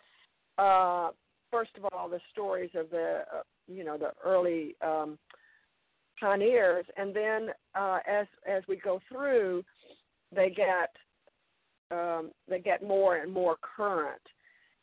Uh, 0.58 1.10
first 1.50 1.70
of 1.78 1.86
all, 1.92 2.08
the 2.08 2.20
stories 2.30 2.70
of 2.74 2.90
the 2.90 3.22
uh, 3.34 3.42
you 3.66 3.82
know 3.84 3.96
the 3.96 4.10
early 4.24 4.76
um, 4.82 5.18
pioneers, 6.18 6.84
and 6.96 7.14
then 7.14 7.48
uh, 7.74 7.98
as 8.08 8.26
as 8.48 8.62
we 8.68 8.76
go 8.76 9.00
through, 9.10 9.64
they 10.34 10.50
get 10.50 10.94
um, 11.90 12.30
they 12.48 12.58
get 12.58 12.82
more 12.82 13.16
and 13.16 13.32
more 13.32 13.56
current. 13.76 14.22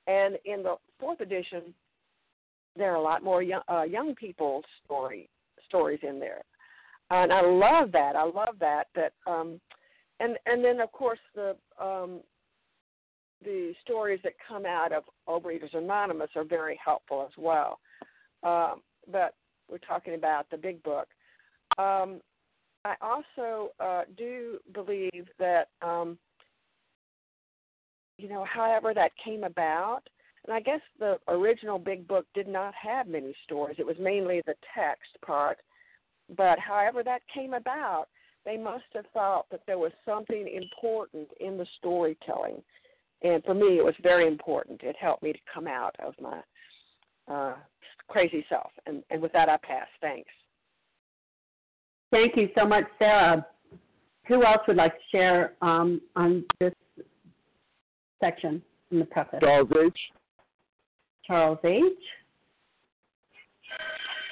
And 0.08 0.38
in 0.46 0.64
the 0.64 0.76
fourth 1.00 1.22
edition, 1.22 1.74
there 2.76 2.92
are 2.92 2.98
a 2.98 3.02
lot 3.02 3.24
more 3.24 3.44
young, 3.44 3.62
uh, 3.72 3.84
young 3.84 4.16
people's 4.16 4.66
story 4.86 5.30
stories 5.68 6.00
in 6.04 6.20
there, 6.20 6.42
and 7.12 7.32
I 7.32 7.42
love 7.42 7.92
that. 7.92 8.16
I 8.16 8.24
love 8.24 8.56
that. 8.60 8.86
That 8.96 9.14
um, 9.28 9.60
and 10.20 10.38
and 10.46 10.64
then 10.64 10.80
of 10.82 10.92
course 10.92 11.20
the 11.36 11.56
um, 11.82 12.22
the 13.44 13.74
stories 13.84 14.20
that 14.24 14.34
come 14.48 14.66
out 14.66 14.92
of 14.92 15.04
Overeaters 15.28 15.76
Anonymous 15.76 16.30
are 16.36 16.44
very 16.44 16.80
helpful 16.84 17.26
as 17.26 17.34
well. 17.38 17.80
Um, 18.44 18.82
but 19.12 19.36
we're 19.70 19.78
talking 19.78 20.16
about 20.16 20.50
the 20.50 20.58
big 20.58 20.82
book. 20.84 21.08
Um, 21.80 22.20
I 22.86 22.96
also 23.02 23.72
uh, 23.80 24.04
do 24.18 24.60
believe 24.74 25.28
that, 25.38 25.70
um, 25.82 26.18
you 28.18 28.28
know, 28.28 28.46
however 28.46 28.94
that 28.94 29.12
came 29.24 29.44
about, 29.44 30.02
and 30.46 30.54
I 30.54 30.60
guess 30.60 30.82
the 31.00 31.20
original 31.28 31.80
big 31.80 32.08
book 32.08 32.26
did 32.34 32.48
not 32.48 32.74
have 32.76 33.08
many 33.08 33.34
stories. 33.44 33.78
It 33.80 33.86
was 33.86 33.98
mainly 34.00 34.42
the 34.46 34.56
text 34.76 35.10
part. 35.26 35.58
But 36.38 36.60
however 36.60 37.04
that 37.04 37.22
came 37.34 37.54
about, 37.54 38.06
they 38.46 38.58
must 38.58 38.86
have 38.94 39.06
thought 39.14 39.46
that 39.52 39.62
there 39.66 39.78
was 39.78 39.92
something 40.06 40.48
important 40.48 41.28
in 41.40 41.58
the 41.58 41.66
storytelling. 41.78 42.62
And 43.22 43.44
for 43.44 43.54
me, 43.54 43.78
it 43.78 43.84
was 43.84 43.96
very 44.02 44.28
important. 44.28 44.82
It 44.84 44.96
helped 45.00 45.24
me 45.24 45.34
to 45.34 45.40
come 45.54 45.68
out 45.68 45.96
of 46.00 46.14
my 46.22 46.42
uh, 47.34 47.56
crazy 48.08 48.46
self. 48.48 48.72
And, 48.86 49.04
and 49.10 49.22
with 49.22 49.34
that, 49.34 49.50
I 49.50 49.58
pass. 49.58 49.88
Thanks. 50.02 50.30
Thank 52.12 52.36
you 52.36 52.50
so 52.58 52.66
much, 52.66 52.86
Sarah. 52.98 53.46
Who 54.28 54.44
else 54.46 54.62
would 54.68 54.78
like 54.78 54.94
to 54.94 55.04
share 55.12 55.54
um, 55.62 56.02
on 56.16 56.44
this 56.60 56.74
section 58.20 58.62
in 58.92 59.00
the 59.00 59.06
preface? 59.06 59.40
Charles 59.42 59.70
H. 59.78 60.00
Charles 61.26 61.60
H. 61.64 61.84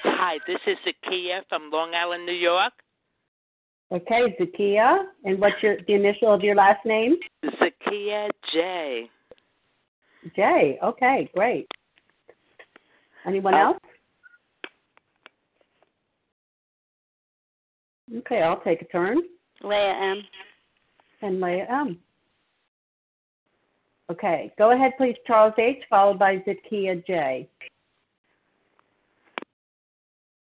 Hi, 0.04 0.38
this 0.46 0.58
is 0.66 0.76
Zakia 0.86 1.40
from 1.48 1.70
Long 1.72 1.94
Island, 1.94 2.26
New 2.26 2.32
York. 2.32 2.72
Okay, 3.90 4.36
Zakia. 4.40 5.04
And 5.24 5.40
what's 5.40 5.60
your 5.62 5.76
the 5.86 5.94
initial 5.94 6.32
of 6.32 6.42
your 6.42 6.54
last 6.54 6.84
name? 6.84 7.16
Zakia 7.44 8.28
J. 8.52 9.10
J. 10.36 10.78
Okay, 10.82 11.30
great. 11.34 11.66
Anyone 13.26 13.54
Uh, 13.54 13.58
else? 13.58 13.78
Okay, 18.16 18.42
I'll 18.42 18.60
take 18.60 18.82
a 18.82 18.86
turn. 18.86 19.18
Leah 19.62 19.94
M. 20.00 20.22
And 21.22 21.40
Leah 21.40 21.66
M. 21.68 21.98
Okay, 24.10 24.50
go 24.56 24.72
ahead, 24.72 24.92
please, 24.96 25.16
Charles 25.26 25.52
H., 25.58 25.82
followed 25.90 26.18
by 26.18 26.36
Zakia 26.38 27.06
J. 27.06 27.46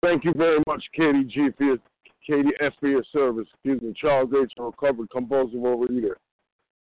Thank 0.01 0.23
you 0.23 0.33
very 0.33 0.57
much, 0.65 0.83
Katie 0.95 1.23
G, 1.25 1.49
for 1.55 1.63
your, 1.63 1.77
Katie 2.25 2.55
F 2.59 2.73
for 2.79 2.87
your 2.87 3.03
service. 3.13 3.45
Excuse 3.53 3.81
me, 3.81 3.93
Charles 3.95 4.31
H, 4.35 4.51
a 4.57 4.63
recovered 4.63 5.11
compulsive 5.11 5.59
overeater. 5.59 6.15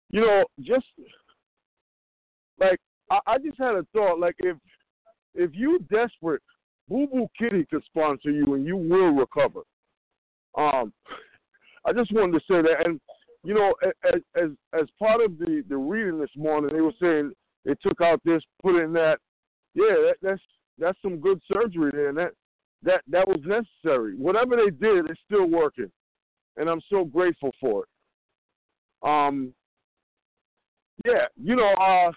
You 0.10 0.22
know, 0.22 0.46
just 0.62 0.86
like 2.60 2.80
I, 3.12 3.20
I 3.28 3.38
just 3.38 3.58
had 3.60 3.76
a 3.76 3.86
thought. 3.94 4.20
Like 4.20 4.36
if 4.40 4.58
if 5.36 5.52
you 5.54 5.80
desperate, 5.92 6.42
Boo 6.90 7.08
Boo 7.08 7.28
Kitty 7.38 7.66
could 7.66 7.84
sponsor 7.86 8.32
you, 8.32 8.54
and 8.56 8.66
you 8.66 8.78
will 8.78 9.12
recover. 9.12 9.62
Um, 10.58 10.94
I 11.86 11.94
just 11.94 12.12
wanted 12.12 12.34
to 12.34 12.40
say 12.40 12.62
that, 12.62 12.86
and 12.86 13.00
you 13.44 13.54
know, 13.54 13.74
as 14.06 14.22
as 14.36 14.50
as 14.74 14.88
part 15.00 15.22
of 15.22 15.38
the 15.38 15.64
the 15.68 15.78
reading 15.78 16.20
this 16.20 16.30
morning, 16.38 16.74
they 16.74 16.82
were 16.82 16.94
saying 17.02 17.34
they 17.66 17.76
took 17.82 18.02
out 18.02 18.22
this, 18.24 18.42
put 18.62 18.82
in 18.82 18.94
that. 18.94 19.18
Yeah, 19.76 19.96
that, 20.08 20.16
that's 20.22 20.42
that's 20.78 20.98
some 21.02 21.20
good 21.20 21.42
surgery 21.52 21.92
there, 21.92 22.10
and 22.10 22.18
that 22.18 22.32
that 22.84 23.02
that 23.08 23.28
was 23.28 23.40
necessary. 23.46 24.16
Whatever 24.16 24.56
they 24.56 24.70
did, 24.70 25.10
it's 25.10 25.20
still 25.26 25.48
working, 25.48 25.92
and 26.58 26.70
I'm 26.70 26.82
so 26.90 27.04
grateful 27.04 27.52
for 27.60 27.84
it. 27.84 29.08
Um, 29.08 29.54
yeah, 31.06 31.26
you 31.42 31.56
know, 31.56 31.74
uh, 31.74 32.12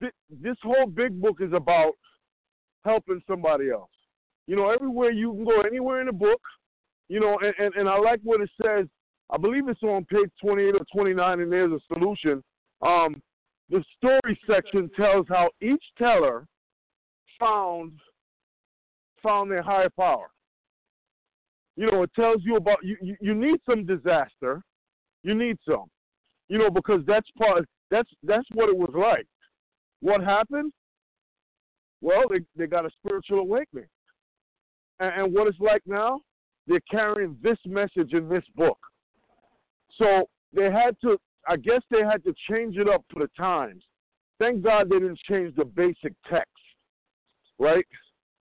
th- 0.00 0.14
this 0.42 0.56
whole 0.62 0.86
big 0.86 1.20
book 1.20 1.38
is 1.40 1.52
about 1.52 1.92
helping 2.84 3.20
somebody 3.28 3.70
else. 3.70 3.90
You 4.46 4.56
know, 4.56 4.70
everywhere 4.70 5.10
you 5.10 5.32
can 5.32 5.44
go, 5.44 5.60
anywhere 5.60 6.00
in 6.00 6.06
the 6.06 6.12
book, 6.12 6.40
you 7.08 7.20
know, 7.20 7.38
and, 7.40 7.54
and, 7.58 7.74
and 7.74 7.88
I 7.88 7.98
like 7.98 8.20
what 8.22 8.40
it 8.40 8.50
says. 8.62 8.86
I 9.30 9.36
believe 9.36 9.68
it's 9.68 9.82
on 9.82 10.04
page 10.04 10.30
28 10.40 10.74
or 10.74 10.80
29, 10.92 11.40
and 11.40 11.52
there's 11.52 11.72
a 11.72 11.94
solution. 11.94 12.42
Um, 12.82 13.20
the 13.70 13.82
story 13.96 14.38
section 14.48 14.88
tells 14.96 15.26
how 15.28 15.50
each 15.60 15.82
teller 15.98 16.46
found 17.38 17.92
found 19.22 19.50
their 19.50 19.62
higher 19.62 19.90
power. 19.98 20.28
You 21.76 21.90
know, 21.90 22.02
it 22.04 22.10
tells 22.14 22.42
you 22.44 22.56
about 22.56 22.78
you, 22.82 22.96
you, 23.02 23.16
you 23.20 23.34
need 23.34 23.56
some 23.68 23.84
disaster. 23.84 24.62
You 25.24 25.34
need 25.34 25.56
some. 25.68 25.86
You 26.48 26.58
know, 26.58 26.70
because 26.70 27.00
that's 27.06 27.28
part 27.36 27.66
that's 27.90 28.08
that's 28.22 28.46
what 28.54 28.68
it 28.68 28.76
was 28.76 28.92
like. 28.94 29.26
What 30.00 30.22
happened? 30.22 30.72
Well, 32.00 32.24
they, 32.30 32.40
they 32.56 32.66
got 32.66 32.86
a 32.86 32.90
spiritual 33.02 33.40
awakening. 33.40 33.86
And, 35.00 35.22
and 35.22 35.34
what 35.34 35.48
it's 35.48 35.58
like 35.58 35.82
now, 35.86 36.20
they're 36.66 36.80
carrying 36.90 37.36
this 37.42 37.58
message 37.64 38.12
in 38.12 38.28
this 38.28 38.44
book. 38.54 38.78
So 39.98 40.28
they 40.52 40.70
had 40.70 40.96
to 41.02 41.18
I 41.48 41.56
guess 41.56 41.82
they 41.90 42.02
had 42.02 42.24
to 42.24 42.34
change 42.50 42.76
it 42.76 42.88
up 42.88 43.04
for 43.12 43.20
the 43.20 43.30
times. 43.36 43.84
Thank 44.38 44.62
God 44.62 44.90
they 44.90 44.98
didn't 44.98 45.20
change 45.28 45.54
the 45.56 45.64
basic 45.64 46.12
text. 46.28 46.50
Right? 47.58 47.86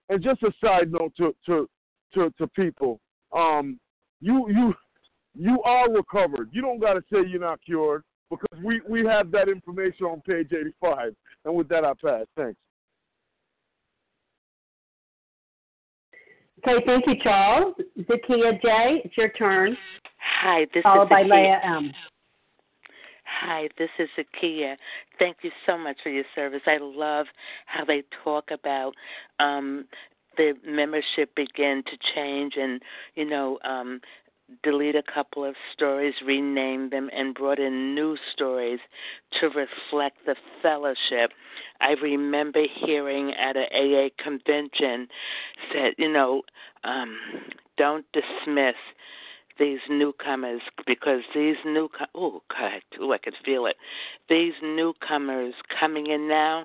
and 0.09 0.23
just 0.23 0.43
a 0.43 0.53
side 0.63 0.93
note 0.93 1.13
to 1.17 1.35
to 1.47 1.69
to, 2.15 2.33
to 2.39 2.47
people, 2.49 3.01
um, 3.37 3.79
you 4.21 4.49
you 4.49 4.75
you 5.35 5.63
are 5.63 5.91
recovered. 5.91 6.51
You 6.53 6.63
don't 6.63 6.81
got 6.81 6.95
to 6.95 7.03
say 7.13 7.19
you're 7.29 7.41
not 7.41 7.61
cured 7.65 8.03
because 8.31 8.65
we 8.65 8.81
we 8.89 9.05
have 9.05 9.31
that 9.33 9.49
information 9.49 10.07
on 10.07 10.21
page 10.23 10.49
85. 10.53 11.15
And 11.45 11.55
with 11.55 11.69
that, 11.69 11.85
I 11.85 11.93
pass. 12.03 12.27
Thanks. 12.37 12.59
Okay, 16.67 16.85
thank 16.87 17.07
you, 17.07 17.15
Charles. 17.23 17.75
Zakia 18.01 18.61
J., 18.61 19.03
it's 19.05 19.17
your 19.17 19.31
turn. 19.31 19.77
Hi, 20.43 20.67
this 20.75 20.83
followed 20.83 21.05
is 21.05 21.09
by 21.11 21.23
Leah 21.23 21.61
M. 21.65 21.93
Hi, 23.41 23.69
this 23.79 23.91
is 23.99 24.09
Zakia. 24.19 24.77
Thank 25.19 25.39
you 25.43 25.51
so 25.67 25.79
much 25.79 25.99
for 26.03 26.09
your 26.11 26.25
service. 26.35 26.63
I 26.67 26.79
love 26.81 27.27
how 27.67 27.85
they 27.85 28.03
talk 28.25 28.51
about 28.51 28.95
um, 29.39 29.85
the 30.37 30.55
membership 30.67 31.35
begin 31.37 31.83
to 31.87 31.97
change 32.15 32.55
and, 32.57 32.83
you 33.15 33.25
know, 33.25 33.59
um, 33.65 34.01
delete 34.63 34.95
a 34.97 35.03
couple 35.03 35.45
of 35.45 35.55
stories, 35.73 36.15
rename 36.25 36.91
them, 36.91 37.11
and 37.15 37.35
brought 37.35 37.59
in 37.59 37.95
new 37.95 38.17
stories 38.33 38.81
to 39.41 39.47
reflect 39.49 40.19
the 40.27 40.37
fellowship. 40.63 41.33
I 41.81 41.93
remember 42.03 42.63
hearing 42.85 43.33
at 43.35 43.57
a 43.57 43.67
AA 43.73 44.09
convention 44.23 45.09
said, 45.73 45.95
you 45.99 46.11
know, 46.11 46.43
um, 46.85 47.19
don't 47.77 48.07
dismiss 48.13 48.75
these 49.59 49.81
newcomers 49.91 50.61
because 50.87 51.23
these 51.35 51.57
new 51.65 51.89
oh 52.15 52.43
god 52.49 52.81
oh 53.01 53.13
I 53.13 53.19
could 53.19 53.35
feel 53.45 53.67
it 53.67 53.75
these 54.29 54.53
newcomers 54.63 55.55
coming 55.81 56.07
in 56.07 56.29
now 56.29 56.65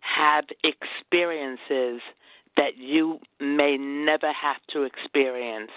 have 0.00 0.44
experiences 0.62 2.02
that 2.56 2.76
you 2.76 3.18
may 3.40 3.76
never 3.76 4.32
have 4.32 4.56
to 4.72 4.82
experience. 4.82 5.70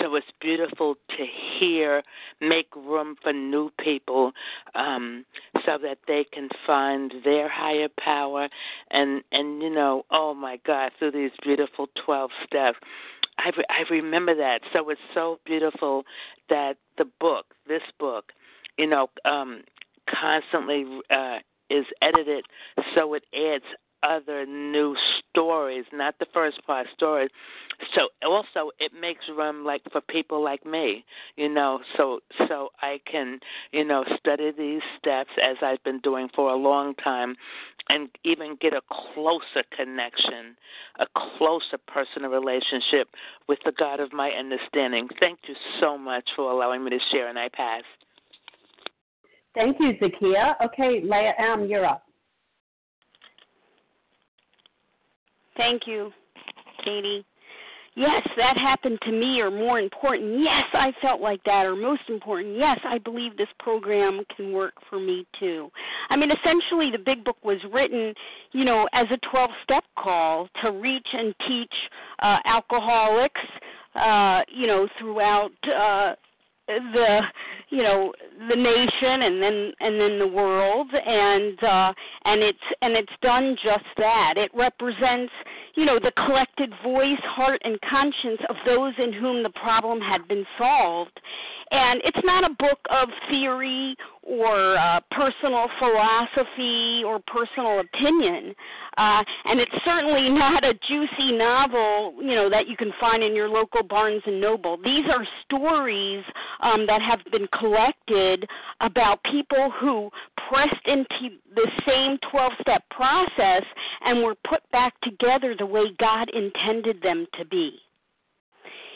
So 0.00 0.14
it's 0.14 0.26
beautiful 0.40 0.94
to 1.16 1.26
hear, 1.58 2.02
make 2.40 2.68
room 2.76 3.16
for 3.22 3.32
new 3.32 3.70
people 3.82 4.32
um, 4.74 5.24
so 5.64 5.78
that 5.82 5.98
they 6.06 6.24
can 6.32 6.48
find 6.66 7.12
their 7.24 7.48
higher 7.48 7.88
power 7.98 8.48
and 8.90 9.22
and 9.32 9.62
you 9.62 9.70
know, 9.70 10.04
oh 10.10 10.34
my 10.34 10.58
God, 10.66 10.92
through 10.98 11.12
these 11.12 11.32
beautiful 11.42 11.88
12 12.04 12.30
steps. 12.46 12.78
I, 13.38 13.50
re- 13.56 13.64
I 13.70 13.82
remember 13.90 14.34
that. 14.36 14.60
So 14.72 14.88
it's 14.90 15.00
so 15.14 15.40
beautiful 15.46 16.04
that 16.50 16.76
the 16.98 17.06
book, 17.18 17.46
this 17.66 17.82
book, 17.98 18.32
you 18.76 18.86
know, 18.86 19.08
um, 19.24 19.62
constantly 20.08 20.84
uh, 21.10 21.38
is 21.70 21.86
edited 22.02 22.44
so 22.94 23.14
it 23.14 23.24
adds 23.34 23.64
other 24.02 24.46
new 24.46 24.96
stories, 25.30 25.84
not 25.92 26.18
the 26.18 26.26
first 26.32 26.64
part 26.66 26.86
stories. 26.94 27.30
So 27.94 28.08
also 28.24 28.70
it 28.78 28.92
makes 28.98 29.24
room 29.28 29.64
like 29.64 29.82
for 29.90 30.00
people 30.00 30.42
like 30.42 30.64
me, 30.64 31.04
you 31.36 31.48
know, 31.48 31.80
so 31.96 32.20
so 32.48 32.68
I 32.80 33.00
can, 33.10 33.40
you 33.72 33.84
know, 33.84 34.04
study 34.18 34.52
these 34.56 34.82
steps 34.98 35.30
as 35.42 35.56
I've 35.62 35.82
been 35.82 36.00
doing 36.00 36.28
for 36.34 36.50
a 36.50 36.56
long 36.56 36.94
time 36.96 37.34
and 37.88 38.08
even 38.24 38.56
get 38.60 38.72
a 38.72 38.80
closer 39.14 39.64
connection, 39.76 40.56
a 41.00 41.06
closer 41.38 41.78
personal 41.86 42.30
relationship 42.30 43.08
with 43.48 43.58
the 43.64 43.72
God 43.76 44.00
of 44.00 44.12
my 44.12 44.30
understanding. 44.30 45.08
Thank 45.18 45.40
you 45.48 45.54
so 45.80 45.98
much 45.98 46.28
for 46.36 46.50
allowing 46.50 46.84
me 46.84 46.90
to 46.90 46.98
share 47.10 47.28
and 47.28 47.38
I 47.38 47.48
pass. 47.48 47.82
Thank 49.54 49.78
you, 49.80 49.92
Zakia. 50.00 50.54
Okay, 50.64 51.02
Leah 51.02 51.34
M., 51.38 51.66
you're 51.66 51.84
up. 51.84 52.04
Thank 55.56 55.82
you, 55.86 56.10
Katie. 56.84 57.24
Yes, 57.94 58.26
that 58.38 58.56
happened 58.56 58.98
to 59.02 59.12
me, 59.12 59.40
or 59.40 59.50
more 59.50 59.78
important, 59.78 60.40
yes, 60.40 60.64
I 60.72 60.92
felt 61.02 61.20
like 61.20 61.44
that, 61.44 61.66
or 61.66 61.76
most 61.76 62.00
important, 62.08 62.56
yes, 62.56 62.78
I 62.84 62.96
believe 62.96 63.36
this 63.36 63.48
program 63.58 64.24
can 64.34 64.50
work 64.50 64.72
for 64.88 64.98
me 64.98 65.26
too. 65.38 65.70
I 66.08 66.16
mean, 66.16 66.30
essentially, 66.30 66.90
the 66.90 67.02
big 67.04 67.22
book 67.22 67.36
was 67.44 67.58
written, 67.70 68.14
you 68.52 68.64
know, 68.64 68.88
as 68.94 69.06
a 69.10 69.18
12 69.30 69.50
step 69.62 69.84
call 69.98 70.48
to 70.62 70.70
reach 70.70 71.06
and 71.12 71.34
teach 71.46 71.74
uh, 72.20 72.38
alcoholics, 72.46 73.40
uh, 73.94 74.40
you 74.48 74.66
know, 74.66 74.88
throughout. 74.98 75.52
Uh, 75.64 76.14
the 76.66 77.20
you 77.70 77.82
know 77.82 78.12
the 78.48 78.56
nation 78.56 79.22
and 79.22 79.42
then 79.42 79.72
and 79.80 80.00
then 80.00 80.18
the 80.18 80.26
world. 80.26 80.88
And 80.92 81.62
uh 81.62 81.92
and 82.24 82.42
it's 82.42 82.58
and 82.80 82.94
it's 82.94 83.12
done 83.22 83.56
just 83.62 83.84
that. 83.98 84.34
It 84.36 84.50
represents 84.54 85.32
you 85.74 85.84
know 85.84 85.98
the 85.98 86.12
collected 86.26 86.72
voice 86.82 87.22
heart 87.22 87.60
and 87.64 87.78
conscience 87.82 88.40
of 88.48 88.56
those 88.66 88.94
in 88.98 89.12
whom 89.12 89.42
the 89.42 89.50
problem 89.50 90.00
had 90.00 90.26
been 90.28 90.44
solved 90.58 91.20
and 91.72 92.02
it's 92.04 92.20
not 92.22 92.44
a 92.44 92.54
book 92.54 92.78
of 92.90 93.08
theory 93.30 93.96
or 94.22 94.76
uh, 94.76 95.00
personal 95.10 95.66
philosophy 95.78 97.02
or 97.04 97.18
personal 97.26 97.80
opinion. 97.80 98.54
Uh, 98.98 99.24
and 99.46 99.58
it's 99.58 99.72
certainly 99.82 100.28
not 100.38 100.64
a 100.64 100.74
juicy 100.86 101.32
novel, 101.32 102.14
you 102.18 102.34
know, 102.34 102.50
that 102.50 102.68
you 102.68 102.76
can 102.76 102.92
find 103.00 103.22
in 103.22 103.34
your 103.34 103.48
local 103.48 103.82
Barnes 103.82 104.22
and 104.26 104.38
Noble. 104.38 104.76
These 104.76 105.06
are 105.10 105.26
stories 105.44 106.22
um, 106.60 106.86
that 106.86 107.00
have 107.00 107.20
been 107.32 107.48
collected 107.58 108.46
about 108.80 109.22
people 109.24 109.72
who 109.80 110.10
pressed 110.48 110.86
into 110.86 111.36
the 111.54 111.68
same 111.86 112.18
12-step 112.32 112.82
process 112.90 113.62
and 114.04 114.22
were 114.22 114.36
put 114.46 114.60
back 114.72 114.92
together 115.00 115.54
the 115.58 115.66
way 115.66 115.84
God 115.98 116.28
intended 116.34 117.00
them 117.02 117.26
to 117.38 117.46
be 117.46 117.78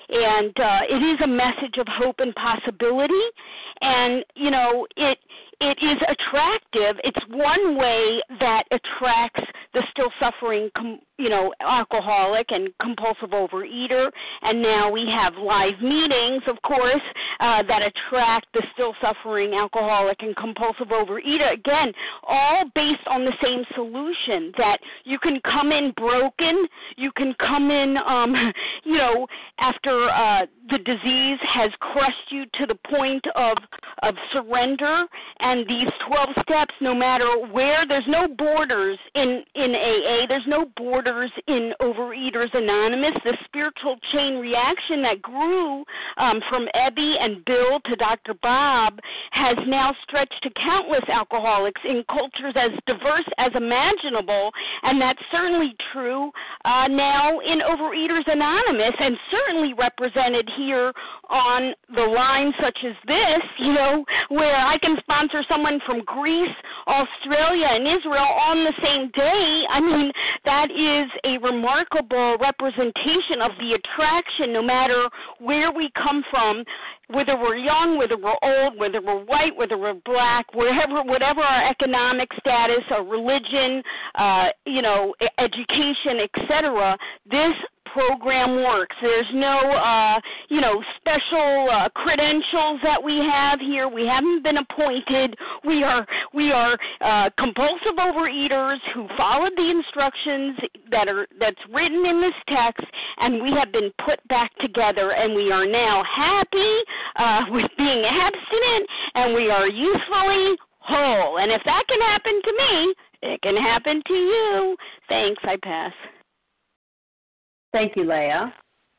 and 0.09 0.59
uh, 0.59 0.81
it 0.89 1.03
is 1.03 1.21
a 1.23 1.27
message 1.27 1.79
of 1.79 1.87
hope 1.89 2.17
and 2.19 2.35
possibility. 2.35 3.15
And 3.81 4.25
you 4.35 4.51
know 4.51 4.87
it 4.97 5.19
it 5.61 5.79
is 5.83 5.99
attractive. 6.09 7.01
It's 7.03 7.25
one 7.31 7.79
way 7.79 8.21
that 8.41 8.65
attracts 8.71 9.41
the 9.73 9.83
still 9.91 10.11
suffering 10.21 10.71
com- 10.77 11.01
you 11.19 11.31
know 11.31 11.53
alcoholic 11.61 12.47
and 12.51 12.69
compulsive 12.81 13.31
overeater. 13.31 14.11
And 14.43 14.61
now 14.61 14.91
we 14.91 15.07
have 15.07 15.35
live 15.37 15.81
meetings 15.83 16.43
of 16.47 16.61
course 16.63 17.01
uh, 17.41 17.63
that 17.63 17.83
attract 17.83 18.47
the 18.53 18.63
still 18.75 18.95
suffering 19.01 19.55
alcoholic 19.55 20.23
and 20.23 20.37
compulsive 20.37 20.89
overeater. 20.89 21.55
Again 21.55 21.93
all 22.27 22.65
based 22.75 23.07
on 23.07 23.25
the 23.25 23.33
same 23.43 23.65
solution 23.75 24.53
that 24.59 24.79
you 25.05 25.19
can 25.19 25.41
come 25.41 25.73
in 25.73 25.93
broken. 25.97 26.67
You 26.97 27.13
can 27.13 27.35
come 27.39 27.71
in 27.71 27.97
um 27.97 28.35
you 28.85 28.99
know 28.99 29.27
after 29.59 30.11
uh 30.11 30.47
the 30.69 30.79
disease 30.79 31.39
has 31.43 31.71
crushed 31.81 32.31
you 32.31 32.45
to 32.55 32.67
the 32.67 32.77
point 32.91 33.25
of 33.37 33.57
of 34.03 34.15
surrender 34.33 35.07
and 35.47 35.67
these 35.69 35.89
12 36.07 36.29
steps 36.43 36.75
no 36.81 36.95
matter 36.95 37.27
where 37.53 37.87
there's 37.87 38.07
no 38.09 38.29
borders 38.29 38.99
in 39.15 39.43
in 39.55 39.75
AA 39.75 40.27
there's 40.29 40.47
no 40.47 40.67
borders 40.77 41.31
in 41.47 41.73
Overeaters 41.81 42.53
Anonymous 42.53 43.15
the 43.25 43.37
spiritual 43.45 43.97
chain 44.13 44.37
reaction 44.39 45.03
that 45.03 45.23
grew 45.23 45.85
um, 46.19 46.41
from 46.49 46.67
Ebby 46.75 47.15
and 47.21 47.45
Bill 47.45 47.81
to 47.87 47.97
Dr. 47.97 48.35
Bob 48.43 48.99
has 49.31 49.57
now 49.67 49.95
stretched 50.03 50.43
to 50.43 50.51
countless 50.63 51.05
alcoholics 51.09 51.81
in 51.89 52.05
cultures 52.11 52.55
as 52.57 52.71
diverse 52.87 53.29
as 53.39 53.53
imaginable 53.55 54.51
and 54.83 55.01
that's 55.01 55.23
certainly 55.31 55.75
true 55.93 56.31
uh, 56.65 56.87
now 56.89 57.39
in 57.41 57.61
Overeaters 57.61 58.27
Anonymous 58.27 58.95
and 58.99 59.17
certainly 59.31 59.73
represented 59.75 60.49
here 60.57 60.93
on 61.31 61.73
the 61.95 62.03
line 62.03 62.53
such 62.61 62.79
as 62.85 62.95
this 63.07 63.43
you 63.59 63.73
know 63.73 63.87
know, 63.87 64.05
where 64.29 64.57
I 64.57 64.79
can 64.79 64.97
sponsor 65.01 65.36
someone 65.49 65.81
from 65.87 66.03
Greece, 66.05 66.57
Australia, 66.87 67.67
and 67.71 67.87
Israel 67.87 68.25
on 68.25 68.65
the 68.65 68.73
same 68.83 69.11
day. 69.11 69.63
I 69.69 69.81
mean, 69.81 70.13
that 70.45 70.71
is 70.71 71.11
a 71.25 71.39
remarkable 71.39 72.37
representation 72.41 73.43
of 73.43 73.53
the 73.59 73.79
attraction, 73.79 74.53
no 74.53 74.63
matter 74.63 75.09
where 75.39 75.73
we 75.73 75.91
come 76.01 76.25
from, 76.31 76.65
whether 77.09 77.37
we're 77.37 77.57
young, 77.57 77.97
whether 77.99 78.17
we're 78.17 78.37
old, 78.43 78.79
whether 78.79 79.01
we're 79.01 79.25
white, 79.25 79.57
whether 79.57 79.79
we're 79.79 79.95
black, 80.05 80.53
wherever, 80.55 81.03
whatever 81.03 81.41
our 81.41 81.69
economic 81.71 82.29
status, 82.41 82.83
our 82.91 83.05
religion, 83.05 83.83
uh, 84.17 84.47
you 84.65 84.83
know, 84.83 85.15
education, 85.39 86.21
etc. 86.23 86.97
This 87.31 87.55
program 87.97 88.57
works. 88.63 88.95
There's 89.01 89.27
no, 89.33 89.57
uh, 89.57 90.21
you 90.51 90.61
know, 90.61 90.83
special 91.01 91.69
uh, 91.73 91.89
credentials 91.95 92.81
that 92.83 93.03
we 93.03 93.17
have 93.25 93.59
here. 93.59 93.89
We 93.89 94.07
haven't 94.07 94.43
been 94.43 94.59
appointed. 94.59 95.35
We 95.65 95.83
are 95.83 96.07
we 96.35 96.53
are 96.53 96.77
uh, 97.01 97.31
compulsive 97.39 97.97
overeaters 97.99 98.77
who 98.93 99.09
followed 99.17 99.53
the 99.57 99.71
instructions 99.71 100.59
that 100.91 101.09
are 101.09 101.27
that's 101.41 101.61
written 101.73 102.05
in 102.05 102.21
this 102.21 102.37
text, 102.49 102.85
and 103.19 103.43
we 103.43 103.53
have 103.53 103.73
been 103.73 103.91
put 104.05 104.21
back 104.29 104.51
together, 104.59 105.13
and 105.13 105.35
we 105.35 105.51
are 105.51 105.67
now 105.67 106.05
happy 106.05 106.77
uh, 107.17 107.41
with 107.51 107.71
being 107.79 108.05
abstinent, 108.05 108.87
and 109.15 109.35
we 109.35 109.51
are 109.51 109.69
usefully 109.69 110.57
whole. 110.81 111.39
And 111.39 111.51
if 111.51 111.63
that 111.65 111.83
can 111.89 112.01
happen 112.01 112.43
to 112.45 112.53
me, 112.53 112.95
it 113.23 113.43
can 113.43 113.57
happen 113.57 114.03
to 114.07 114.15
you. 114.15 114.77
Thanks. 115.09 115.41
I 115.45 115.57
pass. 115.63 115.93
Thank 117.73 117.97
you, 117.97 118.05
Leah. 118.05 118.53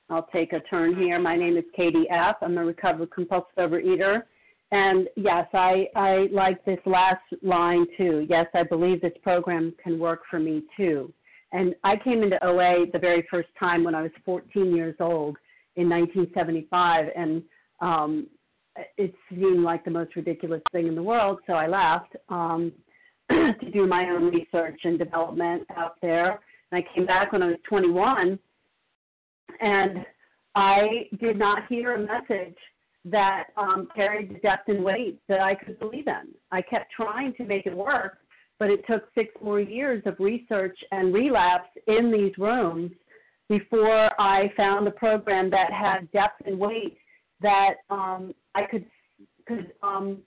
I'll 0.09 0.27
take 0.33 0.53
a 0.53 0.59
turn 0.61 0.95
here. 0.95 1.19
My 1.19 1.35
name 1.35 1.57
is 1.57 1.65
Katie 1.75 2.07
F. 2.09 2.37
I'm 2.41 2.57
a 2.57 2.63
recovered 2.63 3.11
compulsive 3.11 3.55
overeater. 3.57 4.23
And 4.71 5.07
yes, 5.15 5.47
I, 5.53 5.87
I 5.95 6.27
like 6.31 6.63
this 6.65 6.79
last 6.85 7.23
line 7.41 7.85
too. 7.97 8.25
Yes, 8.29 8.47
I 8.53 8.63
believe 8.63 9.01
this 9.01 9.13
program 9.23 9.73
can 9.81 9.97
work 9.99 10.21
for 10.29 10.39
me 10.39 10.63
too. 10.75 11.13
And 11.53 11.73
I 11.83 11.95
came 11.95 12.23
into 12.23 12.43
OA 12.45 12.85
the 12.91 12.99
very 12.99 13.25
first 13.31 13.49
time 13.57 13.83
when 13.83 13.95
I 13.95 14.01
was 14.01 14.11
14 14.25 14.75
years 14.75 14.95
old 14.99 15.37
in 15.77 15.89
1975, 15.89 17.05
and 17.15 17.41
um, 17.79 18.27
it 18.97 19.13
seemed 19.29 19.63
like 19.63 19.85
the 19.85 19.91
most 19.91 20.15
ridiculous 20.15 20.61
thing 20.71 20.87
in 20.87 20.95
the 20.95 21.03
world, 21.03 21.39
so 21.47 21.53
I 21.53 21.67
left 21.67 22.15
um, 22.29 22.73
to 23.31 23.71
do 23.71 23.87
my 23.87 24.09
own 24.09 24.25
research 24.25 24.79
and 24.83 24.99
development 24.99 25.63
out 25.77 25.95
there. 26.01 26.41
And 26.71 26.83
I 26.83 26.95
came 26.95 27.05
back 27.05 27.31
when 27.31 27.43
I 27.43 27.47
was 27.47 27.57
21 27.69 28.37
and 29.61 30.05
I 30.55 31.07
did 31.19 31.37
not 31.37 31.67
hear 31.67 31.95
a 31.95 31.99
message 31.99 32.57
that 33.05 33.45
um, 33.55 33.87
carried 33.95 34.29
the 34.29 34.39
depth 34.39 34.69
and 34.69 34.83
weight 34.83 35.19
that 35.27 35.39
I 35.39 35.55
could 35.55 35.79
believe 35.79 36.07
in. 36.07 36.33
I 36.51 36.61
kept 36.61 36.91
trying 36.91 37.33
to 37.35 37.45
make 37.45 37.65
it 37.65 37.75
work, 37.75 38.17
but 38.59 38.69
it 38.69 38.81
took 38.89 39.03
six 39.15 39.29
more 39.41 39.59
years 39.59 40.01
of 40.05 40.15
research 40.19 40.77
and 40.91 41.13
relapse 41.13 41.69
in 41.87 42.11
these 42.11 42.33
rooms 42.37 42.91
before 43.49 44.09
I 44.19 44.51
found 44.57 44.87
a 44.87 44.91
program 44.91 45.49
that 45.51 45.71
had 45.71 46.11
depth 46.11 46.41
and 46.45 46.59
weight 46.59 46.97
that 47.41 47.75
um, 47.89 48.33
I 48.55 48.63
could 48.63 48.85
could 49.47 49.71
um, 49.81 50.17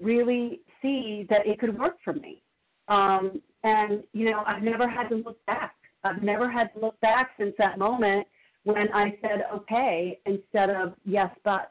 really 0.00 0.60
see 0.80 1.26
that 1.28 1.46
it 1.46 1.58
could 1.58 1.78
work 1.78 1.96
for 2.02 2.14
me. 2.14 2.42
Um, 2.88 3.42
and 3.64 4.02
you 4.12 4.30
know, 4.30 4.42
I've 4.46 4.62
never 4.62 4.88
had 4.88 5.08
to 5.08 5.16
look 5.16 5.44
back. 5.46 5.74
I've 6.04 6.22
never 6.22 6.50
had 6.50 6.72
to 6.74 6.80
look 6.80 6.98
back 7.00 7.32
since 7.38 7.54
that 7.58 7.78
moment 7.78 8.26
when 8.64 8.92
I 8.92 9.18
said 9.20 9.46
okay 9.54 10.18
instead 10.26 10.70
of 10.70 10.94
yes 11.04 11.30
but. 11.44 11.70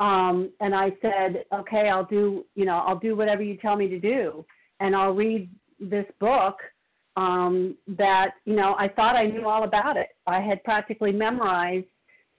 Um, 0.00 0.50
and 0.60 0.76
I 0.76 0.92
said, 1.02 1.44
okay, 1.52 1.88
I'll 1.88 2.04
do, 2.04 2.44
you 2.54 2.64
know, 2.64 2.76
I'll 2.86 3.00
do 3.00 3.16
whatever 3.16 3.42
you 3.42 3.56
tell 3.56 3.74
me 3.74 3.88
to 3.88 3.98
do, 3.98 4.44
and 4.78 4.94
I'll 4.94 5.12
read 5.12 5.50
this 5.80 6.06
book 6.20 6.58
um, 7.16 7.76
that, 7.88 8.34
you 8.44 8.54
know, 8.54 8.76
I 8.78 8.86
thought 8.86 9.16
I 9.16 9.26
knew 9.26 9.48
all 9.48 9.64
about 9.64 9.96
it. 9.96 10.10
I 10.24 10.40
had 10.40 10.62
practically 10.62 11.10
memorized, 11.10 11.86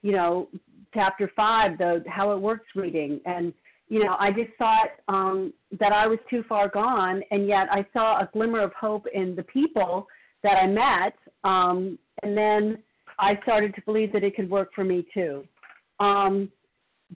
you 0.04 0.14
know, 0.14 0.48
chapter 0.94 1.30
five, 1.36 1.78
the 1.78 2.02
how 2.08 2.32
it 2.32 2.40
works 2.40 2.68
reading, 2.76 3.20
and 3.26 3.54
you 3.90 4.04
know, 4.04 4.16
I 4.20 4.32
just 4.32 4.52
thought 4.58 4.92
um, 5.08 5.52
that 5.80 5.92
I 5.92 6.06
was 6.08 6.20
too 6.30 6.44
far 6.48 6.70
gone, 6.70 7.24
and 7.32 7.48
yet 7.48 7.68
I 7.72 7.86
saw 7.92 8.20
a 8.20 8.30
glimmer 8.32 8.62
of 8.62 8.72
hope 8.74 9.06
in 9.14 9.36
the 9.36 9.44
people 9.44 10.08
that 10.44 10.58
I 10.58 10.68
met, 10.68 11.16
um, 11.44 11.98
and 12.24 12.38
then 12.38 12.78
I 13.20 13.40
started 13.44 13.76
to 13.76 13.82
believe 13.82 14.14
that 14.14 14.24
it 14.24 14.36
could 14.36 14.50
work 14.50 14.70
for 14.74 14.84
me 14.84 15.06
too. 15.14 15.44
Um, 16.00 16.50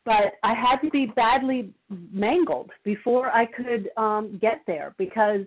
but 0.06 0.34
I 0.44 0.54
had 0.54 0.78
to 0.78 0.90
be 0.90 1.06
badly 1.06 1.72
mangled 2.12 2.72
before 2.84 3.30
I 3.32 3.46
could 3.46 3.90
um, 3.96 4.38
get 4.42 4.62
there 4.66 4.96
because 4.98 5.42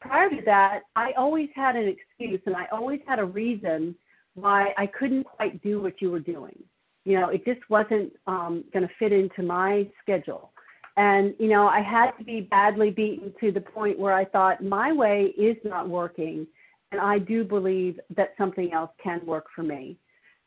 prior 0.00 0.28
to 0.28 0.42
that, 0.44 0.80
I 0.96 1.12
always 1.16 1.48
had 1.54 1.76
an 1.76 1.88
excuse 1.88 2.40
and 2.46 2.56
I 2.56 2.66
always 2.72 3.00
had 3.06 3.18
a 3.18 3.24
reason 3.24 3.94
why 4.34 4.74
I 4.76 4.86
couldn't 4.86 5.24
quite 5.24 5.62
do 5.62 5.80
what 5.80 6.02
you 6.02 6.10
were 6.10 6.20
doing. 6.20 6.58
You 7.04 7.20
know, 7.20 7.28
it 7.28 7.44
just 7.44 7.60
wasn't 7.70 8.12
um, 8.26 8.64
going 8.72 8.86
to 8.86 8.94
fit 8.98 9.12
into 9.12 9.42
my 9.42 9.86
schedule. 10.02 10.50
And, 10.96 11.34
you 11.38 11.48
know, 11.48 11.66
I 11.66 11.80
had 11.80 12.12
to 12.18 12.24
be 12.24 12.40
badly 12.40 12.90
beaten 12.90 13.32
to 13.40 13.52
the 13.52 13.60
point 13.60 13.98
where 13.98 14.14
I 14.14 14.24
thought 14.24 14.62
my 14.62 14.92
way 14.92 15.32
is 15.36 15.56
not 15.64 15.88
working 15.88 16.46
and 16.94 17.00
I 17.00 17.18
do 17.18 17.42
believe 17.42 17.98
that 18.16 18.34
something 18.38 18.72
else 18.72 18.90
can 19.02 19.20
work 19.26 19.46
for 19.52 19.64
me. 19.64 19.96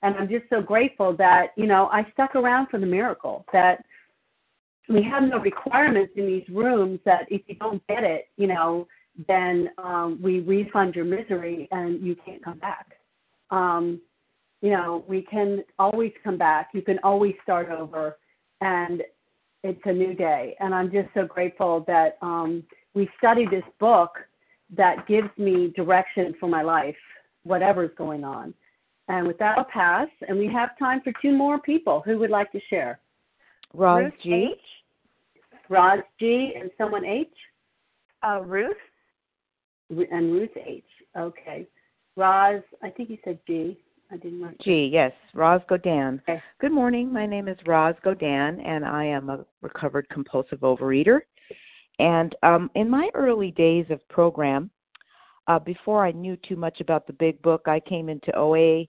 And 0.02 0.16
I'm 0.16 0.30
just 0.30 0.46
so 0.50 0.62
grateful 0.62 1.12
that, 1.18 1.48
you 1.58 1.66
know, 1.66 1.90
I 1.92 2.10
stuck 2.14 2.36
around 2.36 2.68
for 2.70 2.80
the 2.80 2.86
miracle, 2.86 3.46
that 3.52 3.84
we 4.88 5.04
have 5.04 5.24
no 5.24 5.40
requirements 5.40 6.14
in 6.16 6.26
these 6.26 6.48
rooms 6.48 7.02
that 7.04 7.26
if 7.30 7.42
you 7.48 7.56
don't 7.56 7.86
get 7.88 8.06
it, 8.06 8.30
you 8.38 8.48
know, 8.48 8.88
then 9.28 9.72
um, 9.78 10.20
we 10.22 10.40
refund 10.40 10.96
your 10.96 11.04
misery 11.04 11.68
and 11.72 12.02
you 12.02 12.16
can't 12.26 12.42
come 12.42 12.60
back. 12.60 12.94
Um, 13.52 14.00
you 14.62 14.70
know, 14.72 15.04
we 15.06 15.24
can 15.24 15.66
always 15.78 16.14
come 16.24 16.38
back. 16.38 16.70
You 16.74 16.82
can 16.82 16.98
always 17.04 17.36
start 17.44 17.70
over, 17.70 18.18
and 18.62 19.04
it's 19.64 19.82
a 19.84 19.92
new 19.92 20.14
day. 20.14 20.56
And 20.62 20.74
I'm 20.74 20.92
just 20.94 21.10
so 21.14 21.26
grateful 21.26 21.84
that 21.88 22.18
um, 22.22 22.64
we 22.94 23.10
studied 23.18 23.52
this 23.52 23.66
book 23.80 24.12
that 24.76 25.08
gives 25.08 25.30
me 25.38 25.74
direction 25.76 26.34
for 26.40 26.50
my 26.50 26.62
life, 26.62 26.96
whatever's 27.44 27.92
going 27.98 28.24
on. 28.24 28.54
And 29.08 29.26
with 29.26 29.38
that, 29.40 29.58
I'll 29.58 29.66
pass. 29.66 30.10
And 30.28 30.38
we 30.38 30.48
have 30.52 30.78
time 30.78 31.02
for 31.04 31.14
two 31.22 31.32
more 31.32 31.60
people 31.60 32.02
who 32.06 32.18
would 32.20 32.30
like 32.30 32.52
to 32.52 32.60
share. 32.70 33.00
Roz 33.74 34.04
Ruth 34.04 34.14
G. 34.22 34.34
H. 34.54 34.60
Roz 35.70 36.00
G. 36.20 36.54
and 36.60 36.70
someone 36.78 37.06
H. 37.06 37.28
Uh, 38.26 38.42
Ruth. 38.42 38.76
And 39.90 40.34
Ruth 40.34 40.52
H. 40.58 40.84
Okay. 41.18 41.68
Roz, 42.18 42.62
I 42.84 42.90
think 42.90 43.10
you 43.10 43.18
said 43.24 43.40
G. 43.48 43.78
I 44.12 44.18
didn't 44.18 44.42
write. 44.42 44.60
G, 44.62 44.90
yes, 44.92 45.12
Roz 45.34 45.62
Godan. 45.70 46.22
Okay. 46.22 46.42
Good 46.60 46.72
morning. 46.72 47.12
My 47.12 47.26
name 47.26 47.48
is 47.48 47.58
Roz 47.66 47.96
Godan, 48.06 48.66
and 48.66 48.86
I 48.86 49.04
am 49.06 49.30
a 49.30 49.46
recovered 49.62 50.08
compulsive 50.10 50.60
overeater. 50.60 51.20
And 52.00 52.36
um, 52.44 52.70
in 52.76 52.90
my 52.90 53.10
early 53.14 53.52
days 53.52 53.86
of 53.90 54.08
program, 54.10 54.70
uh, 55.48 55.60
before 55.60 56.06
I 56.06 56.12
knew 56.12 56.38
too 56.38 56.56
much 56.56 56.82
about 56.82 57.08
the 57.08 57.14
big 57.14 57.42
book, 57.42 57.64
I 57.68 57.80
came 57.80 58.10
into 58.10 58.36
OA 58.36 58.86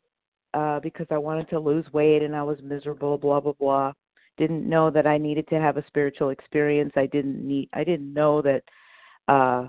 uh, 0.55 0.81
because 0.81 1.07
I 1.11 1.19
wanted 1.19 1.49
to 1.51 1.61
lose 1.61 1.87
weight 1.93 2.23
and 2.23 2.35
I 2.35 2.43
was 2.43 2.59
miserable, 2.63 3.17
blah 3.17 3.41
blah 3.41 3.53
blah. 3.53 3.93
Didn't 4.37 4.69
know 4.69 4.91
that 4.91 5.07
I 5.07 5.19
needed 5.19 5.49
to 5.49 5.61
have 5.61 5.77
a 5.77 5.87
spiritual 5.87 6.31
experience. 6.31 6.93
I 6.97 7.07
didn't 7.07 7.47
need. 7.47 7.69
I 7.73 7.85
didn't 7.85 8.13
know 8.13 8.43
that 8.43 8.63
uh, 9.29 9.69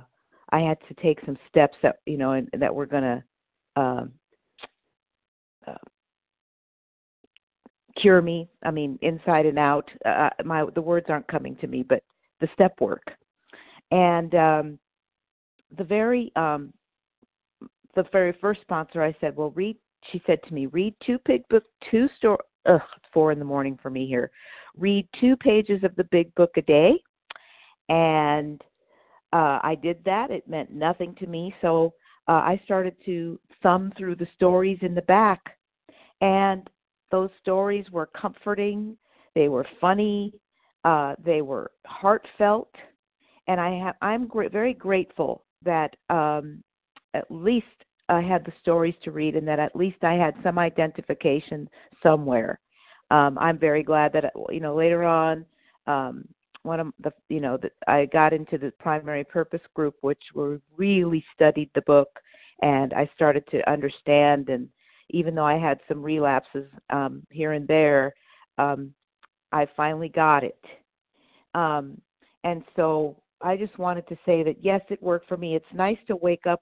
I 0.51 0.59
had 0.59 0.77
to 0.87 0.93
take 0.95 1.19
some 1.25 1.37
steps 1.47 1.77
that 1.83 1.97
you 2.05 2.17
know 2.17 2.31
and, 2.31 2.49
that 2.57 2.73
were 2.73 2.85
going 2.85 3.03
to 3.03 3.23
um, 3.81 4.11
uh, 5.67 5.73
cure 8.01 8.21
me. 8.21 8.47
I 8.63 8.71
mean, 8.71 8.97
inside 9.01 9.45
and 9.45 9.59
out. 9.59 9.89
Uh, 10.05 10.29
my 10.43 10.65
the 10.73 10.81
words 10.81 11.07
aren't 11.09 11.27
coming 11.27 11.55
to 11.57 11.67
me, 11.67 11.83
but 11.83 12.03
the 12.41 12.49
step 12.53 12.79
work. 12.79 13.11
And 13.91 14.35
um, 14.35 14.79
the 15.77 15.83
very 15.83 16.31
um, 16.35 16.73
the 17.95 18.03
very 18.11 18.33
first 18.39 18.61
sponsor, 18.61 19.01
I 19.01 19.15
said, 19.19 19.35
"Well, 19.35 19.51
read." 19.51 19.77
She 20.11 20.21
said 20.25 20.41
to 20.43 20.53
me, 20.53 20.67
"Read 20.67 20.95
two 21.05 21.19
big 21.25 21.47
book, 21.49 21.63
two 21.91 22.07
store. 22.17 22.39
Ugh, 22.65 22.81
four 23.13 23.31
in 23.31 23.39
the 23.39 23.45
morning 23.45 23.77
for 23.81 23.89
me 23.89 24.07
here. 24.07 24.31
Read 24.77 25.07
two 25.19 25.35
pages 25.37 25.83
of 25.83 25.95
the 25.95 26.05
big 26.05 26.33
book 26.35 26.51
a 26.57 26.61
day." 26.61 27.01
And 27.89 28.61
uh, 29.33 29.59
I 29.63 29.75
did 29.81 30.03
that. 30.05 30.31
It 30.31 30.47
meant 30.47 30.71
nothing 30.71 31.15
to 31.15 31.27
me, 31.27 31.53
so 31.61 31.93
uh, 32.27 32.33
I 32.33 32.61
started 32.63 32.95
to 33.05 33.39
thumb 33.63 33.91
through 33.97 34.15
the 34.15 34.27
stories 34.35 34.77
in 34.81 34.93
the 34.93 35.01
back, 35.03 35.41
and 36.21 36.69
those 37.11 37.29
stories 37.41 37.89
were 37.91 38.07
comforting. 38.07 38.97
They 39.35 39.49
were 39.49 39.65
funny. 39.81 40.33
Uh, 40.83 41.15
they 41.23 41.41
were 41.41 41.71
heartfelt, 41.85 42.73
and 43.49 43.59
I 43.59 43.71
have 43.83 43.95
I'm 44.01 44.27
gr- 44.27 44.47
very 44.47 44.73
grateful 44.73 45.43
that 45.65 45.95
um, 46.09 46.63
at 47.13 47.29
least 47.29 47.65
I 48.07 48.21
had 48.21 48.45
the 48.45 48.53
stories 48.61 48.95
to 49.03 49.11
read, 49.11 49.35
and 49.35 49.47
that 49.47 49.59
at 49.59 49.75
least 49.75 50.03
I 50.03 50.13
had 50.13 50.35
some 50.43 50.57
identification 50.57 51.67
somewhere. 52.01 52.59
Um, 53.11 53.37
I'm 53.39 53.57
very 53.57 53.83
glad 53.83 54.13
that 54.13 54.31
you 54.49 54.59
know 54.61 54.75
later 54.75 55.03
on, 55.03 55.45
um, 55.87 56.25
one 56.61 56.79
of 56.79 56.93
the 56.99 57.11
you 57.27 57.41
know 57.41 57.57
I 57.87 58.05
got 58.05 58.33
into 58.33 58.57
the 58.59 58.71
primary 58.79 59.23
purpose 59.23 59.61
group, 59.73 59.95
which 60.01 60.23
were 60.35 60.61
really 60.77 61.25
studied 61.33 61.71
the 61.73 61.81
book, 61.81 62.19
and 62.61 62.93
I 62.93 63.09
started 63.15 63.45
to 63.49 63.67
understand. 63.69 64.49
And 64.49 64.69
even 65.09 65.33
though 65.33 65.45
I 65.45 65.57
had 65.57 65.79
some 65.87 66.03
relapses 66.03 66.69
um, 66.91 67.23
here 67.31 67.53
and 67.53 67.67
there, 67.67 68.13
um, 68.59 68.93
I 69.51 69.65
finally 69.75 70.09
got 70.09 70.43
it. 70.43 70.63
Um, 71.55 71.99
and 72.43 72.63
so 72.75 73.17
I 73.41 73.57
just 73.57 73.77
wanted 73.77 74.07
to 74.07 74.17
say 74.25 74.43
that 74.43 74.57
yes, 74.61 74.81
it 74.89 75.01
worked 75.01 75.27
for 75.27 75.37
me. 75.37 75.55
It's 75.55 75.65
nice 75.73 75.97
to 76.07 76.15
wake 76.15 76.45
up 76.45 76.61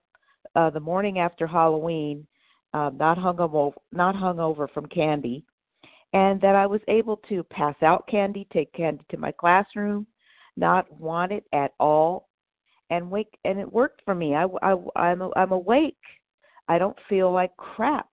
uh, 0.56 0.70
the 0.70 0.80
morning 0.80 1.20
after 1.20 1.48
Halloween, 1.48 2.26
um, 2.74 2.98
not 2.98 3.18
hungover, 3.18 3.74
not 3.92 4.16
hungover 4.16 4.72
from 4.74 4.86
candy, 4.88 5.44
and 6.14 6.40
that 6.42 6.56
I 6.56 6.68
was 6.68 6.82
able 6.88 7.18
to 7.30 7.44
pass 7.44 7.76
out 7.82 8.08
candy, 8.08 8.48
take 8.54 8.72
candy 8.74 9.04
to 9.10 9.18
my 9.18 9.32
classroom, 9.32 10.08
not 10.56 10.92
want 11.00 11.32
it 11.32 11.46
at 11.54 11.74
all, 11.80 12.30
and 12.90 13.10
wake. 13.10 13.38
And 13.44 13.60
it 13.60 13.72
worked 13.72 14.02
for 14.06 14.16
me. 14.16 14.36
I, 14.36 14.46
I, 14.62 14.76
I'm 14.96 15.22
I'm 15.36 15.52
awake. 15.52 15.98
I 16.68 16.78
don't 16.78 16.98
feel 17.10 17.32
like 17.32 17.56
crap 17.58 18.08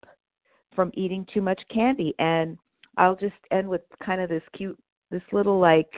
from 0.75 0.91
eating 0.95 1.27
too 1.33 1.43
much 1.43 1.61
candy, 1.73 2.15
and 2.19 2.59
I'll 2.97 3.17
just 3.17 3.35
end 3.51 3.69
with 3.69 3.83
kind 4.05 4.21
of 4.21 4.29
this 4.29 4.43
cute, 4.57 4.79
this 5.11 5.23
little 5.33 5.59
like 5.59 5.91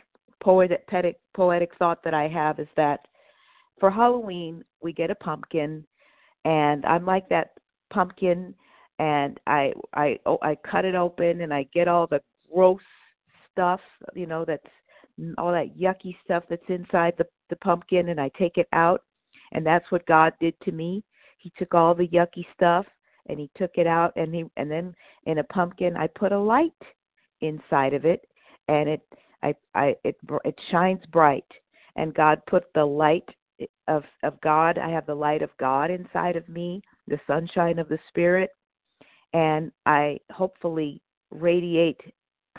poetic, 0.46 0.88
poetic 1.34 1.70
thought 1.76 2.04
that 2.04 2.14
I 2.14 2.28
have 2.28 2.60
is 2.60 2.68
that 2.76 3.00
for 3.80 3.90
Halloween 3.90 4.62
we 4.80 4.92
get 4.92 5.10
a 5.10 5.14
pumpkin 5.16 5.84
and 6.44 6.86
I'm 6.86 7.04
like 7.04 7.28
that 7.30 7.50
pumpkin 7.92 8.54
and 9.00 9.40
I 9.48 9.72
I 9.92 10.20
oh, 10.24 10.38
I 10.42 10.56
cut 10.70 10.84
it 10.84 10.94
open 10.94 11.40
and 11.40 11.52
I 11.52 11.66
get 11.74 11.88
all 11.88 12.06
the 12.06 12.20
gross 12.54 12.80
stuff, 13.50 13.80
you 14.14 14.26
know, 14.26 14.44
that's 14.44 14.62
mm, 15.20 15.34
all 15.36 15.50
that 15.50 15.76
yucky 15.76 16.16
stuff 16.24 16.44
that's 16.48 16.62
inside 16.68 17.14
the 17.18 17.26
the 17.50 17.56
pumpkin 17.56 18.10
and 18.10 18.20
I 18.20 18.30
take 18.38 18.56
it 18.56 18.68
out 18.72 19.02
and 19.50 19.66
that's 19.66 19.90
what 19.90 20.06
God 20.06 20.32
did 20.40 20.54
to 20.62 20.70
me. 20.70 21.02
He 21.38 21.52
took 21.58 21.74
all 21.74 21.92
the 21.92 22.06
yucky 22.08 22.46
stuff 22.54 22.86
and 23.28 23.40
he 23.40 23.50
took 23.56 23.72
it 23.74 23.88
out 23.88 24.12
and 24.14 24.32
he 24.32 24.44
and 24.56 24.70
then 24.70 24.94
in 25.24 25.38
a 25.38 25.44
pumpkin 25.44 25.96
I 25.96 26.06
put 26.06 26.30
a 26.30 26.38
light 26.38 26.70
inside 27.40 27.94
of 27.94 28.04
it 28.04 28.20
and 28.68 28.88
it 28.88 29.00
I 29.42 29.54
I 29.74 29.96
it 30.04 30.16
it 30.44 30.58
shines 30.70 31.04
bright 31.12 31.44
and 31.96 32.14
God 32.14 32.40
put 32.46 32.64
the 32.74 32.84
light 32.84 33.28
of 33.88 34.04
of 34.22 34.40
God. 34.40 34.78
I 34.78 34.90
have 34.90 35.06
the 35.06 35.14
light 35.14 35.42
of 35.42 35.50
God 35.58 35.90
inside 35.90 36.36
of 36.36 36.48
me, 36.48 36.82
the 37.06 37.20
sunshine 37.26 37.78
of 37.78 37.88
the 37.88 37.98
spirit, 38.08 38.50
and 39.32 39.72
I 39.84 40.18
hopefully 40.30 41.00
radiate 41.30 42.00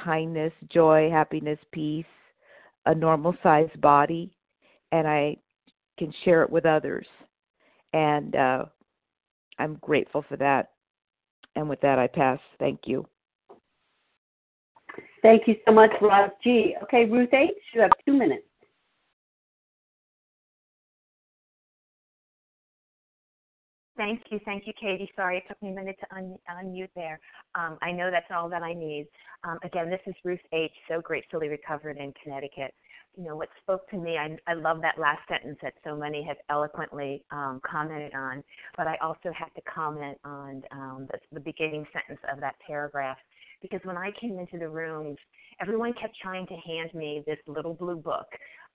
kindness, 0.04 0.54
joy, 0.72 1.10
happiness, 1.12 1.60
peace, 1.72 2.06
a 2.86 2.94
normal 2.94 3.36
sized 3.44 3.80
body, 3.82 4.36
and 4.92 5.08
I 5.08 5.38
can 5.98 6.14
share 6.24 6.44
it 6.44 6.50
with 6.50 6.66
others. 6.66 7.08
And 7.94 8.36
uh, 8.36 8.66
I'm 9.60 9.76
grateful 9.82 10.24
for 10.28 10.38
that. 10.38 10.70
And 11.56 11.68
with 11.68 11.82
that, 11.82 11.98
I 11.98 12.08
pass. 12.08 12.40
Thank 12.60 12.82
you. 12.86 13.08
Thank 15.22 15.48
you 15.48 15.56
so 15.68 15.74
much, 15.74 15.92
Roz 16.02 16.32
G. 16.44 16.76
Okay, 16.84 17.06
Ruth 17.06 17.34
H., 17.34 17.50
you 17.74 17.82
have 17.82 17.92
two 18.06 18.14
minutes. 18.14 18.44
Thank 23.98 24.22
you, 24.30 24.40
thank 24.46 24.68
you, 24.68 24.74
Katie. 24.80 25.10
Sorry, 25.16 25.38
it 25.38 25.44
took 25.48 25.62
me 25.62 25.72
a 25.72 25.74
minute 25.74 25.98
to 26.00 26.16
un- 26.16 26.38
unmute 26.50 26.90
there. 26.96 27.20
Um, 27.56 27.80
I 27.82 27.92
know 27.92 28.12
that's 28.12 28.30
all 28.30 28.48
that 28.48 28.62
I 28.62 28.74
need. 28.74 29.08
Um, 29.44 29.58
again, 29.64 29.90
this 29.90 30.00
is 30.06 30.14
Ruth 30.24 30.40
H., 30.54 30.72
so 30.88 31.02
gratefully 31.02 31.48
recovered 31.48 31.98
in 31.98 32.14
Connecticut. 32.24 32.76
You 33.18 33.24
know, 33.24 33.36
what 33.36 33.50
spoke 33.64 33.90
to 33.90 33.98
me, 33.98 34.16
I, 34.18 34.38
I 34.46 34.54
love 34.54 34.82
that 34.82 35.00
last 35.00 35.22
sentence 35.28 35.58
that 35.64 35.74
so 35.84 35.96
many 35.98 36.24
have 36.24 36.38
eloquently 36.52 37.26
um, 37.32 37.60
commented 37.66 38.14
on, 38.14 38.44
but 38.78 38.86
I 38.86 38.98
also 39.02 39.32
have 39.36 39.52
to 39.56 39.62
comment 39.62 40.20
on 40.24 40.62
um, 40.72 41.08
the, 41.12 41.18
the 41.34 41.40
beginning 41.40 41.88
sentence 41.92 42.20
of 42.32 42.40
that 42.42 42.54
paragraph 42.66 43.18
because 43.62 43.82
when 43.84 43.98
I 43.98 44.12
came 44.20 44.40
into 44.40 44.58
the 44.58 44.70
rooms, 44.70 45.18
everyone 45.62 45.94
kept 46.00 46.16
trying 46.22 46.48
to 46.48 46.56
hand 46.56 46.94
me 46.94 47.24
this 47.26 47.40
little 47.48 47.74
blue 47.74 47.98
book 47.98 48.28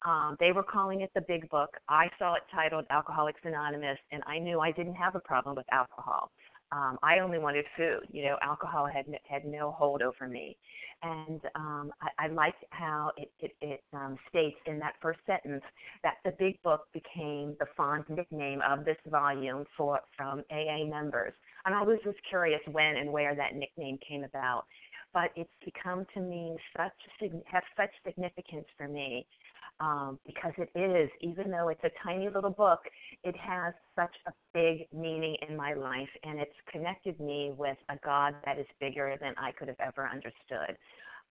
um, 0.05 0.37
they 0.41 0.53
were 0.53 0.62
calling 0.62 1.03
it 1.03 1.11
the 1.14 1.20
big 1.20 1.49
book. 1.49 1.76
I 1.89 2.09
saw 2.18 2.35
it 2.35 2.43
titled 2.53 2.87
Alcoholics 2.91 3.41
Anonymous, 3.45 3.99
and 4.11 4.22
I 4.26 4.39
knew 4.39 4.61
I 4.61 4.72
didn't 4.72 4.95
have 4.95 5.14
a 5.14 5.20
problem 5.20 5.55
with 5.57 5.66
alcohol. 5.72 6.30
Um, 6.72 6.99
I 7.03 7.18
only 7.18 7.39
wanted 7.39 7.66
food. 7.76 8.07
You 8.11 8.24
know, 8.24 8.37
alcohol 8.43 8.87
had 8.87 9.05
had 9.28 9.45
no 9.45 9.72
hold 9.72 10.03
over 10.03 10.26
me, 10.26 10.57
and 11.03 11.41
um, 11.55 11.93
I, 12.01 12.24
I 12.24 12.28
liked 12.28 12.64
how 12.70 13.12
it 13.16 13.30
it, 13.41 13.53
it 13.61 13.85
um, 13.93 14.16
states 14.28 14.57
in 14.66 14.78
that 14.78 14.95
first 15.01 15.20
sentence 15.26 15.62
that 16.03 16.14
the 16.24 16.33
big 16.39 16.61
book 16.62 16.89
became 16.93 17.55
the 17.61 17.66
fond 17.76 18.05
nickname 18.09 18.62
of 18.68 18.85
this 18.85 18.97
volume 19.07 19.64
for 19.76 20.01
from 20.16 20.43
AA 20.51 20.85
members. 20.89 21.35
And 21.64 21.74
I 21.74 21.82
was 21.82 21.98
just 22.04 22.18
curious 22.28 22.60
when 22.70 22.96
and 22.96 23.12
where 23.12 23.34
that 23.34 23.54
nickname 23.54 23.98
came 24.06 24.24
about, 24.24 24.64
but 25.12 25.30
it's 25.36 25.50
become 25.64 26.06
to 26.14 26.20
mean 26.20 26.56
such 26.76 26.92
have 27.46 27.62
such 27.76 27.90
significance 28.04 28.66
for 28.76 28.88
me 28.88 29.26
um, 29.80 30.18
because 30.26 30.52
it 30.58 30.70
is, 30.78 31.10
even 31.20 31.50
though 31.50 31.68
it's 31.68 31.82
a 31.84 31.90
tiny 32.04 32.28
little 32.28 32.50
book, 32.50 32.80
it 33.24 33.36
has 33.36 33.74
such 33.96 34.14
a 34.26 34.32
big 34.54 34.86
meaning 34.92 35.36
in 35.48 35.56
my 35.56 35.74
life, 35.74 36.08
and 36.22 36.38
it's 36.38 36.54
connected 36.70 37.18
me 37.20 37.52
with 37.56 37.76
a 37.88 37.96
God 38.04 38.34
that 38.44 38.58
is 38.58 38.66
bigger 38.80 39.16
than 39.20 39.34
I 39.36 39.50
could 39.52 39.68
have 39.68 39.80
ever 39.80 40.08
understood. 40.08 40.76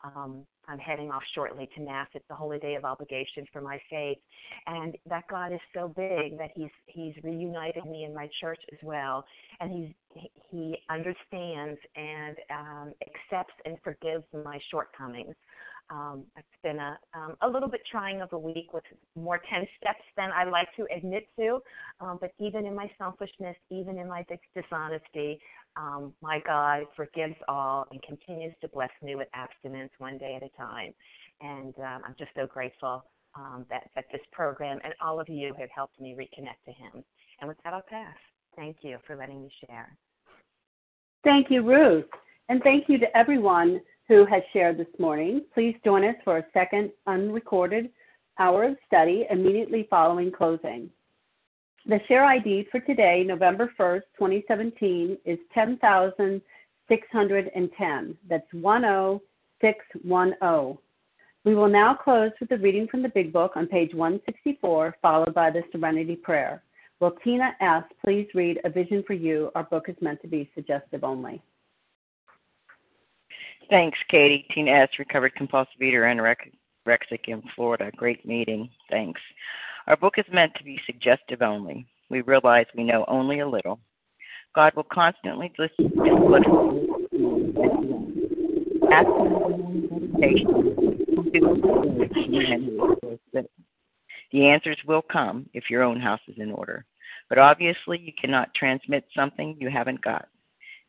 Um, 0.03 0.45
I'm 0.67 0.79
heading 0.79 1.11
off 1.11 1.23
shortly 1.33 1.69
to 1.75 1.81
Mass. 1.81 2.07
It's 2.13 2.27
the 2.29 2.35
holy 2.35 2.59
day 2.59 2.75
of 2.75 2.85
obligation 2.85 3.45
for 3.51 3.61
my 3.61 3.79
faith, 3.89 4.17
and 4.67 4.97
that 5.09 5.27
God 5.29 5.51
is 5.53 5.59
so 5.73 5.87
big 5.87 6.37
that 6.37 6.51
He's 6.55 6.69
He's 6.85 7.13
reunited 7.23 7.85
me 7.85 8.05
in 8.05 8.13
my 8.13 8.29
church 8.39 8.59
as 8.71 8.79
well, 8.83 9.25
and 9.59 9.71
He's 9.71 10.23
He 10.49 10.77
understands 10.89 11.79
and 11.95 12.35
um, 12.49 12.93
accepts 13.01 13.53
and 13.65 13.77
forgives 13.83 14.23
my 14.45 14.59
shortcomings. 14.69 15.35
Um, 15.91 16.23
it's 16.37 16.47
been 16.63 16.79
a 16.79 16.97
um, 17.13 17.35
a 17.41 17.47
little 17.47 17.67
bit 17.67 17.81
trying 17.91 18.21
of 18.21 18.31
a 18.31 18.39
week 18.39 18.73
with 18.73 18.83
more 19.15 19.41
ten 19.49 19.67
steps 19.77 20.03
than 20.15 20.31
I 20.31 20.45
like 20.45 20.69
to 20.77 20.87
admit 20.95 21.27
to. 21.37 21.59
Um, 21.99 22.17
but 22.21 22.31
even 22.39 22.65
in 22.65 22.73
my 22.73 22.89
selfishness, 22.97 23.57
even 23.69 23.97
in 23.97 24.07
my 24.07 24.25
dishonesty, 24.55 25.39
um, 25.75 26.13
my 26.21 26.39
God 26.45 26.83
forgives 26.95 27.35
all 27.49 27.87
and 27.91 28.01
continues 28.03 28.53
to 28.61 28.69
bless 28.69 28.89
me 29.03 29.15
with 29.15 29.27
abstinence 29.33 29.91
one 29.97 30.17
day 30.17 30.35
at 30.35 30.43
a 30.43 30.49
time. 30.57 30.93
And 31.41 31.73
um, 31.79 32.01
I'm 32.05 32.15
just 32.17 32.31
so 32.35 32.47
grateful 32.47 33.03
um, 33.35 33.65
that 33.69 33.89
that 33.95 34.05
this 34.13 34.21
program 34.31 34.79
and 34.85 34.93
all 35.03 35.19
of 35.19 35.27
you 35.27 35.53
have 35.59 35.69
helped 35.75 35.99
me 35.99 36.15
reconnect 36.17 36.63
to 36.65 36.71
Him. 36.71 37.03
And 37.41 37.49
with 37.49 37.57
that, 37.65 37.73
I'll 37.73 37.81
pass. 37.81 38.15
Thank 38.55 38.77
you 38.81 38.97
for 39.05 39.17
letting 39.17 39.41
me 39.41 39.51
share. 39.67 39.97
Thank 41.25 41.51
you, 41.51 41.63
Ruth. 41.63 42.05
And 42.49 42.61
thank 42.63 42.89
you 42.89 42.97
to 42.97 43.17
everyone 43.17 43.81
who 44.07 44.25
has 44.25 44.41
shared 44.51 44.77
this 44.77 44.87
morning. 44.99 45.43
Please 45.53 45.75
join 45.83 46.03
us 46.03 46.15
for 46.23 46.37
a 46.37 46.45
second 46.53 46.91
unrecorded 47.07 47.89
hour 48.39 48.63
of 48.63 48.77
study 48.87 49.27
immediately 49.29 49.85
following 49.89 50.31
closing. 50.31 50.89
The 51.85 51.99
share 52.07 52.23
ID 52.25 52.67
for 52.71 52.79
today, 52.79 53.23
November 53.25 53.71
1st, 53.79 54.03
2017, 54.17 55.17
is 55.25 55.37
10,610. 55.53 58.17
That's 58.29 58.47
10610. 58.51 60.77
We 61.43 61.55
will 61.55 61.69
now 61.69 61.95
close 61.95 62.29
with 62.39 62.49
the 62.49 62.57
reading 62.57 62.87
from 62.87 63.01
the 63.01 63.09
Big 63.09 63.33
Book 63.33 63.53
on 63.55 63.65
page 63.65 63.95
164, 63.95 64.97
followed 65.01 65.33
by 65.33 65.49
the 65.49 65.63
Serenity 65.71 66.15
Prayer. 66.15 66.61
Will 66.99 67.15
Tina 67.23 67.55
S. 67.61 67.83
please 68.05 68.27
read 68.35 68.59
A 68.63 68.69
Vision 68.69 69.03
for 69.07 69.13
You? 69.13 69.49
Our 69.55 69.63
book 69.63 69.89
is 69.89 69.95
meant 70.01 70.21
to 70.21 70.27
be 70.27 70.51
suggestive 70.53 71.03
only. 71.03 71.41
Thanks, 73.71 73.97
Katie. 74.09 74.45
Tina 74.53 74.71
S., 74.71 74.89
recovered 74.99 75.33
compulsive 75.35 75.81
eater, 75.81 76.01
anorexic 76.01 77.21
in 77.27 77.41
Florida. 77.55 77.89
Great 77.95 78.25
meeting. 78.25 78.69
Thanks. 78.89 79.21
Our 79.87 79.95
book 79.95 80.15
is 80.17 80.25
meant 80.31 80.53
to 80.55 80.63
be 80.65 80.77
suggestive 80.85 81.41
only. 81.41 81.87
We 82.09 82.19
realize 82.19 82.65
we 82.75 82.83
know 82.83 83.05
only 83.07 83.39
a 83.39 83.47
little. 83.47 83.79
God 84.53 84.73
will 84.75 84.83
constantly 84.91 85.53
listen 85.57 85.89
look 85.95 86.43
ask 88.91 89.07
the 94.33 94.47
answers 94.47 94.77
will 94.85 95.01
come 95.01 95.49
if 95.53 95.69
your 95.69 95.83
own 95.83 95.99
house 95.99 96.19
is 96.27 96.35
in 96.37 96.51
order. 96.51 96.85
But 97.29 97.37
obviously, 97.37 97.97
you 97.99 98.11
cannot 98.19 98.53
transmit 98.53 99.05
something 99.15 99.55
you 99.59 99.69
haven't 99.69 100.01
got. 100.01 100.27